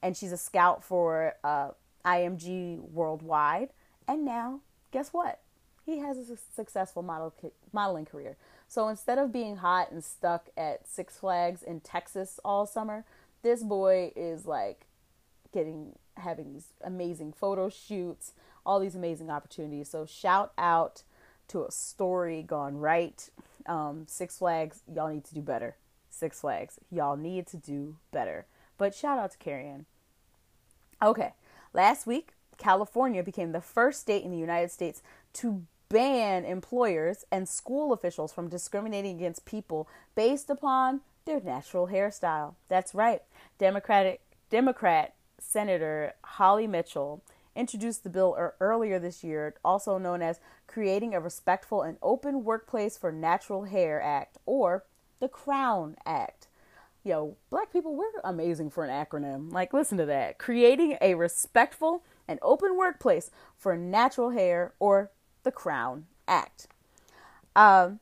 And 0.00 0.16
she's 0.16 0.32
a 0.32 0.36
scout 0.36 0.84
for 0.84 1.34
uh, 1.42 1.70
IMG 2.04 2.78
worldwide. 2.90 3.70
And 4.06 4.24
now 4.24 4.60
guess 4.92 5.12
what? 5.12 5.40
He 5.84 5.98
has 5.98 6.16
a 6.18 6.36
successful 6.54 7.02
model 7.02 7.34
modeling 7.72 8.04
career. 8.04 8.36
So 8.68 8.88
instead 8.88 9.18
of 9.18 9.32
being 9.32 9.56
hot 9.56 9.90
and 9.90 10.02
stuck 10.02 10.48
at 10.56 10.88
Six 10.88 11.18
Flags 11.18 11.62
in 11.62 11.80
Texas 11.80 12.40
all 12.44 12.66
summer, 12.66 13.04
this 13.42 13.62
boy 13.62 14.12
is 14.16 14.46
like 14.46 14.86
getting 15.52 15.98
having 16.16 16.52
these 16.52 16.68
amazing 16.82 17.32
photo 17.32 17.68
shoots, 17.68 18.32
all 18.64 18.80
these 18.80 18.94
amazing 18.94 19.30
opportunities. 19.30 19.88
So 19.88 20.06
shout 20.06 20.52
out 20.58 21.02
to 21.48 21.64
a 21.64 21.70
story 21.70 22.42
gone 22.42 22.78
right. 22.78 23.28
Um, 23.66 24.04
Six 24.08 24.38
Flags, 24.38 24.82
y'all 24.92 25.08
need 25.08 25.24
to 25.24 25.34
do 25.34 25.40
better. 25.40 25.76
Six 26.10 26.40
Flags, 26.40 26.78
y'all 26.90 27.16
need 27.16 27.46
to 27.48 27.56
do 27.56 27.96
better. 28.10 28.46
But 28.78 28.94
shout 28.94 29.18
out 29.18 29.32
to 29.32 29.38
Kerryon. 29.38 29.84
Okay, 31.02 31.32
last 31.72 32.06
week 32.06 32.32
California 32.58 33.22
became 33.22 33.52
the 33.52 33.60
first 33.60 34.00
state 34.00 34.24
in 34.24 34.30
the 34.30 34.38
United 34.38 34.70
States 34.70 35.02
to 35.34 35.64
ban 35.88 36.44
employers 36.44 37.24
and 37.30 37.48
school 37.48 37.92
officials 37.92 38.32
from 38.32 38.48
discriminating 38.48 39.16
against 39.16 39.44
people 39.44 39.88
based 40.14 40.48
upon 40.48 41.00
their 41.24 41.40
natural 41.40 41.88
hairstyle. 41.88 42.54
That's 42.68 42.94
right. 42.94 43.22
Democratic 43.58 44.20
Democrat 44.50 45.14
Senator 45.38 46.14
Holly 46.24 46.66
Mitchell 46.66 47.22
introduced 47.54 48.04
the 48.04 48.10
bill 48.10 48.36
earlier 48.60 48.98
this 48.98 49.22
year, 49.22 49.54
also 49.64 49.98
known 49.98 50.22
as 50.22 50.40
Creating 50.66 51.14
a 51.14 51.20
Respectful 51.20 51.82
and 51.82 51.98
Open 52.02 52.44
Workplace 52.44 52.96
for 52.96 53.12
Natural 53.12 53.64
Hair 53.64 54.00
Act 54.00 54.38
or 54.46 54.84
the 55.20 55.28
Crown 55.28 55.96
Act. 56.06 56.48
Yo, 57.04 57.36
black 57.50 57.72
people, 57.72 57.94
we're 57.94 58.06
amazing 58.24 58.70
for 58.70 58.84
an 58.84 58.90
acronym. 58.90 59.52
Like, 59.52 59.72
listen 59.72 59.98
to 59.98 60.06
that. 60.06 60.38
Creating 60.38 60.96
a 61.00 61.14
respectful 61.14 62.04
and 62.28 62.38
open 62.42 62.76
workplace 62.76 63.30
for 63.58 63.76
natural 63.76 64.30
hair 64.30 64.72
or 64.78 65.10
the 65.42 65.50
Crown 65.50 66.06
Act. 66.28 66.68
Um, 67.56 67.98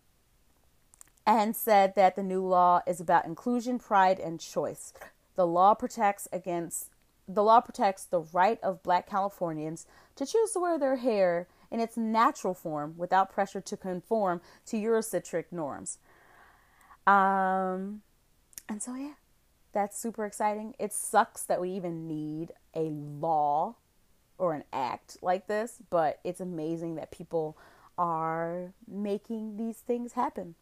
and 1.31 1.55
said 1.55 1.95
that 1.95 2.17
the 2.17 2.25
new 2.25 2.45
law 2.45 2.81
is 2.89 3.01
about 3.01 3.25
inclusion, 3.25 3.79
pride, 3.79 4.19
and 4.19 4.41
choice. 4.41 4.93
The 5.37 5.47
law 5.47 5.75
protects 5.75 6.27
against 6.33 6.91
the 7.29 7.45
law 7.45 7.61
protects 7.61 8.05
the 8.05 8.23
right 8.33 8.59
of 8.61 8.83
black 8.83 9.09
Californians 9.09 9.87
to 10.17 10.27
choose 10.27 10.51
to 10.51 10.59
wear 10.59 10.77
their 10.77 10.97
hair 10.97 11.47
in 11.71 11.79
its 11.79 11.97
natural 11.97 12.55
form 12.55 12.95
without 12.97 13.31
pressure 13.31 13.61
to 13.61 13.77
conform 13.77 14.41
to 14.67 14.77
Eurocentric 14.77 15.45
norms. 15.53 15.99
Um, 17.07 18.03
and 18.69 18.83
so, 18.83 18.97
yeah, 18.97 19.13
that's 19.73 19.97
super 19.97 20.27
exciting. 20.27 20.75
It 20.81 20.93
sucks 20.93 21.45
that 21.45 21.61
we 21.61 21.71
even 21.71 22.09
need 22.09 22.51
a 22.75 22.91
law 22.91 23.77
or 24.37 24.55
an 24.55 24.65
act 24.73 25.19
like 25.23 25.47
this, 25.47 25.79
but 25.89 26.19
it's 26.25 26.41
amazing 26.41 26.97
that 26.97 27.13
people 27.13 27.57
are 27.97 28.73
making 28.89 29.57
these 29.57 29.77
things 29.77 30.15
happen. 30.15 30.57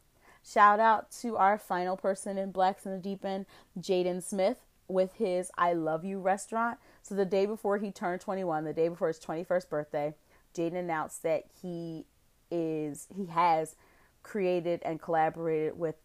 Shout 0.44 0.80
out 0.80 1.10
to 1.20 1.36
our 1.36 1.58
final 1.58 1.96
person 1.96 2.38
in 2.38 2.50
Blacks 2.52 2.86
in 2.86 2.92
the 2.92 2.98
Deep 2.98 3.24
End, 3.24 3.46
Jaden 3.78 4.22
Smith, 4.22 4.58
with 4.88 5.14
his 5.14 5.50
I 5.58 5.74
Love 5.74 6.04
You 6.04 6.18
restaurant. 6.18 6.78
So, 7.02 7.14
the 7.14 7.24
day 7.24 7.46
before 7.46 7.78
he 7.78 7.90
turned 7.90 8.20
21, 8.20 8.64
the 8.64 8.72
day 8.72 8.88
before 8.88 9.08
his 9.08 9.18
21st 9.18 9.68
birthday, 9.68 10.14
Jaden 10.54 10.76
announced 10.76 11.22
that 11.22 11.44
he 11.62 12.06
is, 12.50 13.06
he 13.14 13.26
has 13.26 13.76
created 14.22 14.80
and 14.84 15.00
collaborated 15.00 15.78
with, 15.78 15.96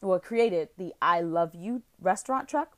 well, 0.00 0.18
created 0.18 0.70
the 0.76 0.94
I 1.00 1.20
Love 1.20 1.54
You 1.54 1.82
restaurant 2.00 2.48
truck. 2.48 2.76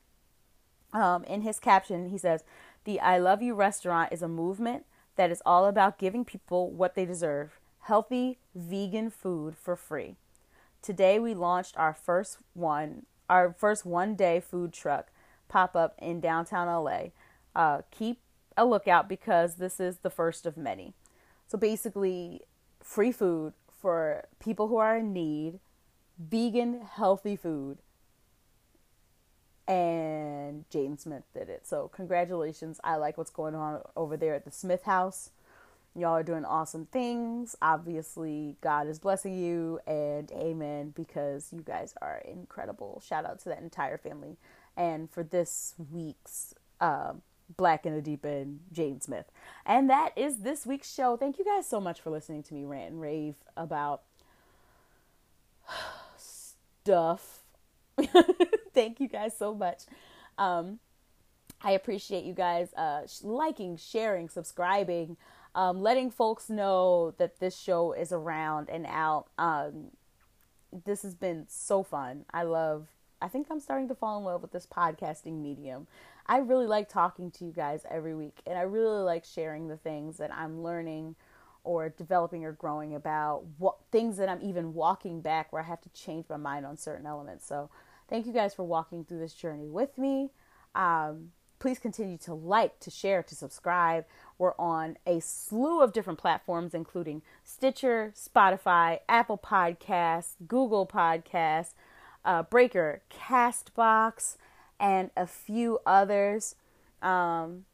Um, 0.92 1.24
in 1.24 1.42
his 1.42 1.58
caption, 1.58 2.10
he 2.10 2.18
says, 2.18 2.44
the 2.84 3.00
I 3.00 3.18
Love 3.18 3.42
You 3.42 3.54
restaurant 3.54 4.12
is 4.12 4.22
a 4.22 4.28
movement 4.28 4.84
that 5.16 5.30
is 5.30 5.42
all 5.46 5.66
about 5.66 5.98
giving 5.98 6.24
people 6.24 6.70
what 6.70 6.94
they 6.94 7.04
deserve 7.04 7.58
healthy, 7.80 8.38
vegan 8.54 9.10
food 9.10 9.56
for 9.56 9.76
free. 9.76 10.16
Today 10.84 11.18
we 11.18 11.32
launched 11.32 11.78
our 11.78 11.94
first 11.94 12.36
one, 12.52 13.06
our 13.30 13.54
first 13.56 13.86
one 13.86 14.16
day 14.16 14.38
food 14.38 14.74
truck 14.74 15.08
pop 15.48 15.74
up 15.74 15.94
in 15.96 16.20
downtown 16.20 16.66
LA. 16.68 17.04
Uh, 17.56 17.80
keep 17.90 18.20
a 18.54 18.66
lookout 18.66 19.08
because 19.08 19.54
this 19.54 19.80
is 19.80 20.00
the 20.00 20.10
first 20.10 20.44
of 20.44 20.58
many. 20.58 20.92
So 21.46 21.56
basically, 21.56 22.42
free 22.82 23.12
food 23.12 23.54
for 23.80 24.26
people 24.40 24.68
who 24.68 24.76
are 24.76 24.98
in 24.98 25.14
need, 25.14 25.58
vegan, 26.18 26.82
healthy 26.82 27.36
food 27.36 27.78
and 29.66 30.68
Jaden 30.68 31.00
Smith 31.00 31.22
did 31.32 31.48
it. 31.48 31.66
So 31.66 31.88
congratulations. 31.88 32.78
I 32.84 32.96
like 32.96 33.16
what's 33.16 33.30
going 33.30 33.54
on 33.54 33.80
over 33.96 34.18
there 34.18 34.34
at 34.34 34.44
the 34.44 34.50
Smith 34.50 34.82
house. 34.82 35.30
Y'all 35.96 36.12
are 36.12 36.22
doing 36.22 36.44
awesome 36.44 36.86
things. 36.86 37.54
Obviously, 37.62 38.56
God 38.60 38.88
is 38.88 38.98
blessing 38.98 39.38
you 39.38 39.78
and 39.86 40.30
amen 40.32 40.92
because 40.96 41.52
you 41.52 41.60
guys 41.60 41.94
are 42.02 42.22
incredible. 42.24 43.02
Shout 43.06 43.24
out 43.24 43.38
to 43.40 43.48
that 43.50 43.60
entire 43.60 43.98
family. 43.98 44.36
And 44.76 45.10
for 45.10 45.22
this 45.22 45.74
week's 45.92 46.54
uh, 46.80 47.12
Black 47.56 47.86
in 47.86 47.94
the 47.94 48.02
Deep 48.02 48.26
End, 48.26 48.60
Jaden 48.74 49.02
Smith. 49.02 49.26
And 49.64 49.88
that 49.88 50.10
is 50.16 50.38
this 50.38 50.66
week's 50.66 50.92
show. 50.92 51.16
Thank 51.16 51.38
you 51.38 51.44
guys 51.44 51.68
so 51.68 51.80
much 51.80 52.00
for 52.00 52.10
listening 52.10 52.42
to 52.44 52.54
me 52.54 52.64
rant 52.64 52.92
and 52.92 53.00
rave 53.00 53.36
about 53.56 54.02
stuff 56.16 57.44
Thank 58.74 59.00
you 59.00 59.08
guys 59.08 59.36
so 59.36 59.54
much. 59.54 59.82
Um, 60.38 60.78
I 61.62 61.72
appreciate 61.72 62.24
you 62.24 62.34
guys 62.34 62.72
uh, 62.74 63.02
liking, 63.22 63.76
sharing, 63.76 64.28
subscribing, 64.28 65.16
um, 65.54 65.80
letting 65.80 66.10
folks 66.10 66.50
know 66.50 67.14
that 67.18 67.38
this 67.38 67.56
show 67.56 67.92
is 67.92 68.12
around 68.12 68.68
and 68.68 68.86
out. 68.88 69.26
Um, 69.38 69.92
this 70.84 71.02
has 71.02 71.14
been 71.14 71.46
so 71.48 71.82
fun. 71.82 72.24
I 72.32 72.42
love 72.42 72.88
I 73.24 73.28
think 73.28 73.46
I'm 73.50 73.60
starting 73.60 73.88
to 73.88 73.94
fall 73.94 74.18
in 74.18 74.24
love 74.24 74.42
with 74.42 74.52
this 74.52 74.66
podcasting 74.66 75.40
medium. 75.40 75.86
I 76.26 76.38
really 76.38 76.66
like 76.66 76.90
talking 76.90 77.30
to 77.32 77.46
you 77.46 77.52
guys 77.52 77.86
every 77.90 78.14
week, 78.14 78.40
and 78.46 78.58
I 78.58 78.62
really 78.62 79.02
like 79.02 79.24
sharing 79.24 79.68
the 79.68 79.78
things 79.78 80.18
that 80.18 80.30
I'm 80.30 80.62
learning 80.62 81.16
or 81.64 81.88
developing 81.88 82.44
or 82.44 82.52
growing 82.52 82.94
about 82.94 83.44
what 83.56 83.76
things 83.90 84.18
that 84.18 84.28
I'm 84.28 84.42
even 84.42 84.74
walking 84.74 85.22
back 85.22 85.50
where 85.52 85.62
I 85.62 85.66
have 85.66 85.80
to 85.82 85.88
change 85.90 86.26
my 86.28 86.36
mind 86.36 86.66
on 86.66 86.76
certain 86.76 87.06
elements. 87.06 87.46
So, 87.46 87.70
thank 88.08 88.26
you 88.26 88.32
guys 88.34 88.54
for 88.54 88.64
walking 88.64 89.06
through 89.06 89.20
this 89.20 89.32
journey 89.32 89.68
with 89.68 89.96
me. 89.96 90.30
Um, 90.74 91.30
please 91.64 91.78
continue 91.78 92.18
to 92.18 92.34
like, 92.34 92.78
to 92.78 92.90
share, 92.90 93.22
to 93.22 93.34
subscribe. 93.34 94.04
We're 94.36 94.52
on 94.58 94.98
a 95.06 95.18
slew 95.20 95.80
of 95.80 95.94
different 95.94 96.18
platforms, 96.18 96.74
including 96.74 97.22
Stitcher, 97.42 98.12
Spotify, 98.14 98.98
Apple 99.08 99.38
Podcasts, 99.38 100.34
Google 100.46 100.86
Podcasts, 100.86 101.70
uh, 102.22 102.42
Breaker, 102.42 103.00
Castbox, 103.10 104.36
and 104.78 105.10
a 105.16 105.26
few 105.26 105.78
others. 105.86 106.54
Um, 107.00 107.64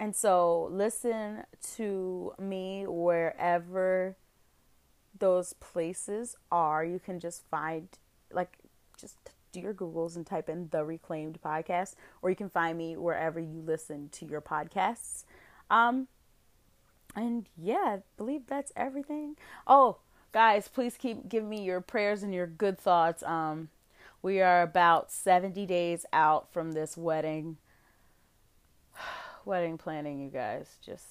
and 0.00 0.16
so 0.16 0.70
listen 0.72 1.44
to 1.74 2.32
me 2.38 2.86
wherever 2.88 4.16
those 5.18 5.52
places 5.52 6.38
are. 6.50 6.82
You 6.82 6.98
can 6.98 7.20
just 7.20 7.42
find, 7.50 7.86
like, 8.32 8.56
just 8.96 9.33
do 9.54 9.60
your 9.60 9.74
Googles 9.74 10.16
and 10.16 10.26
type 10.26 10.48
in 10.48 10.68
the 10.70 10.84
Reclaimed 10.84 11.38
Podcast, 11.42 11.94
or 12.20 12.30
you 12.30 12.36
can 12.36 12.50
find 12.50 12.76
me 12.76 12.96
wherever 12.96 13.40
you 13.40 13.62
listen 13.64 14.08
to 14.10 14.26
your 14.26 14.40
podcasts. 14.40 15.24
Um, 15.70 16.08
and 17.16 17.46
yeah, 17.56 17.96
I 17.98 18.02
believe 18.16 18.46
that's 18.46 18.72
everything. 18.76 19.36
Oh, 19.66 19.98
guys, 20.32 20.68
please 20.68 20.96
keep 20.98 21.28
giving 21.28 21.48
me 21.48 21.62
your 21.62 21.80
prayers 21.80 22.22
and 22.22 22.34
your 22.34 22.46
good 22.46 22.78
thoughts. 22.78 23.22
Um, 23.22 23.68
we 24.20 24.40
are 24.40 24.62
about 24.62 25.12
70 25.12 25.64
days 25.66 26.04
out 26.12 26.52
from 26.52 26.72
this 26.72 26.96
wedding. 26.96 27.56
wedding 29.44 29.78
planning, 29.78 30.20
you 30.20 30.30
guys. 30.30 30.76
Just 30.84 31.06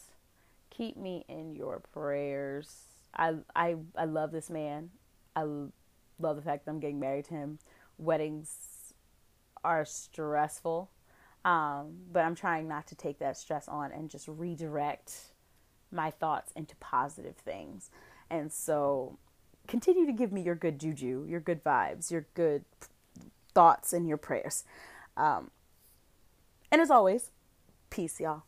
keep 0.69 0.97
me 0.97 1.23
in 1.29 1.55
your 1.55 1.79
prayers. 1.79 2.81
I 3.15 3.35
I 3.55 3.75
I 3.95 4.05
love 4.05 4.31
this 4.31 4.49
man. 4.49 4.89
I 5.35 5.43
love 5.43 6.35
the 6.35 6.41
fact 6.41 6.65
that 6.65 6.71
I'm 6.71 6.79
getting 6.79 6.99
married 6.99 7.25
to 7.25 7.35
him. 7.35 7.59
Weddings 7.97 8.93
are 9.63 9.85
stressful, 9.85 10.89
um, 11.45 11.93
but 12.11 12.25
I'm 12.25 12.35
trying 12.35 12.67
not 12.67 12.87
to 12.87 12.95
take 12.95 13.19
that 13.19 13.37
stress 13.37 13.67
on 13.67 13.91
and 13.91 14.09
just 14.09 14.27
redirect 14.27 15.33
my 15.91 16.11
thoughts 16.11 16.51
into 16.55 16.75
positive 16.77 17.35
things. 17.35 17.89
And 18.29 18.51
so, 18.51 19.17
continue 19.67 20.05
to 20.05 20.11
give 20.11 20.31
me 20.31 20.41
your 20.41 20.55
good 20.55 20.79
juju, 20.79 21.25
your 21.27 21.39
good 21.39 21.63
vibes, 21.63 22.11
your 22.11 22.25
good 22.33 22.65
thoughts, 23.53 23.93
and 23.93 24.07
your 24.07 24.17
prayers. 24.17 24.63
Um, 25.15 25.51
and 26.71 26.81
as 26.81 26.89
always, 26.89 27.31
peace, 27.89 28.19
y'all. 28.19 28.43